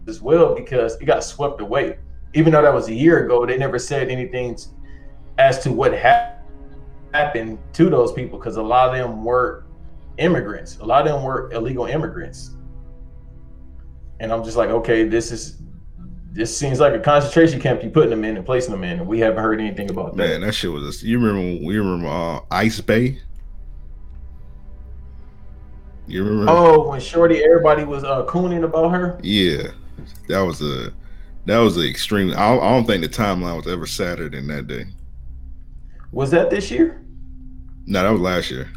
as 0.08 0.20
well 0.20 0.54
because 0.54 0.96
it 0.96 1.04
got 1.04 1.24
swept 1.24 1.60
away. 1.60 1.98
Even 2.34 2.52
though 2.52 2.62
that 2.62 2.74
was 2.74 2.88
a 2.88 2.94
year 2.94 3.24
ago, 3.24 3.46
they 3.46 3.56
never 3.56 3.78
said 3.78 4.08
anything 4.08 4.56
as 5.38 5.58
to 5.60 5.72
what 5.72 5.98
ha- 5.98 6.32
happened 7.12 7.58
to 7.74 7.88
those 7.88 8.12
people 8.12 8.38
because 8.38 8.56
a 8.56 8.62
lot 8.62 8.88
of 8.88 8.94
them 8.94 9.24
were 9.24 9.64
immigrants. 10.18 10.78
A 10.78 10.84
lot 10.84 11.06
of 11.06 11.12
them 11.12 11.22
were 11.22 11.50
illegal 11.52 11.86
immigrants. 11.86 12.50
And 14.20 14.32
I'm 14.32 14.44
just 14.44 14.56
like, 14.56 14.70
okay, 14.70 15.04
this 15.04 15.30
is 15.32 15.62
this 16.34 16.56
seems 16.56 16.80
like 16.80 16.94
a 16.94 16.98
concentration 16.98 17.60
camp 17.60 17.84
you 17.84 17.90
putting 17.90 18.10
them 18.10 18.24
in 18.24 18.36
and 18.36 18.44
placing 18.44 18.72
them 18.72 18.82
in, 18.82 18.98
and 18.98 19.06
we 19.06 19.20
haven't 19.20 19.40
heard 19.40 19.60
anything 19.60 19.88
about 19.88 20.16
that. 20.16 20.28
Man, 20.28 20.40
that 20.40 20.52
shit 20.52 20.72
was. 20.72 21.02
A, 21.02 21.06
You 21.06 21.20
remember? 21.20 21.62
You 21.72 21.82
remember 21.82 22.08
uh, 22.08 22.40
Ice 22.50 22.80
Bay? 22.80 23.20
You 26.08 26.24
remember? 26.24 26.50
Oh, 26.50 26.88
when 26.88 27.00
Shorty, 27.00 27.42
everybody 27.44 27.84
was 27.84 28.02
uh, 28.02 28.24
cooning 28.24 28.64
about 28.64 28.90
her. 28.90 29.18
Yeah, 29.22 29.68
that 30.28 30.40
was 30.40 30.60
a 30.62 30.92
that 31.46 31.58
was 31.58 31.76
an 31.76 31.84
extreme. 31.84 32.32
I, 32.32 32.56
I 32.56 32.70
don't 32.70 32.86
think 32.86 33.02
the 33.02 33.08
timeline 33.08 33.56
was 33.56 33.66
ever 33.66 33.86
sadder 33.86 34.28
than 34.28 34.46
that 34.48 34.66
day. 34.66 34.86
Was 36.12 36.30
that 36.30 36.50
this 36.50 36.70
year? 36.70 37.02
No, 37.86 38.02
that 38.02 38.10
was 38.10 38.20
last 38.20 38.50
year. 38.50 38.70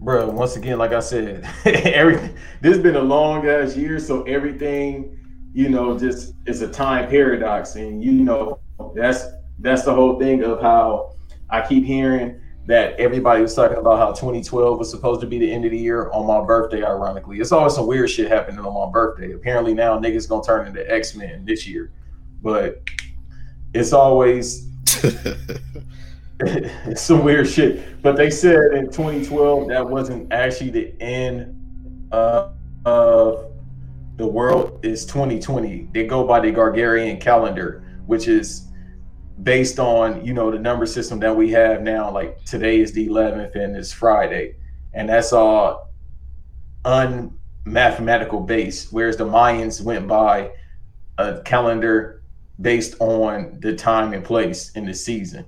Bro, 0.00 0.30
once 0.30 0.56
again, 0.56 0.78
like 0.78 0.92
I 0.92 1.00
said, 1.00 1.48
everything. 1.64 2.36
This 2.60 2.74
has 2.74 2.82
been 2.82 2.96
a 2.96 3.00
long 3.00 3.46
ass 3.48 3.76
year, 3.76 3.98
so 3.98 4.22
everything, 4.24 5.18
you 5.52 5.68
know, 5.68 5.98
just 5.98 6.34
is 6.46 6.62
a 6.62 6.68
time 6.68 7.08
paradox, 7.08 7.74
and 7.76 8.02
you 8.02 8.12
know, 8.12 8.60
that's 8.94 9.24
that's 9.60 9.84
the 9.84 9.94
whole 9.94 10.18
thing 10.18 10.44
of 10.44 10.60
how 10.60 11.16
I 11.50 11.66
keep 11.66 11.84
hearing 11.84 12.40
that 12.68 13.00
everybody 13.00 13.40
was 13.40 13.54
talking 13.54 13.78
about 13.78 13.98
how 13.98 14.08
2012 14.08 14.78
was 14.78 14.90
supposed 14.90 15.22
to 15.22 15.26
be 15.26 15.38
the 15.38 15.50
end 15.50 15.64
of 15.64 15.70
the 15.70 15.78
year 15.78 16.10
on 16.10 16.26
my 16.26 16.44
birthday, 16.44 16.84
ironically. 16.84 17.40
It's 17.40 17.50
always 17.50 17.74
some 17.74 17.86
weird 17.86 18.10
shit 18.10 18.30
happening 18.30 18.60
on 18.60 18.74
my 18.74 18.92
birthday. 18.92 19.32
Apparently 19.32 19.72
now 19.72 19.98
niggas 19.98 20.28
gonna 20.28 20.44
turn 20.44 20.66
into 20.66 20.88
X-Men 20.92 21.46
this 21.46 21.66
year. 21.66 21.90
But 22.42 22.82
it's 23.72 23.94
always 23.94 24.68
it's 26.40 27.00
some 27.00 27.24
weird 27.24 27.48
shit. 27.48 28.02
But 28.02 28.16
they 28.16 28.28
said 28.28 28.74
in 28.74 28.92
2012 28.92 29.68
that 29.68 29.88
wasn't 29.88 30.30
actually 30.30 30.68
the 30.68 30.94
end 31.00 31.54
of 32.12 32.54
the 32.84 34.26
world 34.26 34.84
is 34.84 35.06
2020. 35.06 35.88
They 35.94 36.06
go 36.06 36.26
by 36.26 36.40
the 36.40 36.52
Gargarian 36.52 37.18
calendar, 37.18 37.82
which 38.04 38.28
is 38.28 38.67
based 39.42 39.78
on 39.78 40.24
you 40.24 40.34
know 40.34 40.50
the 40.50 40.58
number 40.58 40.86
system 40.86 41.20
that 41.20 41.34
we 41.34 41.50
have 41.50 41.82
now 41.82 42.10
like 42.10 42.44
today 42.44 42.80
is 42.80 42.92
the 42.92 43.08
11th 43.08 43.54
and 43.54 43.76
it's 43.76 43.92
friday. 43.92 44.54
And 44.94 45.08
that's 45.08 45.32
all 45.32 45.90
unmathematical 46.84 48.40
based 48.40 48.92
whereas 48.92 49.16
the 49.16 49.24
mayans 49.24 49.80
went 49.82 50.08
by 50.08 50.52
a 51.18 51.40
calendar 51.42 52.22
based 52.60 52.94
on 52.98 53.58
the 53.60 53.74
time 53.74 54.12
and 54.12 54.24
place 54.24 54.70
in 54.72 54.86
the 54.86 54.94
season. 54.94 55.44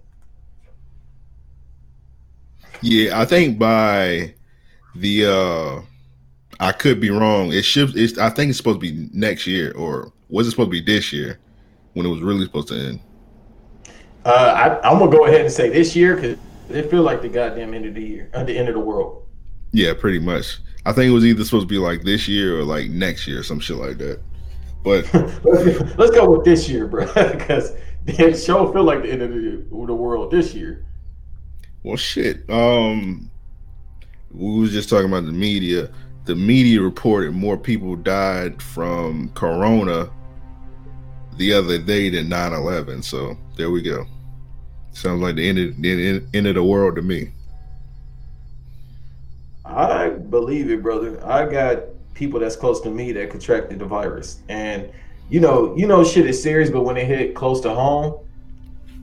Yeah 2.83 3.21
i 3.21 3.25
think 3.25 3.59
by 3.59 4.35
the 4.95 5.27
uh 5.27 5.83
i 6.61 6.73
could 6.73 7.01
be 7.01 7.11
wrong. 7.11 7.53
It 7.53 7.63
should 7.63 7.97
it's 7.97 8.19
i 8.19 8.31
think 8.31 8.51
it's 8.51 8.59
supposed 8.59 8.81
to 8.81 8.93
be 8.93 9.09
next 9.13 9.49
year 9.49 9.73
or 9.73 10.13
was 10.29 10.47
it 10.47 10.51
supposed 10.51 10.69
to 10.69 10.81
be 10.81 10.81
this 10.81 11.13
year 11.13 11.41
when 11.95 12.07
it 12.07 12.09
was 12.09 12.21
really 12.21 12.45
supposed 12.45 12.69
to 12.69 12.75
end 12.75 13.01
uh, 14.25 14.79
I, 14.83 14.91
am 14.91 14.99
gonna 14.99 15.11
go 15.11 15.27
ahead 15.27 15.41
and 15.41 15.53
say 15.53 15.71
this 15.71 15.97
year 15.97 16.17
because 16.17 16.39
it 16.69 16.91
feel 16.91 17.03
like 17.03 17.23
the 17.23 17.29
goddamn 17.29 17.75
end 17.75 17.87
of 17.87 17.95
the 17.95 18.03
year, 18.03 18.31
uh, 18.35 18.45
the 18.45 18.57
end 18.57 18.69
of 18.69 18.75
the 18.75 18.81
world. 18.81 19.27
Yeah, 19.73 19.95
pretty 19.95 20.19
much. 20.19 20.59
I 20.87 20.93
think 20.93 21.11
it 21.11 21.13
was 21.15 21.25
either 21.25 21.45
supposed 21.45 21.69
to 21.69 21.73
be 21.73 21.79
like 21.79 22.03
this 22.03 22.27
year 22.29 22.59
or 22.59 22.65
like 22.65 22.91
next 22.91 23.27
year, 23.27 23.43
some 23.43 23.61
shit 23.61 23.77
like 23.77 23.99
that. 23.99 24.21
But 24.83 25.13
let's 25.45 26.11
go 26.11 26.31
with 26.31 26.45
this 26.45 26.69
year, 26.69 26.87
bro, 26.87 27.07
because 27.15 27.73
the 28.05 28.35
show 28.35 28.73
feel 28.73 28.85
like 28.85 29.03
the 29.03 29.13
end 29.13 29.23
of 29.23 29.31
the, 29.31 29.65
the 29.71 29.95
world 29.95 30.31
this 30.31 30.55
year. 30.55 30.85
Well, 31.83 31.97
shit. 31.97 32.49
Um, 32.51 33.31
we 34.31 34.61
was 34.61 34.73
just 34.73 34.89
talking 34.89 35.07
about 35.07 35.27
the 35.27 35.33
media. 35.33 35.91
The 36.25 36.37
media 36.37 36.81
reported 36.81 37.33
more 37.33 37.57
people 37.57 37.97
died 37.97 38.63
from 38.63 39.31
corona 39.31 40.11
the 41.41 41.53
other 41.53 41.79
day 41.79 42.09
than 42.11 42.29
9-11 42.29 43.03
so 43.03 43.37
there 43.57 43.71
we 43.71 43.83
go 43.83 44.05
sounds 44.93 45.21
like 45.21 45.37
the 45.37 45.49
end 45.49 45.59
of 45.59 45.83
the 45.83 46.25
end 46.35 46.47
of 46.47 46.55
the 46.55 46.63
world 46.63 46.97
to 46.97 47.03
me 47.03 47.31
i 49.65 50.09
believe 50.09 50.71
it 50.71 50.83
brother 50.83 51.19
i 51.27 51.45
got 51.47 51.83
people 52.15 52.39
that's 52.39 52.57
close 52.57 52.81
to 52.81 52.91
me 52.91 53.13
that 53.13 53.31
contracted 53.31 53.79
the 53.79 53.85
virus 53.85 54.41
and 54.49 54.91
you 55.29 55.41
know 55.41 55.75
you 55.77 55.87
know 55.87 56.05
shit 56.05 56.27
is 56.27 56.41
serious 56.41 56.71
but 56.71 56.83
when 56.83 56.97
it 56.97 57.07
hit 57.07 57.35
close 57.35 57.61
to 57.61 57.73
home 57.73 58.19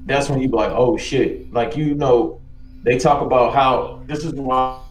that's 0.07 0.29
when 0.29 0.41
you 0.41 0.47
be 0.47 0.55
like, 0.55 0.71
oh 0.71 0.97
shit. 0.97 1.53
Like 1.53 1.75
you 1.75 1.93
know, 1.93 2.41
they 2.83 2.97
talk 2.97 3.21
about 3.21 3.53
how 3.53 4.01
this 4.07 4.23
is 4.23 4.33
why 4.33 4.81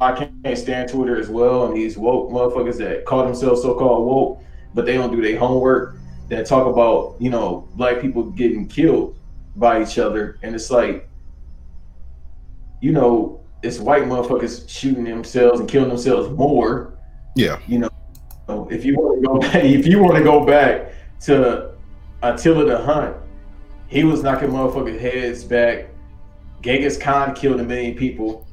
I 0.00 0.12
can't 0.12 0.58
stand 0.58 0.88
Twitter 0.88 1.20
as 1.20 1.28
well, 1.28 1.66
and 1.66 1.76
these 1.76 1.96
woke 1.98 2.30
motherfuckers 2.30 2.78
that 2.78 3.04
call 3.04 3.24
themselves 3.24 3.62
so-called 3.62 4.06
woke, 4.06 4.42
but 4.74 4.86
they 4.86 4.94
don't 4.94 5.12
do 5.12 5.20
their 5.20 5.38
homework. 5.38 5.97
That 6.28 6.46
talk 6.46 6.66
about 6.66 7.16
you 7.18 7.30
know 7.30 7.68
black 7.74 8.00
people 8.00 8.24
getting 8.24 8.66
killed 8.66 9.16
by 9.56 9.82
each 9.82 9.98
other, 9.98 10.38
and 10.42 10.54
it's 10.54 10.70
like, 10.70 11.08
you 12.80 12.92
know, 12.92 13.40
it's 13.62 13.78
white 13.78 14.04
motherfuckers 14.04 14.68
shooting 14.68 15.04
themselves 15.04 15.60
and 15.60 15.68
killing 15.68 15.88
themselves 15.88 16.30
more. 16.36 16.92
Yeah, 17.34 17.58
you 17.66 17.78
know, 17.78 18.68
if 18.70 18.84
you 18.84 18.96
want 18.96 19.20
to 19.20 19.26
go 19.26 19.38
back, 19.40 19.64
if 19.64 19.86
you 19.86 20.02
want 20.02 20.16
to 20.16 20.22
go 20.22 20.44
back 20.44 20.92
to 21.22 21.70
Attila 22.22 22.66
the 22.66 22.78
Hun, 22.78 23.14
he 23.88 24.04
was 24.04 24.22
knocking 24.22 24.50
motherfuckers' 24.50 25.00
heads 25.00 25.44
back. 25.44 25.88
Genghis 26.60 26.98
Khan 26.98 27.34
killed 27.34 27.60
a 27.60 27.64
million 27.64 27.96
people. 27.96 28.46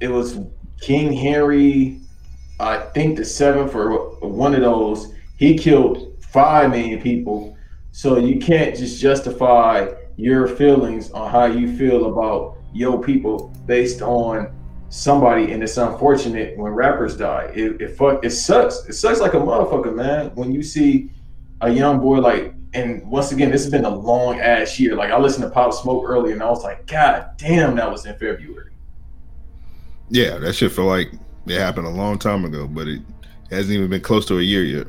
It 0.00 0.08
was 0.08 0.38
King 0.80 1.12
Henry, 1.12 2.00
I 2.58 2.78
think 2.78 3.16
the 3.16 3.24
seventh 3.24 3.74
or 3.74 4.16
one 4.20 4.54
of 4.54 4.62
those. 4.62 5.12
He 5.36 5.56
killed 5.58 6.09
five 6.32 6.70
million 6.70 7.00
people. 7.00 7.56
So 7.92 8.18
you 8.18 8.38
can't 8.38 8.76
just 8.76 9.00
justify 9.00 9.92
your 10.16 10.46
feelings 10.46 11.10
on 11.10 11.30
how 11.30 11.46
you 11.46 11.76
feel 11.76 12.06
about 12.12 12.56
your 12.72 13.02
people 13.02 13.52
based 13.66 14.02
on 14.02 14.54
somebody. 14.90 15.52
And 15.52 15.62
it's 15.62 15.76
unfortunate 15.76 16.56
when 16.56 16.72
rappers 16.72 17.16
die. 17.16 17.50
It, 17.54 17.80
it 17.80 17.96
fuck 17.96 18.24
it 18.24 18.30
sucks. 18.30 18.84
It 18.88 18.94
sucks 18.94 19.20
like 19.20 19.34
a 19.34 19.38
motherfucker, 19.38 19.94
man. 19.94 20.30
When 20.34 20.52
you 20.52 20.62
see 20.62 21.10
a 21.60 21.70
young 21.70 22.00
boy 22.00 22.18
like 22.18 22.54
and 22.72 23.04
once 23.10 23.32
again, 23.32 23.50
this 23.50 23.62
has 23.62 23.70
been 23.70 23.84
a 23.84 23.94
long 23.94 24.38
ass 24.38 24.78
year. 24.78 24.94
Like 24.94 25.10
I 25.10 25.18
listened 25.18 25.44
to 25.44 25.50
Pop 25.50 25.72
Smoke 25.72 26.04
earlier, 26.06 26.34
and 26.34 26.42
I 26.42 26.48
was 26.48 26.62
like, 26.62 26.86
God 26.86 27.30
damn, 27.36 27.74
that 27.76 27.90
was 27.90 28.06
in 28.06 28.12
February. 28.12 28.70
Yeah, 30.08 30.38
that 30.38 30.54
shit 30.54 30.72
feel 30.72 30.86
like 30.86 31.12
it 31.46 31.58
happened 31.58 31.86
a 31.86 31.90
long 31.90 32.18
time 32.18 32.44
ago, 32.44 32.68
but 32.68 32.86
it 32.86 33.02
hasn't 33.50 33.74
even 33.74 33.90
been 33.90 34.00
close 34.00 34.26
to 34.26 34.38
a 34.38 34.42
year 34.42 34.62
yet. 34.62 34.86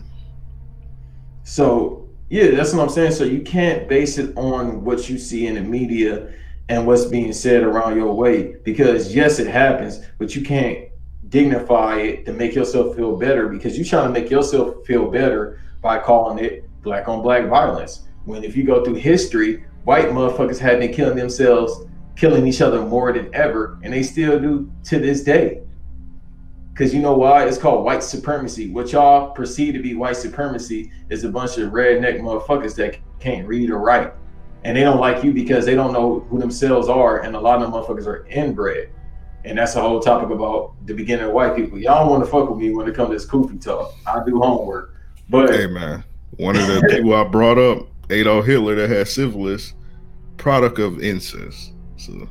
So 1.44 2.10
yeah, 2.30 2.52
that's 2.52 2.74
what 2.74 2.82
I'm 2.82 2.90
saying. 2.90 3.12
So 3.12 3.24
you 3.24 3.42
can't 3.42 3.90
base 3.90 4.18
it 4.18 4.36
on 4.38 4.84
what 4.86 5.10
you 5.10 5.18
see 5.18 5.48
in 5.48 5.56
the 5.56 5.62
media 5.62 6.34
and 6.70 6.88
what's 6.88 7.06
being 7.06 7.34
said 7.34 7.64
around 7.64 7.98
your 7.98 8.14
way, 8.14 8.56
because 8.64 9.14
yes, 9.14 9.40
it 9.40 9.48
happens, 9.48 10.00
but 10.18 10.36
you 10.36 10.42
can't 10.42 10.88
dignify 11.28 11.98
it 11.98 12.26
to 12.26 12.34
make 12.34 12.56
yourself 12.56 12.96
feel 12.96 13.18
better 13.18 13.48
because 13.48 13.78
you're 13.78 13.86
trying 13.86 14.14
to 14.14 14.20
make 14.20 14.30
yourself 14.30 14.86
feel 14.86 15.10
better 15.10 15.62
by 15.82 15.98
calling 16.00 16.44
it 16.44 16.64
black 16.82 17.08
on 17.08 17.22
black 17.22 17.48
violence. 17.48 18.08
When 18.26 18.44
if 18.44 18.56
you 18.56 18.64
go 18.64 18.84
through 18.84 18.96
history, 18.96 19.66
white 19.84 20.10
motherfuckers 20.10 20.60
have 20.60 20.80
been 20.80 20.94
killing 20.94 21.18
themselves, 21.18 21.86
killing 22.16 22.48
each 22.48 22.62
other 22.62 22.82
more 22.82 23.12
than 23.12 23.34
ever, 23.34 23.80
and 23.84 23.92
they 23.92 24.04
still 24.04 24.40
do 24.40 24.72
to 24.86 25.00
this 25.00 25.24
day. 25.24 25.64
Because 26.82 26.96
you 26.96 27.02
know 27.04 27.14
why? 27.14 27.46
It's 27.46 27.60
called 27.60 27.86
white 27.86 28.02
supremacy. 28.02 28.72
What 28.72 28.92
y'all 28.92 29.34
perceive 29.34 29.76
to 29.76 29.84
be 29.84 29.94
white 29.94 30.16
supremacy 30.16 30.92
is 31.12 31.24
a 31.24 31.30
bunch 31.30 31.60
of 31.60 31.72
redneck 31.72 32.20
motherfuckers 32.22 32.74
that 32.78 32.98
can't 33.20 33.48
read 33.48 33.70
or 33.70 33.78
write. 33.78 34.12
And 34.64 34.76
they 34.76 34.82
don't 34.82 35.00
like 35.00 35.24
you 35.24 35.32
because 35.32 35.64
they 35.64 35.76
don't 35.76 35.94
know 35.94 36.22
who 36.22 36.40
themselves 36.40 36.90
are. 36.90 37.20
And 37.20 37.36
a 37.36 37.40
lot 37.40 37.62
of 37.62 37.72
them 37.72 37.72
motherfuckers 37.72 38.08
are 38.08 38.26
inbred. 38.26 38.90
And 39.46 39.60
that's 39.60 39.76
a 39.76 39.82
whole 39.82 40.00
topic 40.00 40.32
about 40.32 40.74
the 40.88 40.96
beginning 40.96 41.26
of 41.26 41.34
white 41.34 41.56
people. 41.56 41.78
Y'all 41.78 42.10
want 42.10 42.26
to 42.26 42.32
fuck 42.32 42.50
with 42.50 42.58
me 42.58 42.74
when 42.74 42.88
it 42.88 42.96
comes 42.96 43.10
to 43.10 43.14
this 43.14 43.28
koofy 43.28 43.64
talk. 43.64 43.94
I 44.08 44.24
do 44.26 44.40
homework. 44.40 44.96
But 45.30 45.52
hey 45.52 45.68
man, 45.68 46.04
one 46.38 46.56
of 46.56 46.66
the 46.66 46.82
people 46.90 47.14
I 47.14 47.26
brought 47.26 47.60
up, 47.60 47.90
Adolf 48.10 48.48
Hitler, 48.48 48.74
that 48.74 48.90
had 48.90 49.08
syphilis, 49.08 49.76
product 50.38 50.80
of 50.80 51.00
incest. 51.00 51.74
So 51.98 52.28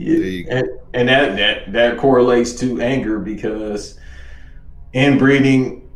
yeah, 0.00 0.44
and, 0.50 0.68
and 0.94 1.08
that 1.08 1.36
that 1.36 1.72
that 1.72 1.98
correlates 1.98 2.54
to 2.60 2.80
anger 2.80 3.18
because 3.18 3.98
inbreeding 4.92 5.88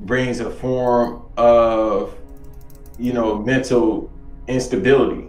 brings 0.00 0.40
a 0.40 0.50
form 0.50 1.24
of 1.36 2.14
you 2.98 3.12
know 3.12 3.38
mental 3.38 4.10
instability 4.48 5.28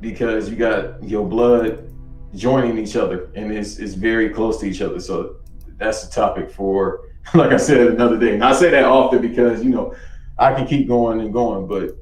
because 0.00 0.48
you 0.48 0.56
got 0.56 1.02
your 1.02 1.26
blood 1.26 1.92
joining 2.34 2.78
each 2.78 2.96
other 2.96 3.30
and 3.34 3.52
it's, 3.52 3.78
it's 3.78 3.94
very 3.94 4.28
close 4.28 4.58
to 4.60 4.66
each 4.66 4.82
other. 4.82 5.00
So 5.00 5.36
that's 5.78 6.04
a 6.04 6.10
topic 6.10 6.50
for 6.50 7.08
like 7.34 7.52
i 7.52 7.56
said 7.56 7.86
another 7.86 8.18
day. 8.18 8.34
And 8.34 8.44
i 8.44 8.52
say 8.52 8.70
that 8.70 8.84
often 8.84 9.20
because 9.20 9.62
you 9.64 9.70
know 9.70 9.94
I 10.38 10.52
can 10.52 10.66
keep 10.66 10.86
going 10.86 11.20
and 11.20 11.32
going, 11.32 11.66
but 11.66 11.96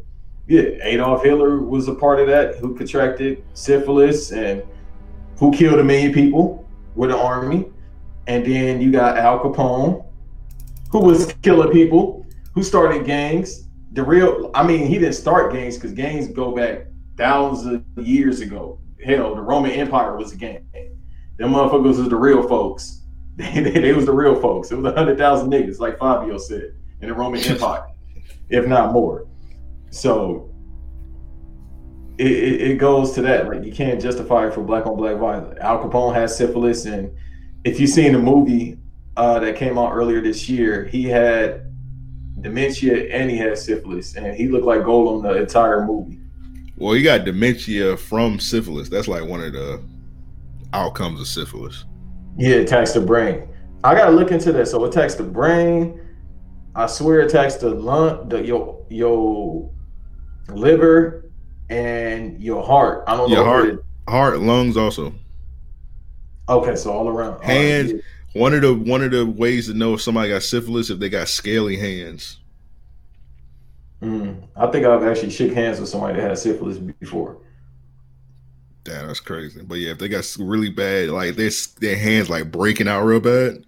yeah, 0.46 0.62
Adolf 0.82 1.22
Hitler 1.22 1.60
was 1.60 1.88
a 1.88 1.94
part 1.94 2.20
of 2.20 2.26
that 2.26 2.56
who 2.56 2.74
contracted 2.74 3.44
syphilis 3.54 4.32
and 4.32 4.62
who 5.38 5.52
killed 5.52 5.80
a 5.80 5.84
million 5.84 6.12
people 6.12 6.66
with 6.94 7.10
an 7.10 7.16
army. 7.16 7.66
And 8.26 8.44
then 8.44 8.80
you 8.80 8.90
got 8.90 9.18
Al 9.18 9.40
Capone, 9.40 10.04
who 10.90 11.00
was 11.00 11.32
killing 11.42 11.70
people, 11.72 12.26
who 12.54 12.62
started 12.62 13.04
gangs. 13.04 13.68
The 13.92 14.02
real, 14.02 14.50
I 14.54 14.66
mean, 14.66 14.86
he 14.86 14.98
didn't 14.98 15.14
start 15.14 15.52
gangs 15.52 15.76
because 15.76 15.92
gangs 15.92 16.28
go 16.28 16.54
back 16.54 16.86
thousands 17.16 17.84
of 17.96 18.06
years 18.06 18.40
ago. 18.40 18.78
Hell, 19.04 19.34
the 19.34 19.42
Roman 19.42 19.72
Empire 19.72 20.16
was 20.16 20.32
a 20.32 20.36
gang. 20.36 20.66
Them 21.36 21.52
motherfuckers 21.52 21.98
was 21.98 22.08
the 22.08 22.16
real 22.16 22.46
folks. 22.48 23.00
They, 23.36 23.50
they, 23.50 23.80
they 23.80 23.92
was 23.92 24.06
the 24.06 24.12
real 24.12 24.40
folks. 24.40 24.70
It 24.70 24.76
was 24.76 24.92
a 24.92 24.96
hundred 24.96 25.18
thousand 25.18 25.50
niggas, 25.50 25.80
like 25.80 25.98
Fabio 25.98 26.38
said, 26.38 26.76
in 27.00 27.08
the 27.08 27.14
Roman 27.14 27.40
Empire 27.44 27.84
if 28.48 28.66
not 28.66 28.92
more. 28.92 29.26
So 29.90 30.50
it, 32.18 32.26
it, 32.26 32.60
it, 32.70 32.74
goes 32.78 33.12
to 33.12 33.22
that. 33.22 33.48
Like 33.48 33.64
you 33.64 33.72
can't 33.72 34.00
justify 34.00 34.46
it 34.46 34.54
for 34.54 34.62
black 34.62 34.86
on 34.86 34.96
black 34.96 35.16
violence. 35.16 35.58
Al 35.60 35.78
Capone 35.78 36.14
has 36.14 36.36
syphilis, 36.36 36.84
and 36.86 37.14
if 37.64 37.80
you've 37.80 37.90
seen 37.90 38.12
the 38.12 38.18
movie 38.18 38.78
uh, 39.16 39.38
that 39.40 39.56
came 39.56 39.78
out 39.78 39.92
earlier 39.92 40.20
this 40.20 40.48
year, 40.48 40.84
he 40.84 41.04
had 41.04 41.72
dementia 42.40 43.08
and 43.14 43.30
he 43.30 43.36
had 43.36 43.56
syphilis, 43.58 44.16
and 44.16 44.36
he 44.36 44.48
looked 44.48 44.66
like 44.66 44.80
Gollum 44.80 45.22
the 45.22 45.40
entire 45.40 45.84
movie. 45.84 46.18
Well, 46.76 46.94
he 46.94 47.02
got 47.02 47.24
dementia 47.24 47.96
from 47.96 48.38
syphilis. 48.40 48.88
That's 48.88 49.08
like 49.08 49.24
one 49.24 49.40
of 49.40 49.52
the 49.52 49.82
outcomes 50.72 51.20
of 51.20 51.26
syphilis. 51.26 51.84
Yeah, 52.36 52.56
it 52.56 52.62
attacks 52.62 52.92
the 52.92 53.00
brain. 53.00 53.48
I 53.84 53.94
gotta 53.94 54.10
look 54.10 54.32
into 54.32 54.52
that. 54.52 54.66
So 54.68 54.84
it 54.84 54.88
attacks 54.88 55.14
the 55.14 55.22
brain, 55.24 56.00
I 56.76 56.86
swear 56.86 57.20
it 57.20 57.26
attacks 57.26 57.54
the 57.56 57.70
lung, 57.70 58.28
the 58.28 58.44
your 58.44 58.84
your 58.90 59.70
liver 60.48 61.23
and 61.74 62.40
your 62.40 62.64
heart. 62.64 63.04
I 63.06 63.16
don't 63.16 63.28
your 63.28 63.38
know. 63.38 63.44
Heart, 63.44 63.68
it, 63.68 63.80
heart, 64.08 64.38
lungs 64.40 64.76
also. 64.76 65.12
Okay, 66.48 66.76
so 66.76 66.92
all 66.92 67.08
around. 67.08 67.42
Hands. 67.42 67.92
Right. 67.92 68.02
One 68.34 68.54
of 68.54 68.62
the 68.62 68.74
one 68.74 69.02
of 69.02 69.10
the 69.10 69.24
ways 69.26 69.66
to 69.66 69.74
know 69.74 69.94
if 69.94 70.02
somebody 70.02 70.30
got 70.30 70.42
syphilis 70.42 70.90
if 70.90 70.98
they 70.98 71.08
got 71.08 71.28
scaly 71.28 71.76
hands. 71.76 72.38
Mm, 74.02 74.42
I 74.56 74.66
think 74.66 74.84
I've 74.84 75.04
actually 75.04 75.30
shook 75.30 75.52
hands 75.52 75.80
with 75.80 75.88
somebody 75.88 76.14
that 76.14 76.28
had 76.28 76.38
syphilis 76.38 76.78
before. 76.78 77.38
Damn, 78.82 79.06
that's 79.06 79.20
crazy. 79.20 79.62
But 79.62 79.78
yeah, 79.78 79.92
if 79.92 79.98
they 79.98 80.08
got 80.08 80.36
really 80.38 80.68
bad, 80.68 81.10
like 81.10 81.36
their 81.36 81.50
their 81.80 81.96
hands 81.96 82.28
like 82.28 82.50
breaking 82.50 82.88
out 82.88 83.04
real 83.04 83.20
bad, 83.20 83.64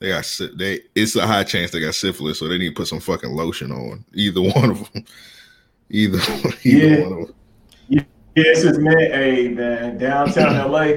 they 0.00 0.08
got 0.08 0.40
they. 0.56 0.80
It's 0.94 1.14
a 1.14 1.26
high 1.26 1.44
chance 1.44 1.70
they 1.70 1.80
got 1.80 1.94
syphilis, 1.94 2.38
so 2.38 2.48
they 2.48 2.58
need 2.58 2.70
to 2.70 2.74
put 2.74 2.88
some 2.88 3.00
fucking 3.00 3.30
lotion 3.30 3.70
on 3.70 4.04
either 4.14 4.40
one 4.54 4.70
of 4.70 4.92
them. 4.92 5.04
Either, 5.90 6.18
either 6.64 6.86
yeah. 6.86 7.02
one 7.02 7.12
of 7.12 7.26
them. 7.26 7.34
Yeah, 7.88 8.02
it's 8.34 8.62
just 8.62 8.80
man. 8.80 8.98
Hey 8.98 9.48
man, 9.48 9.98
downtown 9.98 10.70
LA, 10.70 10.94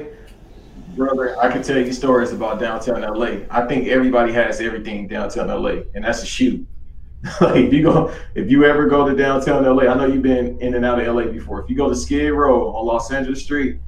brother. 0.96 1.38
I 1.38 1.50
can 1.52 1.62
tell 1.62 1.78
you 1.78 1.92
stories 1.92 2.32
about 2.32 2.58
downtown 2.58 3.02
LA. 3.02 3.44
I 3.50 3.66
think 3.66 3.88
everybody 3.88 4.32
has 4.32 4.60
everything 4.60 5.06
downtown 5.06 5.48
LA, 5.48 5.82
and 5.94 6.04
that's 6.04 6.22
a 6.22 6.26
shoot. 6.26 6.66
like 7.40 7.64
if 7.64 7.72
you 7.72 7.82
go, 7.82 8.14
if 8.34 8.50
you 8.50 8.64
ever 8.64 8.86
go 8.86 9.08
to 9.08 9.14
downtown 9.14 9.64
LA, 9.64 9.84
I 9.84 9.94
know 9.94 10.06
you've 10.06 10.22
been 10.22 10.58
in 10.60 10.74
and 10.74 10.84
out 10.84 11.00
of 11.00 11.14
LA 11.14 11.24
before. 11.24 11.62
If 11.62 11.70
you 11.70 11.76
go 11.76 11.88
to 11.88 11.96
Skid 11.96 12.32
Row 12.32 12.74
on 12.74 12.86
Los 12.86 13.10
Angeles 13.12 13.42
Street, 13.42 13.80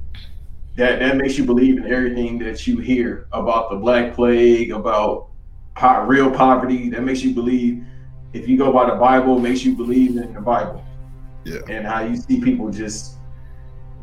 that 0.76 0.98
that 0.98 1.16
makes 1.16 1.38
you 1.38 1.44
believe 1.44 1.76
in 1.76 1.92
everything 1.92 2.38
that 2.40 2.66
you 2.66 2.78
hear 2.78 3.26
about 3.32 3.70
the 3.70 3.76
Black 3.76 4.14
Plague, 4.14 4.72
about 4.72 5.28
po- 5.76 6.04
real 6.04 6.30
poverty. 6.30 6.90
That 6.90 7.02
makes 7.02 7.22
you 7.22 7.32
believe. 7.32 7.84
If 8.32 8.48
you 8.48 8.56
go 8.56 8.72
by 8.72 8.88
the 8.88 8.96
Bible, 8.96 9.40
makes 9.40 9.64
you 9.64 9.74
believe 9.74 10.16
in 10.16 10.32
the 10.32 10.40
Bible. 10.40 10.84
Yeah. 11.44 11.60
And 11.68 11.86
how 11.86 12.04
you 12.04 12.16
see 12.16 12.40
people 12.40 12.70
just 12.70 13.16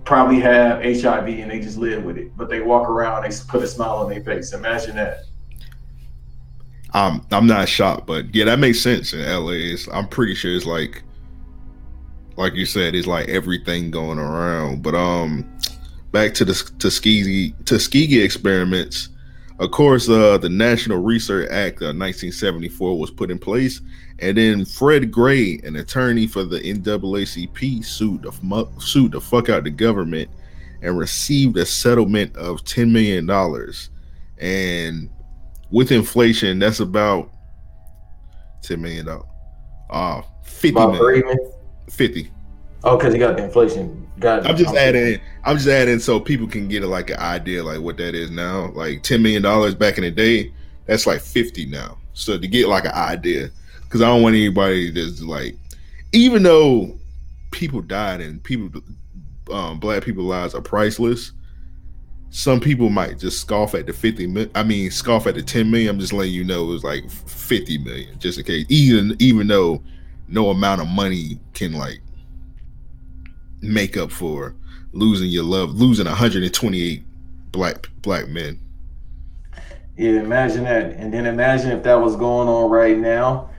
probably 0.05 0.39
have 0.39 0.81
HIV 0.81 1.27
and 1.27 1.51
they 1.51 1.59
just 1.59 1.77
live 1.77 2.03
with 2.03 2.17
it, 2.17 2.35
but 2.38 2.49
they 2.49 2.61
walk 2.61 2.89
around, 2.89 3.23
they 3.23 3.35
put 3.47 3.61
a 3.61 3.67
smile 3.67 3.97
on 3.97 4.09
their 4.09 4.23
face. 4.23 4.53
Imagine 4.53 4.95
that. 4.95 5.25
Um, 6.93 7.25
I'm 7.31 7.45
not 7.45 7.67
shocked, 7.67 8.07
but 8.07 8.33
yeah, 8.33 8.45
that 8.45 8.59
makes 8.59 8.79
sense 8.79 9.13
in 9.13 9.19
LA. 9.19 9.51
It's, 9.51 9.88
I'm 9.89 10.07
pretty 10.07 10.33
sure 10.33 10.55
it's 10.55 10.65
like, 10.65 11.03
like 12.38 12.53
you 12.53 12.65
said, 12.65 12.95
it's 12.95 13.07
like 13.07 13.27
everything 13.27 13.91
going 13.91 14.17
around. 14.17 14.81
But 14.81 14.95
um, 14.95 15.45
back 16.11 16.33
to 16.35 16.45
the 16.45 16.53
Tuskegee 16.79 17.53
Tuskegee 17.65 18.21
experiments. 18.21 19.09
Of 19.59 19.71
course, 19.71 20.07
uh, 20.07 20.37
the 20.37 20.49
National 20.49 20.99
Research 20.99 21.49
Act 21.49 21.77
of 21.77 21.97
1974 21.97 22.99
was 22.99 23.09
put 23.09 23.31
in 23.31 23.39
place, 23.39 23.81
and 24.19 24.37
then 24.37 24.65
Fred 24.65 25.11
Gray, 25.11 25.59
an 25.63 25.75
attorney 25.77 26.27
for 26.27 26.43
the 26.43 26.59
NAACP, 26.59 27.83
sued 27.83 28.23
the 28.23 28.67
sued 28.79 29.13
the 29.13 29.21
fuck 29.21 29.49
out 29.49 29.63
the 29.63 29.71
government 29.71 30.29
and 30.81 30.97
received 30.97 31.57
a 31.57 31.65
settlement 31.65 32.35
of 32.37 32.63
ten 32.65 32.93
million 32.93 33.25
dollars. 33.25 33.89
And 34.37 35.09
with 35.71 35.91
inflation, 35.91 36.59
that's 36.59 36.79
about 36.79 37.31
ten 38.61 38.81
million 38.81 39.07
dollars. 39.07 39.25
Uh, 39.89 40.21
fifty 40.43 40.69
about 40.69 40.93
million. 40.93 41.51
Fifty. 41.89 42.31
Oh, 42.84 42.97
because 42.97 43.13
you 43.13 43.19
got 43.19 43.38
the 43.38 43.45
inflation. 43.45 44.07
Got 44.19 44.47
I'm 44.47 44.57
just 44.57 44.75
adding. 44.75 45.19
I'm 45.43 45.57
just 45.57 45.67
adding 45.67 45.99
so 45.99 46.19
people 46.19 46.47
can 46.47 46.67
get 46.67 46.84
a, 46.84 46.88
like 46.88 47.09
an 47.09 47.19
idea 47.19 47.63
like 47.63 47.82
what 47.82 47.97
that 47.97 48.15
is 48.15 48.32
now. 48.32 48.71
Like 48.71 49.03
ten 49.03 49.21
million 49.21 49.43
dollars 49.43 49.75
back 49.75 49.97
in 49.97 50.03
the 50.03 50.11
day, 50.11 50.51
that's 50.86 51.05
like 51.05 51.21
fifty 51.21 51.65
now. 51.65 51.97
So 52.13 52.38
to 52.38 52.47
get 52.47 52.67
like 52.67 52.86
an 52.86 52.93
idea, 52.93 53.51
because 53.84 54.01
I 54.01 54.07
don't 54.07 54.23
want 54.23 54.36
anybody 54.36 54.89
that's 54.89 55.21
like, 55.21 55.55
even 56.13 56.43
though 56.43 56.97
people 57.51 57.82
died 57.82 58.21
and 58.21 58.43
people, 58.43 58.82
um, 59.51 59.80
black 59.80 60.03
people 60.03 60.23
lives 60.23 60.55
are 60.55 60.61
priceless. 60.61 61.32
Some 62.30 62.59
people 62.59 62.89
might 62.89 63.19
just 63.19 63.39
scoff 63.39 63.73
at 63.73 63.86
the 63.86 63.93
50 63.93 64.49
I 64.53 64.63
mean, 64.63 64.91
scoff 64.91 65.28
at 65.28 65.36
the 65.36 65.41
10 65.41 65.71
million. 65.71 65.89
I'm 65.89 65.99
just 65.99 66.11
letting 66.11 66.34
you 66.34 66.43
know 66.43 66.63
it 66.63 66.67
was 66.67 66.84
like 66.84 67.09
50 67.09 67.78
million, 67.80 68.19
just 68.19 68.38
in 68.39 68.45
case. 68.45 68.65
Even 68.69 69.15
even 69.19 69.47
though 69.47 69.84
no 70.28 70.49
amount 70.49 70.82
of 70.82 70.88
money 70.88 71.39
can 71.53 71.73
like 71.73 72.01
make 73.61 73.97
up 73.97 74.11
for 74.11 74.55
losing 74.93 75.29
your 75.29 75.43
love, 75.43 75.75
losing 75.75 76.05
128 76.05 77.03
black 77.51 77.89
black 78.01 78.27
men. 78.27 78.59
Yeah, 79.97 80.21
imagine 80.21 80.63
that. 80.65 80.91
And 80.91 81.13
then 81.13 81.25
imagine 81.25 81.71
if 81.71 81.83
that 81.83 81.95
was 81.95 82.15
going 82.15 82.47
on 82.47 82.69
right 82.69 82.97
now 82.97 83.49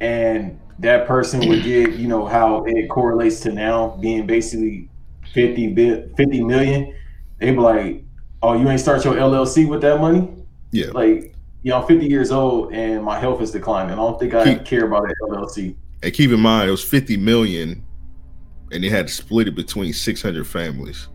and 0.00 0.58
that 0.78 1.06
person 1.06 1.48
would 1.48 1.62
get, 1.64 1.94
you 1.94 2.06
know, 2.06 2.26
how 2.26 2.64
it 2.64 2.88
correlates 2.88 3.40
to 3.40 3.52
now 3.52 3.96
being 4.00 4.26
basically 4.26 4.88
50 5.32 5.68
bit 5.68 6.16
50 6.16 6.44
million. 6.44 6.94
They'd 7.38 7.52
be 7.52 7.58
like, 7.58 8.04
Oh, 8.42 8.52
you 8.52 8.68
ain't 8.68 8.80
start 8.80 9.04
your 9.04 9.14
LLC 9.14 9.66
with 9.66 9.80
that 9.80 10.00
money? 10.00 10.28
Yeah. 10.70 10.88
Like, 10.92 11.34
you 11.62 11.70
know, 11.70 11.80
I'm 11.80 11.86
50 11.88 12.06
years 12.06 12.30
old 12.30 12.72
and 12.72 13.02
my 13.02 13.18
health 13.18 13.40
is 13.40 13.50
declining. 13.50 13.94
I 13.94 13.96
don't 13.96 14.20
think 14.20 14.34
I 14.34 14.44
keep, 14.44 14.64
care 14.64 14.84
about 14.86 15.04
an 15.04 15.14
LLC. 15.22 15.74
And 16.02 16.12
keep 16.12 16.30
in 16.30 16.40
mind, 16.40 16.68
it 16.68 16.70
was 16.70 16.84
50 16.84 17.16
million 17.16 17.83
and 18.72 18.82
they 18.82 18.88
had 18.88 19.08
to 19.08 19.12
split 19.12 19.48
it 19.48 19.54
between 19.54 19.92
600 19.92 20.46
families. 20.46 21.08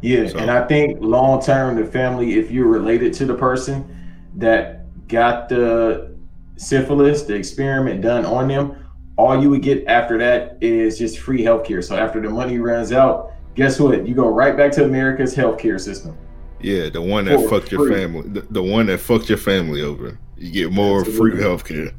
Yeah, 0.00 0.28
so. 0.28 0.38
and 0.38 0.50
I 0.50 0.66
think 0.66 0.98
long 1.00 1.42
term, 1.42 1.76
the 1.76 1.86
family, 1.86 2.34
if 2.34 2.50
you're 2.50 2.68
related 2.68 3.12
to 3.14 3.24
the 3.24 3.34
person 3.34 4.14
that 4.36 5.08
got 5.08 5.48
the 5.48 6.14
syphilis, 6.56 7.22
the 7.22 7.34
experiment 7.34 8.02
done 8.02 8.24
on 8.26 8.48
them, 8.48 8.76
all 9.16 9.40
you 9.40 9.48
would 9.50 9.62
get 9.62 9.86
after 9.86 10.18
that 10.18 10.58
is 10.60 10.98
just 10.98 11.18
free 11.18 11.42
healthcare. 11.42 11.82
So 11.82 11.96
after 11.96 12.20
the 12.20 12.28
money 12.28 12.58
runs 12.58 12.92
out, 12.92 13.32
guess 13.54 13.78
what? 13.78 14.06
You 14.06 14.14
go 14.14 14.28
right 14.28 14.56
back 14.56 14.72
to 14.72 14.84
America's 14.84 15.34
healthcare 15.34 15.80
system. 15.80 16.16
Yeah, 16.60 16.88
the 16.88 17.00
one 17.00 17.26
that 17.26 17.48
fucked 17.48 17.68
free. 17.68 17.78
your 17.78 17.96
family, 17.96 18.28
the, 18.28 18.40
the, 18.50 18.62
one 18.62 18.86
that 18.86 18.98
fucked 18.98 19.28
your 19.28 19.38
family 19.38 19.82
over. 19.82 20.18
You 20.36 20.50
get 20.50 20.72
more 20.72 21.00
Absolutely. 21.00 21.30
free 21.32 21.40
healthcare. 21.40 21.94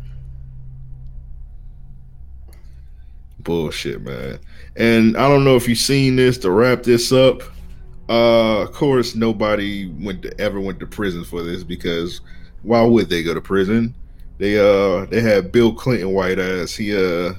Bullshit, 3.45 4.01
man. 4.01 4.39
And 4.75 5.15
I 5.15 5.29
don't 5.29 5.45
know 5.45 5.55
if 5.55 5.69
you've 5.69 5.77
seen 5.77 6.17
this 6.17 6.37
to 6.39 6.51
wrap 6.51 6.83
this 6.83 7.13
up. 7.13 7.41
Uh, 8.09 8.63
of 8.63 8.73
course, 8.73 9.15
nobody 9.15 9.87
went 9.87 10.23
to, 10.23 10.41
ever 10.41 10.59
went 10.59 10.79
to 10.81 10.85
prison 10.85 11.23
for 11.23 11.41
this 11.41 11.63
because 11.63 12.19
why 12.63 12.81
would 12.83 13.09
they 13.09 13.23
go 13.23 13.33
to 13.33 13.41
prison? 13.41 13.95
They 14.37 14.59
uh 14.59 15.05
they 15.05 15.21
had 15.21 15.51
Bill 15.51 15.73
Clinton 15.73 16.13
white 16.13 16.39
ass. 16.39 16.75
He 16.75 16.93
uh 16.93 17.33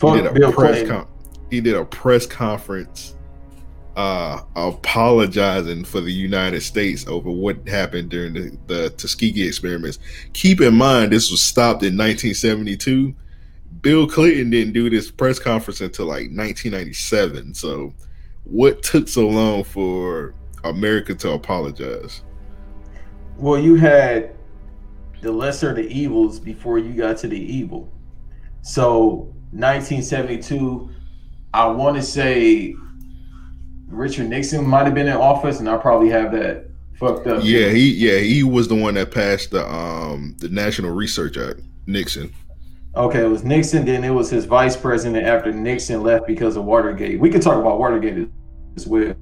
he 0.00 0.12
did 0.12 0.26
a 0.26 0.32
Bill 0.32 0.52
press 0.52 0.88
con- 0.88 1.06
he 1.50 1.60
did 1.60 1.74
a 1.74 1.84
press 1.84 2.26
conference 2.26 3.14
uh 3.96 4.40
apologizing 4.56 5.84
for 5.84 6.00
the 6.00 6.12
United 6.12 6.62
States 6.62 7.06
over 7.06 7.30
what 7.30 7.68
happened 7.68 8.08
during 8.08 8.32
the, 8.32 8.56
the 8.68 8.90
Tuskegee 8.90 9.46
experiments. 9.46 9.98
Keep 10.32 10.62
in 10.62 10.74
mind 10.74 11.12
this 11.12 11.30
was 11.30 11.42
stopped 11.42 11.82
in 11.82 11.96
1972 11.98 13.14
Bill 13.82 14.06
Clinton 14.06 14.50
didn't 14.50 14.72
do 14.72 14.90
this 14.90 15.10
press 15.10 15.38
conference 15.38 15.80
until 15.80 16.06
like 16.06 16.30
1997. 16.30 17.54
So, 17.54 17.94
what 18.44 18.82
took 18.82 19.08
so 19.08 19.28
long 19.28 19.64
for 19.64 20.34
America 20.64 21.14
to 21.14 21.32
apologize? 21.32 22.22
Well, 23.36 23.58
you 23.58 23.76
had 23.76 24.34
the 25.22 25.32
lesser 25.32 25.70
of 25.70 25.76
the 25.76 25.86
evils 25.86 26.38
before 26.38 26.78
you 26.78 26.92
got 26.92 27.16
to 27.18 27.28
the 27.28 27.38
evil. 27.38 27.92
So, 28.62 29.32
1972, 29.52 30.90
I 31.54 31.66
want 31.66 31.96
to 31.96 32.02
say 32.02 32.74
Richard 33.88 34.28
Nixon 34.28 34.66
might 34.66 34.84
have 34.84 34.94
been 34.94 35.08
in 35.08 35.16
office, 35.16 35.60
and 35.60 35.68
I 35.68 35.76
probably 35.76 36.10
have 36.10 36.32
that 36.32 36.70
fucked 36.98 37.26
up. 37.26 37.42
Yeah, 37.42 37.70
he 37.70 37.90
yeah 37.92 38.18
he 38.18 38.42
was 38.42 38.68
the 38.68 38.74
one 38.74 38.94
that 38.94 39.10
passed 39.10 39.50
the 39.50 39.66
um 39.66 40.36
the 40.38 40.48
National 40.48 40.92
Research 40.92 41.36
Act. 41.36 41.60
Nixon. 41.86 42.32
Okay, 42.96 43.24
it 43.24 43.28
was 43.28 43.44
Nixon. 43.44 43.84
Then 43.84 44.02
it 44.02 44.10
was 44.10 44.30
his 44.30 44.44
vice 44.44 44.76
president 44.76 45.24
after 45.24 45.52
Nixon 45.52 46.02
left 46.02 46.26
because 46.26 46.56
of 46.56 46.64
Watergate. 46.64 47.20
We 47.20 47.30
could 47.30 47.42
talk 47.42 47.56
about 47.58 47.78
Watergate 47.78 48.28
as 48.76 48.86
well. 48.86 49.14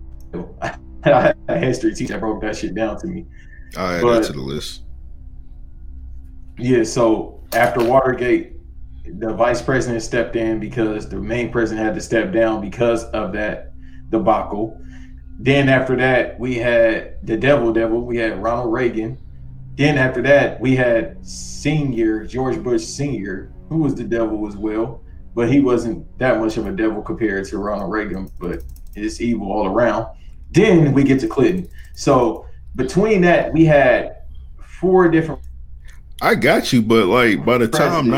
I 0.62 0.76
had 1.04 1.36
a 1.48 1.58
history 1.58 1.94
teacher 1.94 2.14
that 2.14 2.20
broke 2.20 2.40
that 2.42 2.56
shit 2.56 2.74
down 2.74 2.98
to 3.00 3.06
me. 3.06 3.26
I 3.76 4.00
to 4.00 4.32
the 4.32 4.40
list. 4.40 4.82
Yeah, 6.56 6.82
so 6.82 7.40
after 7.52 7.84
Watergate, 7.84 8.54
the 9.04 9.32
vice 9.32 9.62
president 9.62 10.02
stepped 10.02 10.36
in 10.36 10.58
because 10.58 11.08
the 11.08 11.16
main 11.16 11.52
president 11.52 11.84
had 11.84 11.94
to 11.94 12.00
step 12.00 12.32
down 12.32 12.60
because 12.60 13.04
of 13.04 13.32
that 13.34 13.72
debacle. 14.10 14.80
Then 15.38 15.68
after 15.68 15.94
that, 15.96 16.38
we 16.40 16.56
had 16.56 17.18
the 17.22 17.36
devil 17.36 17.72
devil. 17.72 18.00
We 18.00 18.16
had 18.16 18.42
Ronald 18.42 18.72
Reagan. 18.72 19.18
Then 19.76 19.96
after 19.96 20.20
that, 20.22 20.60
we 20.60 20.74
had 20.74 21.24
senior 21.24 22.24
George 22.24 22.60
Bush 22.60 22.82
senior, 22.82 23.52
who 23.68 23.78
was 23.78 23.94
the 23.94 24.04
devil 24.04 24.46
as 24.48 24.56
well, 24.56 25.02
but 25.34 25.50
he 25.50 25.60
wasn't 25.60 26.06
that 26.18 26.38
much 26.38 26.56
of 26.56 26.66
a 26.66 26.72
devil 26.72 27.02
compared 27.02 27.44
to 27.46 27.58
Ronald 27.58 27.90
Reagan, 27.90 28.30
but 28.40 28.62
it's 28.94 29.20
evil 29.20 29.52
all 29.52 29.66
around. 29.66 30.06
Then 30.50 30.92
we 30.92 31.04
get 31.04 31.20
to 31.20 31.28
Clinton. 31.28 31.68
So 31.94 32.46
between 32.76 33.20
that, 33.22 33.52
we 33.52 33.64
had 33.64 34.22
four 34.80 35.08
different. 35.08 35.40
I 36.20 36.34
got 36.34 36.72
you, 36.72 36.82
but 36.82 37.06
like 37.06 37.44
by 37.44 37.58
the 37.58 37.68
time 37.68 38.12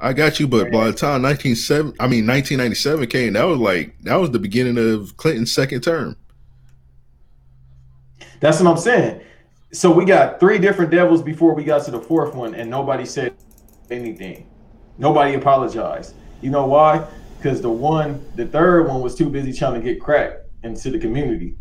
I 0.00 0.12
got 0.12 0.40
you, 0.40 0.48
but 0.48 0.70
by 0.72 0.86
the 0.86 0.92
time 0.92 1.22
nineteen 1.22 1.54
seven, 1.56 1.92
I 2.00 2.06
mean 2.06 2.24
nineteen 2.26 2.58
ninety 2.58 2.76
seven 2.76 3.06
came, 3.06 3.34
that 3.34 3.44
was 3.44 3.58
like 3.58 3.96
that 4.02 4.16
was 4.16 4.30
the 4.30 4.38
beginning 4.38 4.78
of 4.78 5.16
Clinton's 5.16 5.52
second 5.52 5.82
term. 5.82 6.16
That's 8.40 8.60
what 8.60 8.70
I'm 8.70 8.78
saying. 8.78 9.20
So 9.72 9.90
we 9.90 10.04
got 10.04 10.40
three 10.40 10.58
different 10.58 10.90
devils 10.90 11.22
before 11.22 11.54
we 11.54 11.62
got 11.62 11.84
to 11.84 11.90
the 11.90 12.00
fourth 12.00 12.34
one, 12.34 12.54
and 12.54 12.70
nobody 12.70 13.04
said 13.04 13.34
anything. 13.90 14.48
Nobody 14.98 15.34
apologized. 15.34 16.14
You 16.40 16.50
know 16.50 16.66
why? 16.66 17.06
Because 17.38 17.62
the 17.62 17.70
one, 17.70 18.24
the 18.34 18.46
third 18.46 18.88
one 18.88 19.00
was 19.00 19.14
too 19.14 19.30
busy 19.30 19.52
trying 19.52 19.74
to 19.74 19.80
get 19.80 20.00
crack 20.00 20.40
into 20.64 20.90
the 20.90 20.98
community 20.98 21.56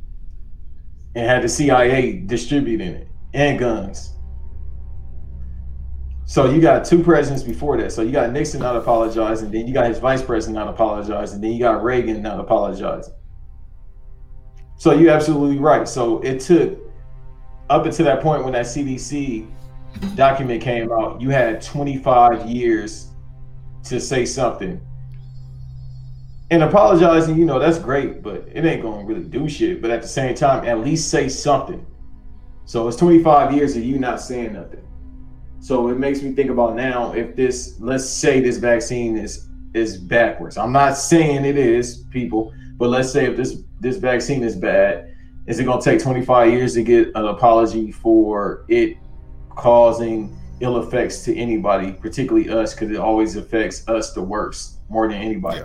and 1.15 1.25
had 1.25 1.43
the 1.43 1.49
CIA 1.49 2.19
distributing 2.19 2.93
it 2.93 3.07
and 3.33 3.59
guns. 3.59 4.13
So 6.25 6.49
you 6.49 6.59
got 6.59 6.83
two 6.83 7.03
presidents 7.03 7.43
before 7.43 7.77
that. 7.77 7.91
So 7.91 8.01
you 8.01 8.11
got 8.11 8.31
Nixon 8.31 8.59
not 8.59 8.75
apologizing, 8.75 9.49
then 9.49 9.67
you 9.67 9.73
got 9.73 9.87
his 9.87 9.99
vice 9.99 10.21
president 10.21 10.55
not 10.55 10.67
apologizing, 10.67 11.39
then 11.39 11.53
you 11.53 11.59
got 11.59 11.83
Reagan 11.83 12.21
not 12.21 12.39
apologizing. 12.39 13.13
So 14.75 14.91
you're 14.91 15.13
absolutely 15.13 15.57
right. 15.57 15.87
So 15.87 16.21
it 16.21 16.39
took 16.41 16.77
up 17.69 17.85
until 17.85 18.05
that 18.05 18.21
point 18.21 18.43
when 18.43 18.53
that 18.53 18.65
CDC 18.65 19.47
document 20.15 20.61
came 20.61 20.91
out, 20.91 21.21
you 21.21 21.29
had 21.29 21.61
25 21.61 22.45
years 22.45 23.06
to 23.89 23.99
say 23.99 24.25
something. 24.25 24.79
And 26.49 26.63
apologizing, 26.63 27.37
you 27.37 27.45
know, 27.45 27.59
that's 27.59 27.79
great, 27.79 28.23
but 28.23 28.47
it 28.53 28.63
ain't 28.63 28.81
gonna 28.81 29.05
really 29.05 29.23
do 29.23 29.49
shit. 29.49 29.81
But 29.81 29.91
at 29.91 30.01
the 30.01 30.07
same 30.07 30.33
time, 30.33 30.65
at 30.65 30.79
least 30.79 31.09
say 31.09 31.27
something. 31.27 31.85
So 32.65 32.87
it's 32.87 32.97
25 32.97 33.53
years 33.53 33.75
of 33.75 33.83
you 33.83 33.99
not 33.99 34.21
saying 34.21 34.53
nothing. 34.53 34.85
So 35.59 35.89
it 35.89 35.97
makes 35.97 36.21
me 36.21 36.33
think 36.33 36.49
about 36.49 36.75
now 36.75 37.13
if 37.13 37.35
this, 37.35 37.75
let's 37.79 38.07
say 38.07 38.39
this 38.39 38.57
vaccine 38.57 39.17
is 39.17 39.49
is 39.73 39.97
backwards. 39.97 40.57
I'm 40.57 40.71
not 40.71 40.97
saying 40.97 41.45
it 41.45 41.57
is, 41.57 42.05
people, 42.09 42.53
but 42.77 42.89
let's 42.89 43.11
say 43.11 43.25
if 43.25 43.37
this 43.37 43.61
this 43.79 43.97
vaccine 43.97 44.43
is 44.43 44.55
bad, 44.55 45.13
is 45.45 45.59
it 45.59 45.65
gonna 45.65 45.81
take 45.81 46.01
25 46.01 46.51
years 46.51 46.73
to 46.75 46.83
get 46.83 47.09
an 47.15 47.25
apology 47.25 47.91
for 47.91 48.65
it 48.67 48.97
causing 49.49 50.35
ill 50.59 50.81
effects 50.81 51.23
to 51.23 51.35
anybody, 51.35 51.91
particularly 51.91 52.49
us, 52.49 52.73
because 52.73 52.91
it 52.91 52.97
always 52.97 53.35
affects 53.35 53.87
us 53.87 54.13
the 54.13 54.21
worst 54.21 54.77
more 54.89 55.07
than 55.07 55.17
anybody. 55.17 55.61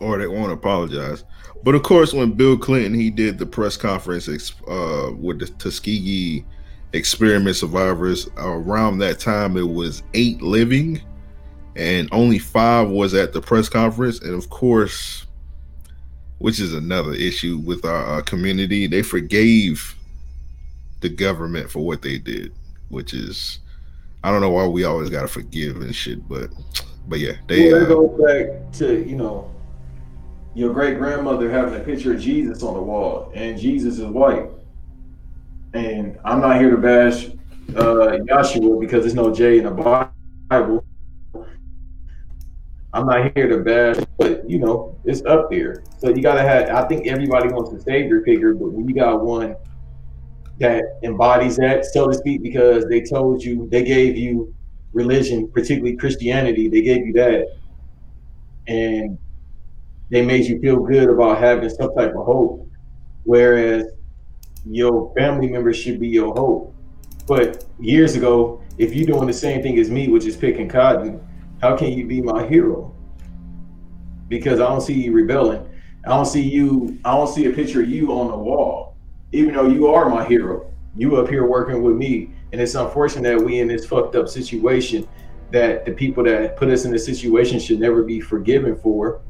or 0.00 0.18
they 0.18 0.26
won't 0.26 0.52
apologize. 0.52 1.24
But 1.62 1.74
of 1.74 1.82
course, 1.82 2.12
when 2.12 2.32
Bill 2.32 2.56
Clinton 2.58 2.94
he 2.94 3.10
did 3.10 3.38
the 3.38 3.46
press 3.46 3.76
conference 3.76 4.28
uh, 4.68 5.10
with 5.18 5.38
the 5.38 5.46
Tuskegee 5.58 6.44
experiment 6.92 7.56
survivors, 7.56 8.28
around 8.36 8.98
that 8.98 9.18
time 9.18 9.56
it 9.56 9.68
was 9.68 10.02
eight 10.14 10.42
living, 10.42 11.00
and 11.76 12.08
only 12.12 12.38
five 12.38 12.88
was 12.88 13.14
at 13.14 13.32
the 13.32 13.40
press 13.40 13.68
conference. 13.68 14.20
And 14.20 14.34
of 14.34 14.50
course, 14.50 15.26
which 16.38 16.60
is 16.60 16.74
another 16.74 17.12
issue 17.12 17.58
with 17.58 17.84
our, 17.84 18.04
our 18.04 18.22
community, 18.22 18.86
they 18.86 19.02
forgave 19.02 19.94
the 21.08 21.14
government 21.14 21.70
for 21.70 21.84
what 21.84 22.02
they 22.02 22.18
did, 22.18 22.52
which 22.88 23.14
is 23.14 23.60
I 24.24 24.32
don't 24.32 24.40
know 24.40 24.50
why 24.50 24.66
we 24.66 24.84
always 24.84 25.08
gotta 25.08 25.28
forgive 25.28 25.76
and 25.76 25.94
shit, 25.94 26.28
but 26.28 26.50
but 27.06 27.20
yeah, 27.20 27.34
they 27.46 27.72
well, 27.72 27.84
uh, 27.84 27.86
go 27.86 28.08
back 28.08 28.72
to 28.74 29.08
you 29.08 29.14
know 29.14 29.54
your 30.54 30.72
great 30.72 30.98
grandmother 30.98 31.48
having 31.48 31.80
a 31.80 31.84
picture 31.84 32.14
of 32.14 32.20
Jesus 32.20 32.62
on 32.62 32.74
the 32.74 32.82
wall, 32.82 33.30
and 33.34 33.58
Jesus 33.58 33.98
is 33.98 34.06
white. 34.06 34.48
And 35.74 36.18
I'm 36.24 36.40
not 36.40 36.58
here 36.58 36.70
to 36.70 36.78
bash 36.78 37.26
uh, 37.76 38.18
Yahshua 38.26 38.80
because 38.80 39.04
there's 39.04 39.14
no 39.14 39.32
J 39.32 39.58
in 39.58 39.64
the 39.64 39.70
Bible. 40.50 40.84
I'm 42.92 43.06
not 43.06 43.36
here 43.36 43.48
to 43.48 43.58
bash, 43.58 44.04
but 44.18 44.48
you 44.48 44.58
know, 44.58 44.98
it's 45.04 45.22
up 45.26 45.50
there. 45.50 45.84
So 45.98 46.08
you 46.08 46.22
gotta 46.22 46.42
have. 46.42 46.70
I 46.70 46.88
think 46.88 47.06
everybody 47.06 47.48
wants 47.50 47.72
a 47.72 47.80
savior 47.80 48.22
figure, 48.22 48.54
but 48.54 48.72
when 48.72 48.88
you 48.88 48.94
got 48.94 49.22
one 49.22 49.54
that 50.58 50.98
embodies 51.02 51.56
that, 51.56 51.84
so 51.84 52.08
to 52.08 52.14
speak, 52.14 52.42
because 52.42 52.86
they 52.86 53.02
told 53.02 53.42
you, 53.42 53.68
they 53.70 53.84
gave 53.84 54.16
you 54.16 54.54
religion, 54.92 55.48
particularly 55.48 55.96
Christianity, 55.96 56.68
they 56.68 56.82
gave 56.82 57.06
you 57.06 57.12
that, 57.12 57.46
and 58.66 59.18
they 60.10 60.24
made 60.24 60.46
you 60.46 60.60
feel 60.60 60.76
good 60.76 61.10
about 61.10 61.38
having 61.38 61.68
some 61.68 61.94
type 61.94 62.14
of 62.14 62.24
hope. 62.24 62.68
Whereas 63.24 63.86
your 64.64 65.12
family 65.14 65.48
members 65.48 65.76
should 65.76 66.00
be 66.00 66.08
your 66.08 66.32
hope. 66.34 66.74
But 67.26 67.64
years 67.78 68.14
ago, 68.14 68.62
if 68.78 68.94
you're 68.94 69.06
doing 69.06 69.26
the 69.26 69.32
same 69.32 69.62
thing 69.62 69.78
as 69.78 69.90
me, 69.90 70.08
which 70.08 70.24
is 70.24 70.36
picking 70.36 70.68
cotton, 70.68 71.20
how 71.60 71.76
can 71.76 71.92
you 71.92 72.06
be 72.06 72.20
my 72.22 72.46
hero? 72.46 72.94
Because 74.28 74.60
I 74.60 74.66
don't 74.66 74.80
see 74.80 74.94
you 74.94 75.12
rebelling. 75.12 75.68
I 76.04 76.10
don't 76.10 76.26
see 76.26 76.42
you, 76.42 76.98
I 77.04 77.14
don't 77.14 77.26
see 77.28 77.46
a 77.46 77.50
picture 77.50 77.82
of 77.82 77.88
you 77.88 78.12
on 78.12 78.28
the 78.28 78.36
wall, 78.36 78.95
even 79.36 79.54
though 79.54 79.68
you 79.68 79.88
are 79.88 80.08
my 80.08 80.24
hero. 80.26 80.72
You 80.96 81.16
up 81.16 81.28
here 81.28 81.46
working 81.46 81.82
with 81.82 81.96
me. 81.96 82.30
And 82.52 82.60
it's 82.60 82.74
unfortunate 82.74 83.38
that 83.38 83.44
we 83.44 83.60
in 83.60 83.68
this 83.68 83.84
fucked 83.84 84.16
up 84.16 84.28
situation 84.28 85.06
that 85.52 85.84
the 85.84 85.92
people 85.92 86.24
that 86.24 86.56
put 86.56 86.70
us 86.70 86.84
in 86.84 86.90
this 86.90 87.04
situation 87.04 87.58
should 87.58 87.78
never 87.78 88.02
be 88.02 88.20
forgiven 88.20 88.76
for 88.76 89.20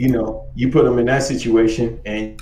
you 0.00 0.08
know, 0.08 0.46
you 0.54 0.70
put 0.70 0.86
them 0.86 0.98
in 0.98 1.04
that 1.04 1.22
situation 1.22 2.00
and 2.06 2.40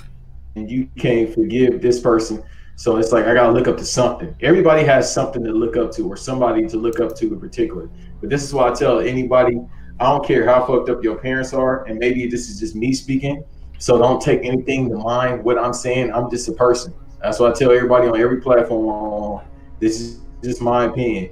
and 0.55 0.71
you 0.71 0.87
can't 0.97 1.33
forgive 1.33 1.81
this 1.81 1.99
person. 1.99 2.41
So 2.77 2.95
it's 2.95 3.11
like 3.11 3.25
I 3.25 3.33
gotta 3.33 3.51
look 3.51 3.67
up 3.67 3.77
to 3.79 3.85
something. 3.85 4.33
Everybody 4.39 4.85
has 4.85 5.13
something 5.13 5.43
to 5.43 5.51
look 5.51 5.75
up 5.75 5.91
to 5.95 6.07
or 6.07 6.15
somebody 6.15 6.65
to 6.67 6.77
look 6.77 7.01
up 7.01 7.17
to 7.17 7.33
in 7.33 7.37
particular. 7.37 7.89
But 8.21 8.29
this 8.29 8.45
is 8.45 8.53
why 8.53 8.69
I 8.69 8.73
tell 8.73 9.01
anybody, 9.01 9.59
I 9.99 10.05
don't 10.05 10.25
care 10.25 10.45
how 10.45 10.65
fucked 10.65 10.89
up 10.89 11.03
your 11.03 11.17
parents 11.17 11.53
are, 11.53 11.83
and 11.83 11.99
maybe 11.99 12.27
this 12.27 12.49
is 12.49 12.61
just 12.61 12.75
me 12.75 12.93
speaking. 12.93 13.43
So 13.79 13.97
don't 13.97 14.21
take 14.21 14.45
anything 14.45 14.89
to 14.89 14.97
mind 14.97 15.43
what 15.43 15.57
I'm 15.57 15.73
saying. 15.73 16.13
I'm 16.13 16.29
just 16.29 16.47
a 16.49 16.51
person. 16.51 16.93
That's 17.21 17.39
why 17.39 17.49
I 17.49 17.53
tell 17.53 17.71
everybody 17.71 18.07
on 18.07 18.19
every 18.19 18.41
platform. 18.41 19.41
This 19.79 19.99
is 19.99 20.19
just 20.43 20.61
my 20.61 20.85
opinion. 20.85 21.31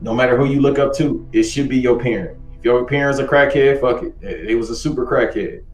No 0.00 0.14
matter 0.14 0.36
who 0.36 0.44
you 0.44 0.60
look 0.60 0.78
up 0.78 0.94
to, 0.96 1.28
it 1.32 1.42
should 1.44 1.68
be 1.68 1.78
your 1.78 1.98
parent. 1.98 2.38
If 2.58 2.64
your 2.64 2.84
parents 2.84 3.18
a 3.18 3.26
crackhead, 3.26 3.80
fuck 3.80 4.02
it. 4.02 4.14
It 4.22 4.54
was 4.54 4.70
a 4.70 4.76
super 4.76 5.06
crackhead. 5.06 5.64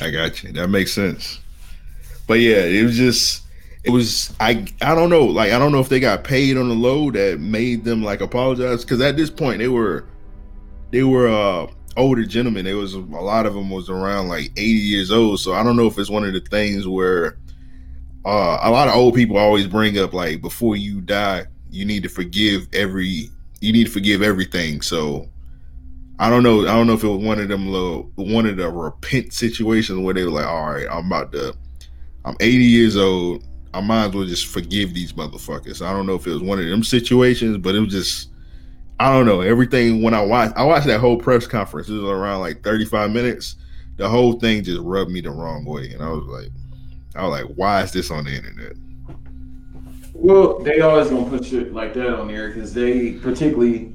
I 0.00 0.10
got 0.10 0.42
you. 0.42 0.52
That 0.52 0.68
makes 0.68 0.92
sense. 0.92 1.40
But 2.26 2.40
yeah, 2.40 2.64
it 2.64 2.84
was 2.84 2.96
just 2.96 3.42
it 3.84 3.90
was 3.90 4.32
I 4.38 4.66
I 4.80 4.94
don't 4.94 5.10
know 5.10 5.24
like 5.24 5.52
I 5.52 5.58
don't 5.58 5.72
know 5.72 5.80
if 5.80 5.88
they 5.88 6.00
got 6.00 6.24
paid 6.24 6.56
on 6.56 6.68
the 6.68 6.74
low 6.74 7.10
that 7.10 7.40
made 7.40 7.84
them 7.84 8.02
like 8.02 8.20
apologize 8.20 8.84
because 8.84 9.00
at 9.00 9.16
this 9.16 9.30
point 9.30 9.58
they 9.58 9.68
were 9.68 10.06
they 10.90 11.02
were 11.02 11.28
uh 11.28 11.66
older 11.96 12.24
gentlemen. 12.24 12.66
It 12.66 12.74
was 12.74 12.94
a 12.94 12.98
lot 12.98 13.46
of 13.46 13.54
them 13.54 13.70
was 13.70 13.90
around 13.90 14.28
like 14.28 14.50
80 14.56 14.62
years 14.62 15.10
old. 15.10 15.40
So 15.40 15.54
I 15.54 15.62
don't 15.62 15.76
know 15.76 15.86
if 15.86 15.98
it's 15.98 16.10
one 16.10 16.24
of 16.24 16.32
the 16.32 16.40
things 16.40 16.86
where 16.86 17.38
uh 18.24 18.58
a 18.62 18.70
lot 18.70 18.88
of 18.88 18.94
old 18.94 19.14
people 19.14 19.36
always 19.36 19.66
bring 19.66 19.98
up 19.98 20.12
like 20.12 20.40
before 20.40 20.76
you 20.76 21.00
die 21.00 21.44
you 21.72 21.84
need 21.84 22.04
to 22.04 22.08
forgive 22.08 22.68
every 22.72 23.30
you 23.60 23.72
need 23.72 23.86
to 23.86 23.90
forgive 23.90 24.22
everything. 24.22 24.82
So 24.82 25.28
I 26.18 26.30
don't 26.30 26.42
know. 26.42 26.62
I 26.62 26.74
don't 26.74 26.86
know 26.86 26.92
if 26.92 27.02
it 27.02 27.08
was 27.08 27.24
one 27.24 27.40
of 27.40 27.48
them 27.48 27.68
little 27.68 28.12
one 28.14 28.46
of 28.46 28.56
the 28.56 28.68
repent 28.68 29.32
situations 29.32 29.98
where 29.98 30.14
they 30.14 30.24
were 30.24 30.30
like, 30.30 30.46
all 30.46 30.72
right, 30.72 30.86
I'm 30.88 31.06
about 31.06 31.32
to 31.32 31.56
I'm 32.24 32.36
80 32.38 32.64
years 32.64 32.96
old. 32.96 33.44
I 33.74 33.80
might 33.80 34.06
as 34.06 34.14
well 34.14 34.26
just 34.26 34.46
forgive 34.46 34.92
these 34.92 35.14
motherfuckers. 35.14 35.84
I 35.84 35.92
don't 35.92 36.06
know 36.06 36.14
if 36.14 36.26
it 36.26 36.32
was 36.32 36.42
one 36.42 36.58
of 36.58 36.66
them 36.66 36.84
situations, 36.84 37.56
but 37.56 37.74
it 37.74 37.80
was 37.80 37.92
just 37.92 38.30
I 39.00 39.12
don't 39.12 39.26
know. 39.26 39.40
Everything 39.40 40.02
when 40.02 40.14
I 40.14 40.22
watched 40.22 40.56
I 40.56 40.64
watched 40.64 40.86
that 40.86 41.00
whole 41.00 41.16
press 41.16 41.46
conference, 41.46 41.88
it 41.88 41.94
was 41.94 42.04
around 42.04 42.40
like 42.40 42.62
35 42.62 43.10
minutes. 43.10 43.56
The 43.96 44.08
whole 44.08 44.34
thing 44.34 44.64
just 44.64 44.80
rubbed 44.80 45.10
me 45.10 45.20
the 45.20 45.30
wrong 45.30 45.64
way. 45.64 45.92
And 45.92 46.02
I 46.02 46.08
was 46.10 46.24
like, 46.24 46.50
I 47.14 47.26
was 47.26 47.42
like, 47.42 47.54
why 47.56 47.82
is 47.82 47.92
this 47.92 48.10
on 48.10 48.24
the 48.24 48.34
internet? 48.34 48.72
Well, 50.14 50.60
they 50.60 50.80
always 50.80 51.08
gonna 51.08 51.28
put 51.28 51.44
shit 51.44 51.72
like 51.72 51.94
that 51.94 52.18
on 52.18 52.28
there 52.28 52.48
because 52.48 52.72
they 52.72 53.12
particularly. 53.14 53.92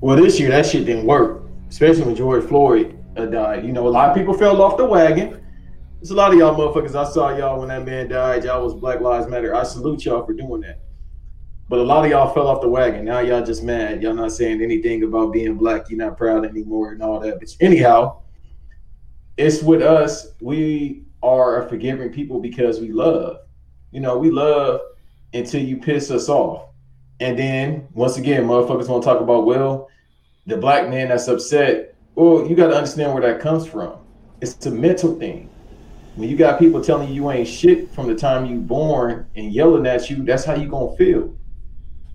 Well, 0.00 0.16
this 0.16 0.38
year 0.38 0.48
that 0.50 0.64
shit 0.64 0.86
didn't 0.86 1.06
work, 1.06 1.42
especially 1.68 2.02
when 2.04 2.16
George 2.16 2.44
Floyd 2.44 2.98
uh, 3.16 3.26
died. 3.26 3.64
You 3.64 3.72
know, 3.72 3.86
a 3.86 3.90
lot 3.90 4.08
of 4.08 4.16
people 4.16 4.32
fell 4.32 4.62
off 4.62 4.76
the 4.76 4.84
wagon. 4.84 5.44
There's 6.00 6.10
a 6.10 6.14
lot 6.14 6.32
of 6.32 6.38
y'all 6.38 6.54
motherfuckers. 6.56 6.94
I 6.94 7.10
saw 7.10 7.36
y'all 7.36 7.58
when 7.58 7.68
that 7.68 7.84
man 7.84 8.08
died. 8.08 8.44
Y'all 8.44 8.64
was 8.64 8.74
Black 8.74 9.00
Lives 9.00 9.26
Matter. 9.26 9.54
I 9.54 9.64
salute 9.64 10.04
y'all 10.04 10.24
for 10.24 10.32
doing 10.32 10.60
that. 10.62 10.80
But 11.68 11.80
a 11.80 11.82
lot 11.82 12.04
of 12.04 12.10
y'all 12.10 12.32
fell 12.32 12.48
off 12.48 12.62
the 12.62 12.68
wagon. 12.68 13.04
Now 13.04 13.20
y'all 13.20 13.44
just 13.44 13.62
mad. 13.62 14.02
Y'all 14.02 14.14
not 14.14 14.32
saying 14.32 14.62
anything 14.62 15.02
about 15.02 15.32
being 15.32 15.56
black. 15.56 15.90
You're 15.90 15.98
not 15.98 16.16
proud 16.16 16.46
anymore 16.46 16.92
and 16.92 17.02
all 17.02 17.20
that. 17.20 17.38
But 17.38 17.54
anyhow, 17.60 18.22
it's 19.36 19.62
with 19.62 19.82
us. 19.82 20.28
We 20.40 21.04
are 21.22 21.62
a 21.62 21.68
forgiving 21.68 22.10
people 22.10 22.40
because 22.40 22.80
we 22.80 22.90
love. 22.90 23.40
You 23.90 24.00
know, 24.00 24.16
we 24.16 24.30
love 24.30 24.80
until 25.34 25.62
you 25.62 25.76
piss 25.76 26.10
us 26.10 26.30
off. 26.30 26.70
And 27.20 27.38
then 27.38 27.88
once 27.92 28.16
again, 28.16 28.44
motherfuckers 28.44 28.88
want 28.88 29.02
to 29.02 29.06
talk 29.06 29.20
about, 29.20 29.44
well, 29.44 29.90
the 30.46 30.56
black 30.56 30.88
man 30.88 31.08
that's 31.08 31.28
upset. 31.28 31.94
Well, 32.14 32.46
you 32.46 32.56
got 32.56 32.68
to 32.68 32.76
understand 32.76 33.12
where 33.12 33.22
that 33.22 33.40
comes 33.40 33.66
from. 33.66 33.98
It's 34.40 34.64
a 34.66 34.70
mental 34.70 35.18
thing. 35.18 35.50
When 36.14 36.28
you 36.28 36.36
got 36.36 36.58
people 36.58 36.82
telling 36.82 37.08
you 37.08 37.14
you 37.14 37.30
ain't 37.30 37.46
shit 37.46 37.92
from 37.92 38.08
the 38.08 38.14
time 38.14 38.46
you 38.46 38.58
born 38.58 39.26
and 39.36 39.52
yelling 39.52 39.86
at 39.86 40.08
you, 40.08 40.24
that's 40.24 40.44
how 40.44 40.54
you 40.54 40.68
gonna 40.68 40.96
feel. 40.96 41.36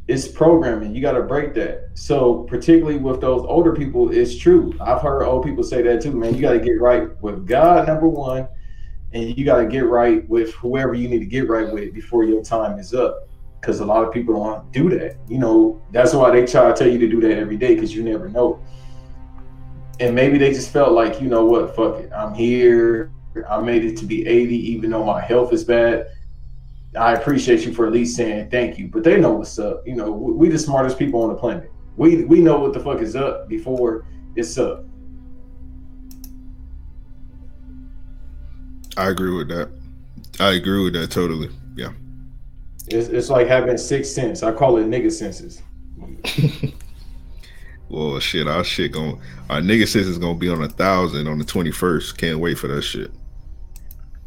It's 0.08 0.28
programming. 0.28 0.94
You 0.94 1.02
got 1.02 1.14
to 1.14 1.22
break 1.22 1.54
that. 1.54 1.90
So 1.94 2.44
particularly 2.44 2.98
with 2.98 3.22
those 3.22 3.46
older 3.46 3.74
people, 3.74 4.12
it's 4.12 4.38
true. 4.38 4.76
I've 4.82 5.02
heard 5.02 5.24
old 5.24 5.46
people 5.46 5.64
say 5.64 5.82
that 5.82 6.02
too, 6.02 6.12
man. 6.12 6.36
You 6.36 6.42
got 6.42 6.54
to 6.54 6.60
get 6.60 6.82
right 6.82 7.10
with 7.22 7.48
God, 7.48 7.88
number 7.88 8.08
one, 8.08 8.48
and 9.14 9.38
you 9.38 9.46
got 9.46 9.58
to 9.58 9.68
get 9.68 9.86
right 9.86 10.28
with 10.28 10.54
whoever 10.56 10.94
you 10.94 11.08
need 11.08 11.20
to 11.20 11.26
get 11.26 11.48
right 11.48 11.72
with 11.72 11.94
before 11.94 12.24
your 12.24 12.44
time 12.44 12.80
is 12.80 12.94
up 12.94 13.30
because 13.62 13.80
a 13.80 13.86
lot 13.86 14.04
of 14.04 14.12
people 14.12 14.34
don't 14.34 14.70
do 14.72 14.90
that 14.90 15.16
you 15.30 15.38
know 15.38 15.82
that's 15.92 16.14
why 16.14 16.30
they 16.32 16.46
try 16.46 16.68
to 16.68 16.74
tell 16.76 16.92
you 16.92 16.98
to 16.98 17.08
do 17.08 17.22
that 17.22 17.38
every 17.38 17.56
day 17.56 17.76
because 17.76 17.96
you 17.96 18.04
never 18.04 18.28
know 18.28 18.62
and 20.00 20.14
maybe 20.14 20.38
they 20.38 20.52
just 20.52 20.72
felt 20.72 20.92
like 20.92 21.22
you 21.22 21.30
know 21.30 21.46
what 21.46 21.76
fuck 21.76 22.00
it 22.00 22.12
i'm 22.12 22.34
here 22.34 23.12
i 23.50 23.60
made 23.60 23.86
it 23.86 23.96
to 23.96 24.06
be 24.06 24.28
80 24.28 24.56
even 24.72 24.90
though 24.90 25.06
my 25.06 25.22
health 25.22 25.54
is 25.54 25.64
bad 25.64 26.08
i 26.98 27.14
appreciate 27.14 27.66
you 27.66 27.74
for 27.74 27.86
at 27.88 27.94
least 27.94 28.16
saying 28.16 28.50
thank 28.50 28.78
you 28.78 28.88
but 28.88 29.04
they 29.04 29.20
know 29.20 29.34
what's 29.34 29.58
up 29.60 29.86
you 29.88 29.96
know 29.96 30.12
we 30.12 30.50
the 30.50 30.60
smartest 30.60 30.98
people 31.00 31.22
on 31.22 31.30
the 31.30 31.36
planet 31.36 31.72
we 31.98 32.24
we 32.26 32.40
know 32.40 32.60
what 32.60 32.74
the 32.74 32.80
fuck 32.80 33.00
is 33.00 33.16
up 33.16 33.48
before 33.48 34.06
it's 34.36 34.58
up 34.58 34.86
I 38.98 39.10
agree 39.10 39.36
with 39.36 39.48
that. 39.50 39.70
I 40.40 40.54
agree 40.54 40.84
with 40.84 40.94
that 40.94 41.10
totally. 41.12 41.50
Yeah. 41.76 41.94
It's, 42.88 43.08
it's 43.08 43.30
like 43.30 43.48
having 43.48 43.78
six 43.78 44.10
sense. 44.10 44.44
I 44.44 44.52
call 44.52 44.78
it 44.78 44.86
nigga 44.86 45.12
senses. 45.12 45.62
well, 47.90 48.20
shit, 48.20 48.48
our 48.48 48.64
shit 48.64 48.92
going 48.92 49.20
our 49.50 49.62
nigga 49.62 49.88
sense 49.88 50.08
is 50.08 50.18
gonna 50.18 50.38
be 50.38 50.50
on 50.50 50.62
a 50.64 50.70
thousand 50.70 51.28
on 51.28 51.40
the 51.40 51.46
twenty 51.46 51.72
first. 51.72 52.18
Can't 52.18 52.40
wait 52.40 52.58
for 52.58 52.68
that 52.68 52.82
shit. 52.84 53.12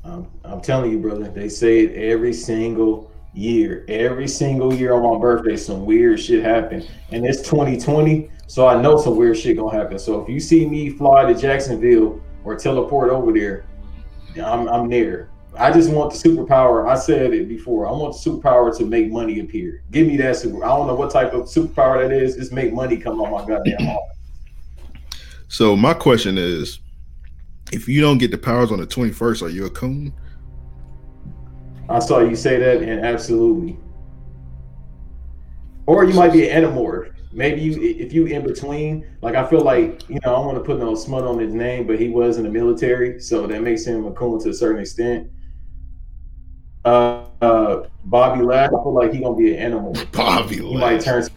Um, 0.06 0.28
I'm 0.44 0.60
telling 0.60 0.92
you, 0.92 0.98
brother. 0.98 1.28
They 1.28 1.48
say 1.48 1.80
it 1.80 1.96
every 1.96 2.32
single 2.32 3.10
year. 3.34 3.84
Every 3.88 4.28
single 4.28 4.72
year 4.72 4.94
on 4.94 5.02
my 5.02 5.18
birthday, 5.20 5.56
some 5.56 5.84
weird 5.84 6.20
shit 6.20 6.44
happen, 6.44 6.86
and 7.10 7.26
it's 7.26 7.42
2020, 7.42 8.30
so 8.46 8.68
I 8.68 8.80
know 8.80 8.98
some 8.98 9.16
weird 9.16 9.36
shit 9.36 9.56
gonna 9.56 9.76
happen. 9.76 9.98
So 9.98 10.20
if 10.20 10.28
you 10.28 10.38
see 10.38 10.66
me 10.66 10.90
fly 10.90 11.24
to 11.24 11.34
Jacksonville 11.34 12.20
or 12.44 12.54
teleport 12.54 13.10
over 13.10 13.32
there, 13.32 13.64
I'm 14.36 14.68
I'm 14.68 14.88
there. 14.88 15.28
I 15.58 15.72
just 15.72 15.90
want 15.90 16.12
the 16.12 16.28
superpower. 16.28 16.86
I 16.88 16.94
said 16.94 17.32
it 17.32 17.48
before. 17.48 17.88
I 17.88 17.90
want 17.90 18.14
the 18.14 18.30
superpower 18.30 18.76
to 18.76 18.84
make 18.84 19.10
money 19.10 19.40
appear. 19.40 19.82
Give 19.90 20.06
me 20.06 20.16
that 20.18 20.36
super. 20.36 20.64
I 20.64 20.68
don't 20.68 20.86
know 20.86 20.94
what 20.94 21.10
type 21.10 21.32
of 21.32 21.44
superpower 21.44 22.00
that 22.06 22.12
is. 22.12 22.36
Just 22.36 22.52
make 22.52 22.72
money 22.72 22.96
come 22.96 23.20
on 23.20 23.32
my 23.32 23.44
goddamn 23.44 23.84
heart. 23.84 24.04
So 25.48 25.74
my 25.74 25.94
question 25.94 26.38
is, 26.38 26.80
if 27.72 27.88
you 27.88 28.00
don't 28.00 28.18
get 28.18 28.30
the 28.30 28.38
powers 28.38 28.70
on 28.70 28.78
the 28.78 28.86
twenty 28.86 29.12
first, 29.12 29.42
are 29.42 29.48
you 29.48 29.66
a 29.66 29.70
coon? 29.70 30.12
I 31.88 31.98
saw 32.00 32.20
you 32.20 32.36
say 32.36 32.58
that, 32.58 32.82
and 32.82 33.04
absolutely. 33.04 33.78
Or 35.86 36.04
you 36.04 36.14
might 36.14 36.32
be 36.32 36.48
an 36.48 36.64
animorph. 36.64 37.12
Maybe 37.32 37.60
you, 37.60 37.80
if 37.80 38.12
you 38.12 38.26
in 38.26 38.42
between, 38.42 39.06
like 39.20 39.34
I 39.34 39.46
feel 39.46 39.60
like 39.60 40.08
you 40.08 40.18
know, 40.24 40.32
I 40.32 40.36
don't 40.36 40.46
want 40.46 40.58
to 40.58 40.64
put 40.64 40.78
no 40.78 40.94
smut 40.94 41.24
on 41.24 41.38
his 41.38 41.52
name, 41.52 41.86
but 41.86 41.98
he 41.98 42.08
was 42.08 42.38
in 42.38 42.44
the 42.44 42.50
military, 42.50 43.20
so 43.20 43.46
that 43.46 43.62
makes 43.62 43.84
him 43.84 44.06
a 44.06 44.12
coon 44.12 44.40
to 44.40 44.50
a 44.50 44.54
certain 44.54 44.80
extent. 44.80 45.30
Uh, 46.84 47.24
uh 47.42 47.88
Bobby 48.04 48.42
Lash, 48.42 48.68
I 48.68 48.70
feel 48.70 48.94
like 48.94 49.12
he 49.12 49.20
gonna 49.20 49.36
be 49.36 49.54
an 49.54 49.60
animal. 49.60 49.94
Bobby 50.12 50.56
He 50.56 50.76
might 50.76 51.00
turn. 51.00 51.24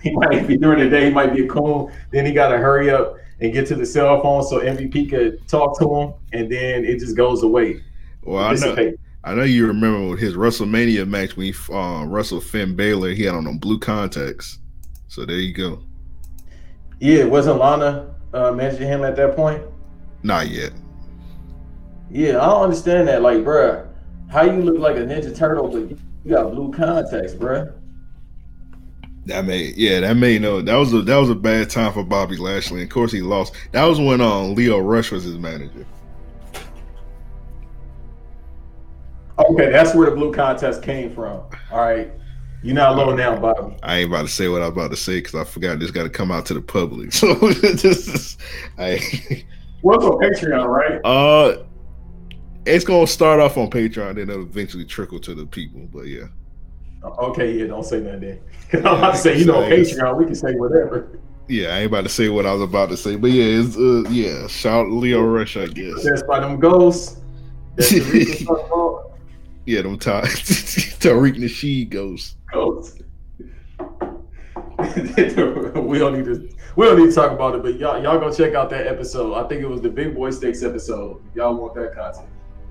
He 0.00 0.14
might 0.14 0.46
be 0.46 0.56
during 0.56 0.78
the 0.78 0.88
day. 0.88 1.06
He 1.06 1.10
might 1.10 1.34
be 1.34 1.44
a 1.44 1.48
coon. 1.48 1.92
Then 2.12 2.24
he 2.24 2.32
got 2.32 2.50
to 2.50 2.58
hurry 2.58 2.88
up 2.88 3.16
and 3.40 3.52
get 3.52 3.66
to 3.68 3.74
the 3.74 3.86
cell 3.86 4.20
phone 4.22 4.42
so 4.42 4.60
MVP 4.60 5.10
could 5.10 5.46
talk 5.48 5.78
to 5.78 5.94
him, 5.94 6.14
and 6.32 6.50
then 6.50 6.84
it 6.84 6.98
just 6.98 7.16
goes 7.16 7.42
away. 7.42 7.82
Well, 8.22 8.44
I 8.44 8.54
know, 8.54 8.94
I 9.24 9.34
know 9.34 9.44
you 9.44 9.66
remember 9.66 10.16
his 10.16 10.34
WrestleMania 10.34 11.06
match 11.06 11.36
when 11.36 11.52
he 11.52 11.54
uh, 11.72 12.04
wrestled 12.06 12.44
Finn 12.44 12.74
Balor. 12.74 13.10
He 13.10 13.24
had 13.24 13.34
on 13.34 13.44
them 13.44 13.58
blue 13.58 13.78
contacts. 13.78 14.58
So 15.08 15.24
there 15.24 15.36
you 15.36 15.54
go. 15.54 15.82
Yeah, 17.00 17.24
wasn't 17.24 17.58
Lana 17.58 18.14
uh, 18.34 18.52
managing 18.52 18.88
him 18.88 19.04
at 19.04 19.16
that 19.16 19.36
point? 19.36 19.62
Not 20.22 20.48
yet. 20.48 20.72
Yeah, 22.10 22.40
I 22.40 22.46
don't 22.46 22.62
understand 22.64 23.06
that. 23.08 23.22
Like, 23.22 23.38
bruh, 23.38 23.86
how 24.30 24.42
you 24.42 24.62
look 24.62 24.78
like 24.78 24.96
a 24.96 25.00
Ninja 25.00 25.34
Turtle, 25.36 25.68
but 25.68 25.90
you 25.90 25.98
got 26.28 26.52
blue 26.52 26.72
contacts, 26.72 27.34
bruh? 27.34 27.77
That 29.28 29.44
made 29.44 29.76
yeah, 29.76 30.00
that 30.00 30.16
made 30.16 30.40
no. 30.40 30.62
That 30.62 30.76
was 30.76 30.94
a 30.94 31.02
that 31.02 31.16
was 31.16 31.28
a 31.28 31.34
bad 31.34 31.68
time 31.68 31.92
for 31.92 32.02
Bobby 32.02 32.38
Lashley. 32.38 32.82
Of 32.82 32.88
course, 32.88 33.12
he 33.12 33.20
lost. 33.20 33.54
That 33.72 33.84
was 33.84 34.00
when 34.00 34.22
um 34.22 34.54
Lio 34.54 34.78
Rush 34.78 35.10
was 35.10 35.24
his 35.24 35.36
manager. 35.36 35.86
Okay, 39.38 39.70
that's 39.70 39.94
where 39.94 40.08
the 40.08 40.16
blue 40.16 40.32
contest 40.32 40.82
came 40.82 41.14
from. 41.14 41.42
All 41.70 41.78
right, 41.78 42.10
you're 42.62 42.74
not 42.74 42.94
alone 42.94 43.18
now, 43.18 43.38
Bobby. 43.38 43.76
I 43.82 43.98
ain't 43.98 44.08
about 44.08 44.22
to 44.22 44.28
say 44.28 44.48
what 44.48 44.62
I'm 44.62 44.72
about 44.72 44.92
to 44.92 44.96
say 44.96 45.18
because 45.18 45.34
I 45.34 45.44
forgot 45.44 45.78
this 45.78 45.90
got 45.90 46.04
to 46.04 46.10
come 46.10 46.32
out 46.32 46.46
to 46.46 46.54
the 46.54 46.62
public. 46.62 47.12
So 47.12 47.34
this 47.34 47.84
is, 47.84 48.38
I 48.78 48.98
What's 49.82 50.04
on 50.06 50.12
Patreon, 50.12 50.66
right? 50.66 51.00
uh, 51.04 51.64
it's 52.64 52.84
gonna 52.86 53.06
start 53.06 53.40
off 53.40 53.58
on 53.58 53.68
Patreon, 53.68 54.14
then 54.14 54.30
it'll 54.30 54.42
eventually 54.42 54.86
trickle 54.86 55.20
to 55.20 55.34
the 55.34 55.44
people. 55.44 55.86
But 55.92 56.06
yeah, 56.06 56.28
Okay, 57.04 57.58
yeah, 57.58 57.66
don't 57.66 57.84
say 57.84 58.00
nothing 58.00 58.20
then. 58.20 58.40
I'm 58.86 58.98
about 58.98 59.12
to 59.12 59.18
say, 59.18 59.38
you 59.38 59.44
know, 59.44 59.60
Patreon, 59.62 60.16
we 60.16 60.24
can 60.26 60.34
say 60.34 60.54
whatever. 60.54 61.18
yeah, 61.48 61.68
I 61.68 61.78
ain't 61.78 61.86
about 61.86 62.02
to 62.02 62.08
say 62.08 62.28
what 62.28 62.44
I 62.46 62.52
was 62.52 62.62
about 62.62 62.88
to 62.90 62.96
say. 62.96 63.16
But 63.16 63.30
yeah, 63.30 63.44
it's 63.60 63.76
uh, 63.76 64.04
yeah, 64.10 64.46
shout 64.48 64.88
Lio 64.88 65.22
Rush, 65.22 65.56
I 65.56 65.66
guess. 65.66 66.02
That's 66.04 66.22
by 66.24 66.40
them 66.40 66.58
ghosts. 66.58 67.20
That's 67.76 67.90
the 67.90 69.04
Yeah, 69.66 69.82
them 69.82 69.98
Ty- 69.98 70.22
Tariq 70.22 71.36
Nasheed 71.36 71.90
ghosts. 71.90 72.36
ghosts. 72.52 73.00
we 74.78 75.98
don't 75.98 76.16
need 76.16 76.24
to 76.24 76.48
we 76.76 76.86
don't 76.86 76.98
need 76.98 77.08
to 77.10 77.14
talk 77.14 77.32
about 77.32 77.54
it, 77.54 77.62
but 77.62 77.78
y'all 77.78 78.02
y'all 78.02 78.18
go 78.18 78.32
check 78.32 78.54
out 78.54 78.70
that 78.70 78.86
episode. 78.86 79.34
I 79.34 79.46
think 79.48 79.62
it 79.62 79.68
was 79.68 79.80
the 79.80 79.88
Big 79.88 80.14
Boy 80.14 80.30
Stakes 80.30 80.62
episode. 80.62 81.20
Y'all 81.34 81.54
want 81.54 81.74
that 81.74 81.94
content. 81.94 82.26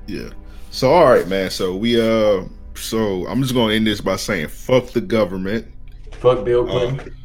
Yeah. 0.08 0.30
So 0.72 0.92
all 0.92 1.06
right, 1.10 1.28
man. 1.28 1.50
So 1.50 1.76
we 1.76 2.00
uh 2.00 2.44
so 2.78 3.26
I'm 3.28 3.42
just 3.42 3.54
gonna 3.54 3.74
end 3.74 3.88
this 3.88 4.02
by 4.02 4.16
saying 4.16 4.48
fuck 4.50 4.88
the 4.92 5.02
government. 5.02 5.68
Fuck 6.14 6.46
Bill 6.46 6.68
Uh, 6.70 6.72
Clinton. 6.72 7.16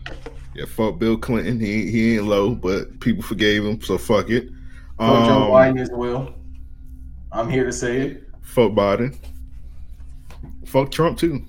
yeah, 0.55 0.65
fuck 0.67 0.99
Bill 0.99 1.17
Clinton. 1.17 1.61
He 1.61 1.91
he 1.91 2.17
ain't 2.17 2.27
low, 2.27 2.55
but 2.55 2.99
people 3.01 3.23
forgave 3.23 3.65
him, 3.65 3.81
so 3.81 3.97
fuck 3.99 4.29
it. 4.31 4.49
Fuck 4.99 5.27
Joe 5.27 5.43
Um, 5.45 5.51
Biden 5.51 5.81
as 5.81 5.91
well. 5.93 6.35
I'm 7.33 7.49
here 7.49 7.65
to 7.65 7.73
say 7.73 8.01
it. 8.03 8.29
fuck 8.43 8.73
Biden. 8.73 9.17
Fuck 10.67 10.91
Trump 10.91 11.19
too. 11.19 11.43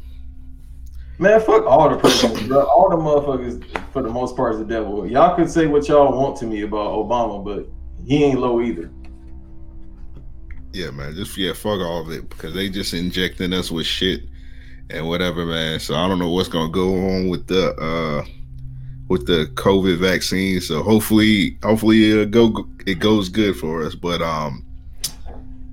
Man, 1.20 1.40
fuck 1.42 1.66
all 1.66 1.90
the 1.90 1.98
presidents. 1.98 2.52
All 2.52 2.90
the 2.90 2.96
motherfuckers, 2.98 3.64
for 3.92 4.02
the 4.02 4.10
most 4.10 4.36
part, 4.36 4.54
is 4.54 4.60
the 4.60 4.66
devil. 4.66 5.06
Y'all 5.08 5.36
can 5.36 5.48
say 5.48 5.68
what 5.68 5.88
y'all 5.88 6.12
want 6.20 6.36
to 6.38 6.46
me 6.46 6.62
about 6.64 6.92
Obama, 6.92 7.44
but 7.44 7.68
he 8.06 8.24
ain't 8.24 8.40
low 8.40 8.62
either. 8.62 8.90
Yeah, 10.74 10.90
man. 10.90 11.14
Just 11.14 11.38
yeah, 11.38 11.54
fuck 11.54 11.80
all 11.80 12.02
of 12.02 12.12
it 12.12 12.28
because 12.30 12.56
they 12.56 12.68
just 12.68 12.94
injecting 12.94 13.54
us 13.54 13.70
with 13.70 13.86
shit 13.86 14.24
and 14.90 15.08
whatever, 15.08 15.46
man. 15.46 15.80
So 15.80 15.96
I 15.96 16.08
don't 16.08 16.18
know 16.20 16.32
what's 16.32 16.50
gonna 16.50 16.72
go 16.72 16.96
on 16.96 17.30
with 17.30 17.46
the 17.48 17.74
uh 17.76 18.26
with 19.08 19.28
the 19.28 19.46
COVID 19.54 19.98
vaccine. 20.00 20.60
So 20.62 20.82
hopefully, 20.82 21.60
hopefully 21.62 22.06
it 22.06 22.32
go 22.32 22.68
it 22.88 22.96
goes 23.00 23.30
good 23.30 23.56
for 23.56 23.84
us. 23.84 23.94
But 23.94 24.24
um, 24.24 24.66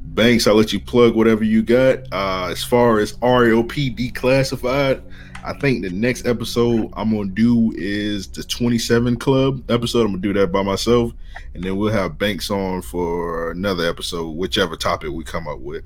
Banks, 0.03 0.47
I'll 0.47 0.55
let 0.55 0.73
you 0.73 0.81
plug 0.81 1.15
whatever 1.15 1.45
you 1.45 1.63
got. 1.63 2.01
Uh, 2.13 2.49
as 2.51 2.63
far 2.63 2.99
as 2.99 3.15
RAOP 3.23 3.97
declassified, 3.97 5.03
I 5.43 5.55
think 5.55 5.83
the 5.83 5.91
next 5.91 6.27
episode 6.27 6.91
I'm 6.95 7.11
gonna 7.17 7.31
do 7.31 7.73
is 7.77 8.29
the 8.29 8.43
27 8.43 9.17
Club 9.17 9.71
episode. 9.71 10.03
I'm 10.03 10.13
gonna 10.13 10.23
do 10.23 10.33
that 10.35 10.53
by 10.53 10.63
myself, 10.63 11.13
and 11.55 11.65
then 11.65 11.77
we'll 11.77 11.93
have 11.93 12.19
Banks 12.19 12.51
on 12.51 12.83
for 12.83 13.51
another 13.51 13.89
episode, 13.89 14.37
whichever 14.37 14.77
topic 14.77 15.11
we 15.11 15.25
come 15.25 15.49
up 15.49 15.61
with. 15.61 15.85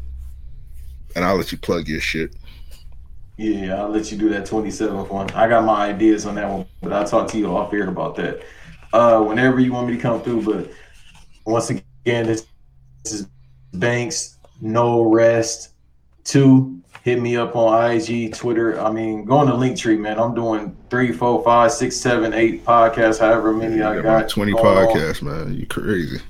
And 1.14 1.24
I'll 1.24 1.36
let 1.36 1.52
you 1.52 1.58
plug 1.58 1.86
your 1.86 2.00
shit. 2.00 2.34
Yeah, 3.36 3.82
I'll 3.82 3.88
let 3.88 4.10
you 4.10 4.18
do 4.18 4.28
that 4.30 4.46
27th 4.46 5.08
one. 5.08 5.30
I 5.30 5.48
got 5.48 5.64
my 5.64 5.86
ideas 5.86 6.26
on 6.26 6.36
that 6.36 6.48
one, 6.48 6.66
but 6.82 6.92
I'll 6.92 7.06
talk 7.06 7.28
to 7.28 7.38
you 7.38 7.56
off 7.56 7.72
air 7.72 7.88
about 7.88 8.16
that. 8.16 8.42
Uh, 8.92 9.20
whenever 9.22 9.58
you 9.60 9.72
want 9.72 9.88
me 9.88 9.96
to 9.96 10.00
come 10.00 10.22
through. 10.22 10.42
But 10.42 10.70
once 11.44 11.70
again, 11.70 12.26
this, 12.26 12.46
this 13.02 13.12
is 13.12 13.28
Banks, 13.72 14.38
no 14.60 15.02
rest. 15.02 15.70
Two, 16.22 16.80
hit 17.04 17.20
me 17.20 17.36
up 17.36 17.54
on 17.54 17.90
IG, 17.90 18.34
Twitter. 18.34 18.80
I 18.80 18.90
mean, 18.90 19.26
go 19.26 19.36
on 19.36 19.46
the 19.46 19.54
link 19.54 19.76
tree, 19.76 19.98
man. 19.98 20.18
I'm 20.18 20.34
doing 20.34 20.74
three, 20.88 21.12
four, 21.12 21.44
five, 21.44 21.70
six, 21.70 21.96
seven, 21.96 22.32
eight 22.32 22.64
podcasts, 22.64 23.20
however 23.20 23.52
many 23.52 23.82
I 23.82 24.00
got. 24.00 24.30
20 24.30 24.52
going 24.52 24.64
on. 24.66 24.86
podcasts, 24.86 25.20
man. 25.20 25.54
You 25.54 25.66
crazy. 25.66 26.22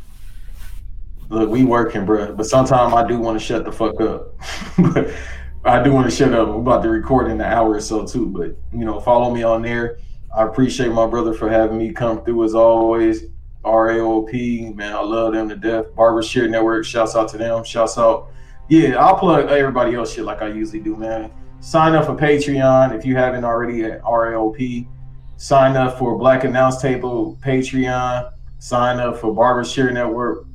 Look, 1.28 1.48
we 1.48 1.64
working, 1.64 2.04
bro. 2.04 2.34
But 2.34 2.46
sometimes 2.46 2.92
I 2.92 3.06
do 3.06 3.20
want 3.20 3.38
to 3.38 3.44
shut 3.44 3.64
the 3.64 3.70
fuck 3.70 4.00
up. 4.00 4.34
but 4.76 5.14
I 5.64 5.80
do 5.80 5.92
want 5.92 6.10
to 6.10 6.14
shut 6.14 6.34
up. 6.34 6.48
We're 6.48 6.56
about 6.56 6.82
to 6.82 6.90
record 6.90 7.26
in 7.26 7.40
an 7.40 7.42
hour 7.42 7.70
or 7.70 7.80
so 7.80 8.04
too. 8.04 8.26
But 8.26 8.56
you 8.76 8.84
know, 8.84 9.00
follow 9.00 9.32
me 9.32 9.44
on 9.44 9.62
there. 9.62 9.98
I 10.36 10.42
appreciate 10.42 10.90
my 10.90 11.06
brother 11.06 11.32
for 11.32 11.48
having 11.48 11.78
me 11.78 11.92
come 11.92 12.24
through 12.24 12.44
as 12.44 12.56
always. 12.56 13.26
RAOP, 13.64 14.74
man, 14.74 14.92
I 14.92 15.00
love 15.00 15.32
them 15.32 15.48
to 15.48 15.56
death. 15.56 15.94
Barber 15.94 16.22
Share 16.22 16.48
Network, 16.48 16.84
shouts 16.84 17.14
out 17.14 17.28
to 17.28 17.38
them. 17.38 17.62
Shouts 17.62 17.96
out. 17.96 18.30
Yeah, 18.68 18.96
I'll 18.96 19.18
plug 19.18 19.50
everybody 19.50 19.94
else 19.94 20.14
shit 20.14 20.24
like 20.24 20.40
I 20.40 20.48
usually 20.48 20.80
do, 20.80 20.96
man. 20.96 21.30
Sign 21.60 21.94
up 21.94 22.06
for 22.06 22.14
Patreon 22.14 22.96
if 22.96 23.04
you 23.04 23.16
haven't 23.16 23.44
already 23.44 23.84
at 23.84 24.02
RAOP. 24.02 24.88
Sign 25.36 25.76
up 25.76 25.98
for 25.98 26.16
Black 26.16 26.44
Announce 26.44 26.80
Table 26.80 27.38
Patreon. 27.42 28.32
Sign 28.58 29.00
up 29.00 29.18
for 29.18 29.34
Barber 29.34 29.64
Share 29.64 29.90
Network 29.90 30.46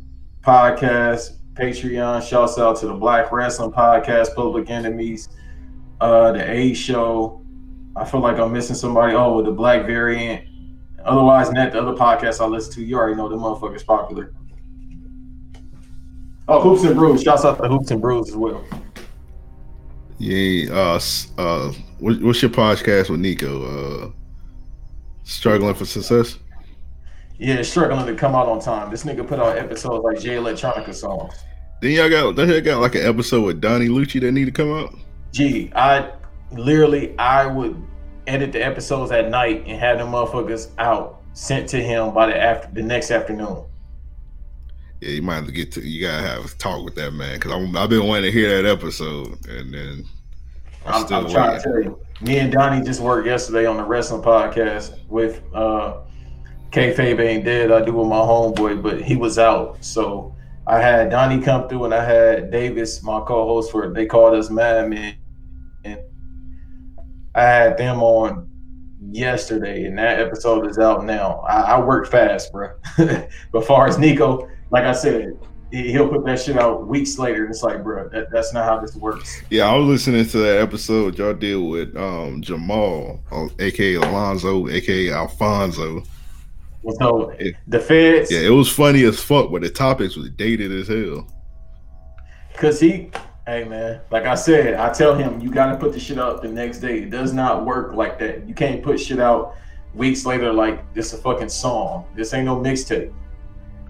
podcast, 0.42 1.38
Patreon. 1.54 2.28
Shouts 2.28 2.58
out 2.58 2.78
to 2.78 2.88
the 2.88 2.94
Black 2.94 3.32
Wrestling 3.32 3.72
Podcast, 3.72 4.34
Public 4.36 4.70
Enemies, 4.70 5.30
uh, 6.02 6.32
the 6.32 6.50
A 6.50 6.74
Show. 6.74 7.46
I 7.96 8.06
feel 8.06 8.22
like 8.22 8.40
I'm 8.40 8.52
missing 8.52 8.76
somebody. 8.76 9.14
Oh, 9.14 9.44
the 9.44 9.52
Black 9.52 9.86
Variant. 9.86 10.46
Otherwise, 11.04 11.52
net 11.52 11.74
the 11.74 11.82
other 11.82 11.94
podcasts 11.94 12.40
I 12.40 12.46
listen 12.46 12.74
to, 12.74 12.84
you 12.84 12.98
already 12.98 13.16
know 13.16 13.30
the 13.30 13.36
motherfucker's 13.36 13.84
popular. 13.84 14.34
Oh, 16.52 16.60
Hoops 16.62 16.84
and 16.84 16.96
Brews. 16.96 17.22
Shouts 17.22 17.46
out 17.46 17.62
to 17.62 17.70
Hoops 17.70 17.92
and 17.92 18.02
Brews 18.02 18.30
as 18.30 18.36
well. 18.36 18.66
Yeah. 20.18 20.74
Uh. 20.74 21.00
Uh. 21.38 21.72
What, 22.00 22.20
what's 22.22 22.42
your 22.42 22.50
podcast 22.50 23.12
with 23.12 23.20
Nico? 23.20 24.08
Uh. 24.08 24.12
Struggling 25.24 25.76
for 25.76 25.86
success. 25.86 26.40
Yeah, 27.38 27.62
struggling 27.62 28.08
to 28.08 28.16
come 28.16 28.34
out 28.34 28.48
on 28.48 28.60
time. 28.60 28.90
This 28.90 29.04
nigga 29.04 29.26
put 29.28 29.40
out 29.40 29.60
episodes 29.60 30.04
like 30.04 30.20
Jay 30.20 30.38
Electronica 30.38 30.94
songs. 30.94 31.36
Then 31.84 31.92
y'all 31.92 32.10
got. 32.10 32.36
Then 32.36 32.50
y'all 32.50 32.62
got 32.62 32.82
like 32.82 32.96
an 32.96 33.06
episode 33.06 33.42
with 33.46 33.62
Donnie 33.62 33.88
Lucci 33.88 34.20
that 34.20 34.32
need 34.32 34.46
to 34.46 34.52
come 34.52 34.74
out. 34.74 34.96
Gee, 35.32 35.72
I 35.76 36.12
literally 36.52 37.16
I 37.20 37.46
would 37.46 37.80
edit 38.26 38.52
the 38.54 38.66
episodes 38.66 39.12
at 39.12 39.30
night 39.30 39.66
and 39.68 39.80
have 39.80 40.00
them 40.00 40.14
motherfuckers 40.14 40.72
out 40.80 41.22
sent 41.34 41.70
to 41.70 41.78
him 41.78 42.12
by 42.12 42.26
the 42.26 42.36
after 42.36 42.74
the 42.74 42.82
next 42.82 43.12
afternoon. 43.12 43.69
Yeah, 45.02 45.12
you 45.12 45.22
might 45.22 45.36
have 45.36 45.46
to 45.46 45.52
get 45.52 45.72
to. 45.74 45.82
You 45.82 46.02
gotta 46.02 46.28
have 46.28 46.46
a 46.46 46.48
talk 46.58 46.84
with 46.84 46.96
that 46.96 47.12
man 47.12 47.40
because 47.40 47.52
I've 47.52 47.90
been 47.90 48.06
wanting 48.06 48.26
to 48.26 48.32
hear 48.32 48.62
that 48.62 48.70
episode, 48.70 49.46
and 49.48 49.74
then 49.74 50.06
I'm, 50.86 51.04
I'm 51.14 51.30
trying 51.30 51.58
to 51.58 51.64
tell 51.64 51.82
you. 51.82 52.00
Me 52.22 52.40
and 52.40 52.52
Donnie 52.52 52.86
just 52.86 53.00
worked 53.00 53.26
yesterday 53.26 53.66
on 53.66 53.78
the 53.78 53.84
wrestling 53.84 54.22
podcast 54.22 54.98
with 55.08 55.42
uh 55.54 56.02
Kayfabe 56.72 57.20
ain't 57.20 57.46
dead. 57.46 57.72
I 57.72 57.84
do 57.84 57.94
with 57.94 58.08
my 58.08 58.18
homeboy, 58.18 58.82
but 58.82 59.02
he 59.02 59.16
was 59.16 59.40
out. 59.40 59.84
So 59.84 60.36
I 60.68 60.80
had 60.80 61.10
Donnie 61.10 61.42
come 61.42 61.68
through 61.68 61.86
and 61.86 61.94
I 61.94 62.04
had 62.04 62.52
Davis, 62.52 63.02
my 63.02 63.22
co-host 63.22 63.72
for 63.72 63.92
they 63.92 64.06
called 64.06 64.36
us 64.36 64.50
Madmen. 64.50 65.16
And 65.84 66.00
I 67.34 67.42
had 67.42 67.78
them 67.78 68.04
on 68.04 68.50
yesterday, 69.12 69.86
and 69.86 69.98
that 69.98 70.20
episode 70.20 70.68
is 70.68 70.78
out 70.78 71.06
now. 71.06 71.40
I, 71.48 71.62
I 71.62 71.80
work 71.80 72.08
fast, 72.08 72.52
bro. 72.52 72.72
but 73.52 73.66
far 73.66 73.88
as 73.88 73.98
Nico, 73.98 74.48
like 74.72 74.84
I 74.84 74.94
said, 74.94 75.38
he'll 75.72 76.08
put 76.08 76.26
that 76.26 76.40
shit 76.40 76.58
out 76.58 76.88
weeks 76.88 77.18
later, 77.18 77.44
and 77.44 77.54
it's 77.54 77.64
like, 77.64 77.84
bro, 77.84 78.10
that, 78.10 78.32
that's 78.32 78.54
not 78.54 78.66
how 78.66 78.80
this 78.80 78.96
works. 78.96 79.42
Yeah, 79.50 79.66
I 79.66 79.76
was 79.76 79.88
listening 79.88 80.28
to 80.28 80.38
that 80.40 80.62
episode 80.62 81.18
y'all 81.18 81.34
did 81.34 81.58
with 81.58 81.96
um, 81.96 82.42
Jamal, 82.42 83.24
aka 83.60 83.98
uh, 83.98 84.10
Alonzo, 84.10 84.68
aka 84.68 85.12
Alfonso. 85.12 86.04
So 87.00 87.30
it, 87.32 87.56
the 87.68 87.80
feds. 87.80 88.32
Yeah, 88.32 88.40
it 88.40 88.50
was 88.50 88.72
funny 88.72 89.04
as 89.04 89.20
fuck, 89.20 89.52
but 89.52 89.62
the 89.62 89.70
topics 89.70 90.16
was 90.16 90.30
dated 90.32 90.72
as 90.72 90.88
hell. 90.88 91.28
Cause 92.56 92.80
he, 92.80 93.10
hey 93.46 93.64
man, 93.64 94.02
like 94.12 94.26
I 94.26 94.36
said, 94.36 94.76
I 94.76 94.92
tell 94.92 95.16
him 95.16 95.40
you 95.40 95.50
got 95.50 95.72
to 95.72 95.78
put 95.78 95.94
the 95.94 96.00
shit 96.00 96.20
out 96.20 96.42
the 96.42 96.50
next 96.50 96.80
day. 96.80 97.00
It 97.00 97.10
does 97.10 97.32
not 97.32 97.66
work 97.66 97.94
like 97.94 98.20
that. 98.20 98.48
You 98.48 98.54
can't 98.54 98.82
put 98.82 99.00
shit 99.00 99.20
out 99.20 99.56
weeks 99.94 100.26
later 100.26 100.52
like 100.52 100.94
this 100.94 101.14
a 101.14 101.18
fucking 101.18 101.50
song. 101.50 102.06
This 102.16 102.34
ain't 102.34 102.46
no 102.46 102.58
mixtape 102.58 103.14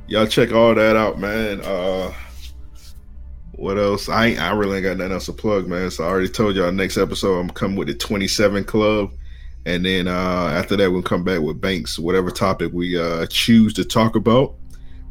y'all 0.09 0.25
check 0.25 0.51
all 0.51 0.73
that 0.75 0.95
out, 0.95 1.19
man. 1.19 1.61
Uh 1.61 2.11
what 3.53 3.77
else? 3.77 4.09
I 4.09 4.27
ain't 4.27 4.41
I 4.41 4.51
really 4.51 4.77
ain't 4.77 4.85
got 4.85 4.97
nothing 4.97 5.13
else 5.13 5.27
to 5.27 5.33
plug, 5.33 5.67
man. 5.67 5.91
So 5.91 6.03
I 6.03 6.07
already 6.07 6.29
told 6.29 6.55
y'all 6.55 6.71
next 6.71 6.97
episode 6.97 7.39
I'm 7.39 7.49
coming 7.49 7.77
with 7.77 7.87
the 7.87 7.93
27 7.93 8.63
club. 8.63 9.11
And 9.65 9.85
then 9.85 10.07
uh 10.07 10.51
after 10.53 10.75
that 10.77 10.91
we'll 10.91 11.03
come 11.03 11.23
back 11.23 11.41
with 11.41 11.61
Banks, 11.61 11.99
whatever 11.99 12.31
topic 12.31 12.71
we 12.73 12.99
uh 12.99 13.27
choose 13.27 13.73
to 13.73 13.85
talk 13.85 14.15
about. 14.15 14.55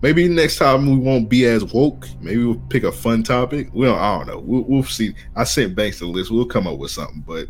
Maybe 0.01 0.29
next 0.29 0.59
time 0.59 0.87
we 0.89 0.97
won't 0.97 1.29
be 1.29 1.45
as 1.47 1.65
woke. 1.65 2.09
Maybe 2.21 2.45
we'll 2.45 2.63
pick 2.69 2.85
a 2.85 2.93
fun 2.93 3.23
topic. 3.23 3.69
We 3.73 3.87
don't, 3.87 3.99
I 3.99 4.17
don't 4.17 4.29
know. 4.29 4.39
We'll, 4.39 4.63
we'll 4.63 4.83
see. 4.85 5.13
I 5.35 5.43
sent 5.43 5.75
Banks 5.75 5.99
the 5.99 6.07
list. 6.07 6.31
We'll 6.31 6.47
come 6.47 6.69
up 6.69 6.79
with 6.79 6.93
something. 6.93 7.25
But 7.27 7.49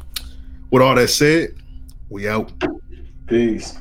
with 0.71 0.83
all 0.83 0.95
that 0.95 1.09
said, 1.09 1.55
we 2.09 2.27
out. 2.27 2.51
Peace. 3.27 3.77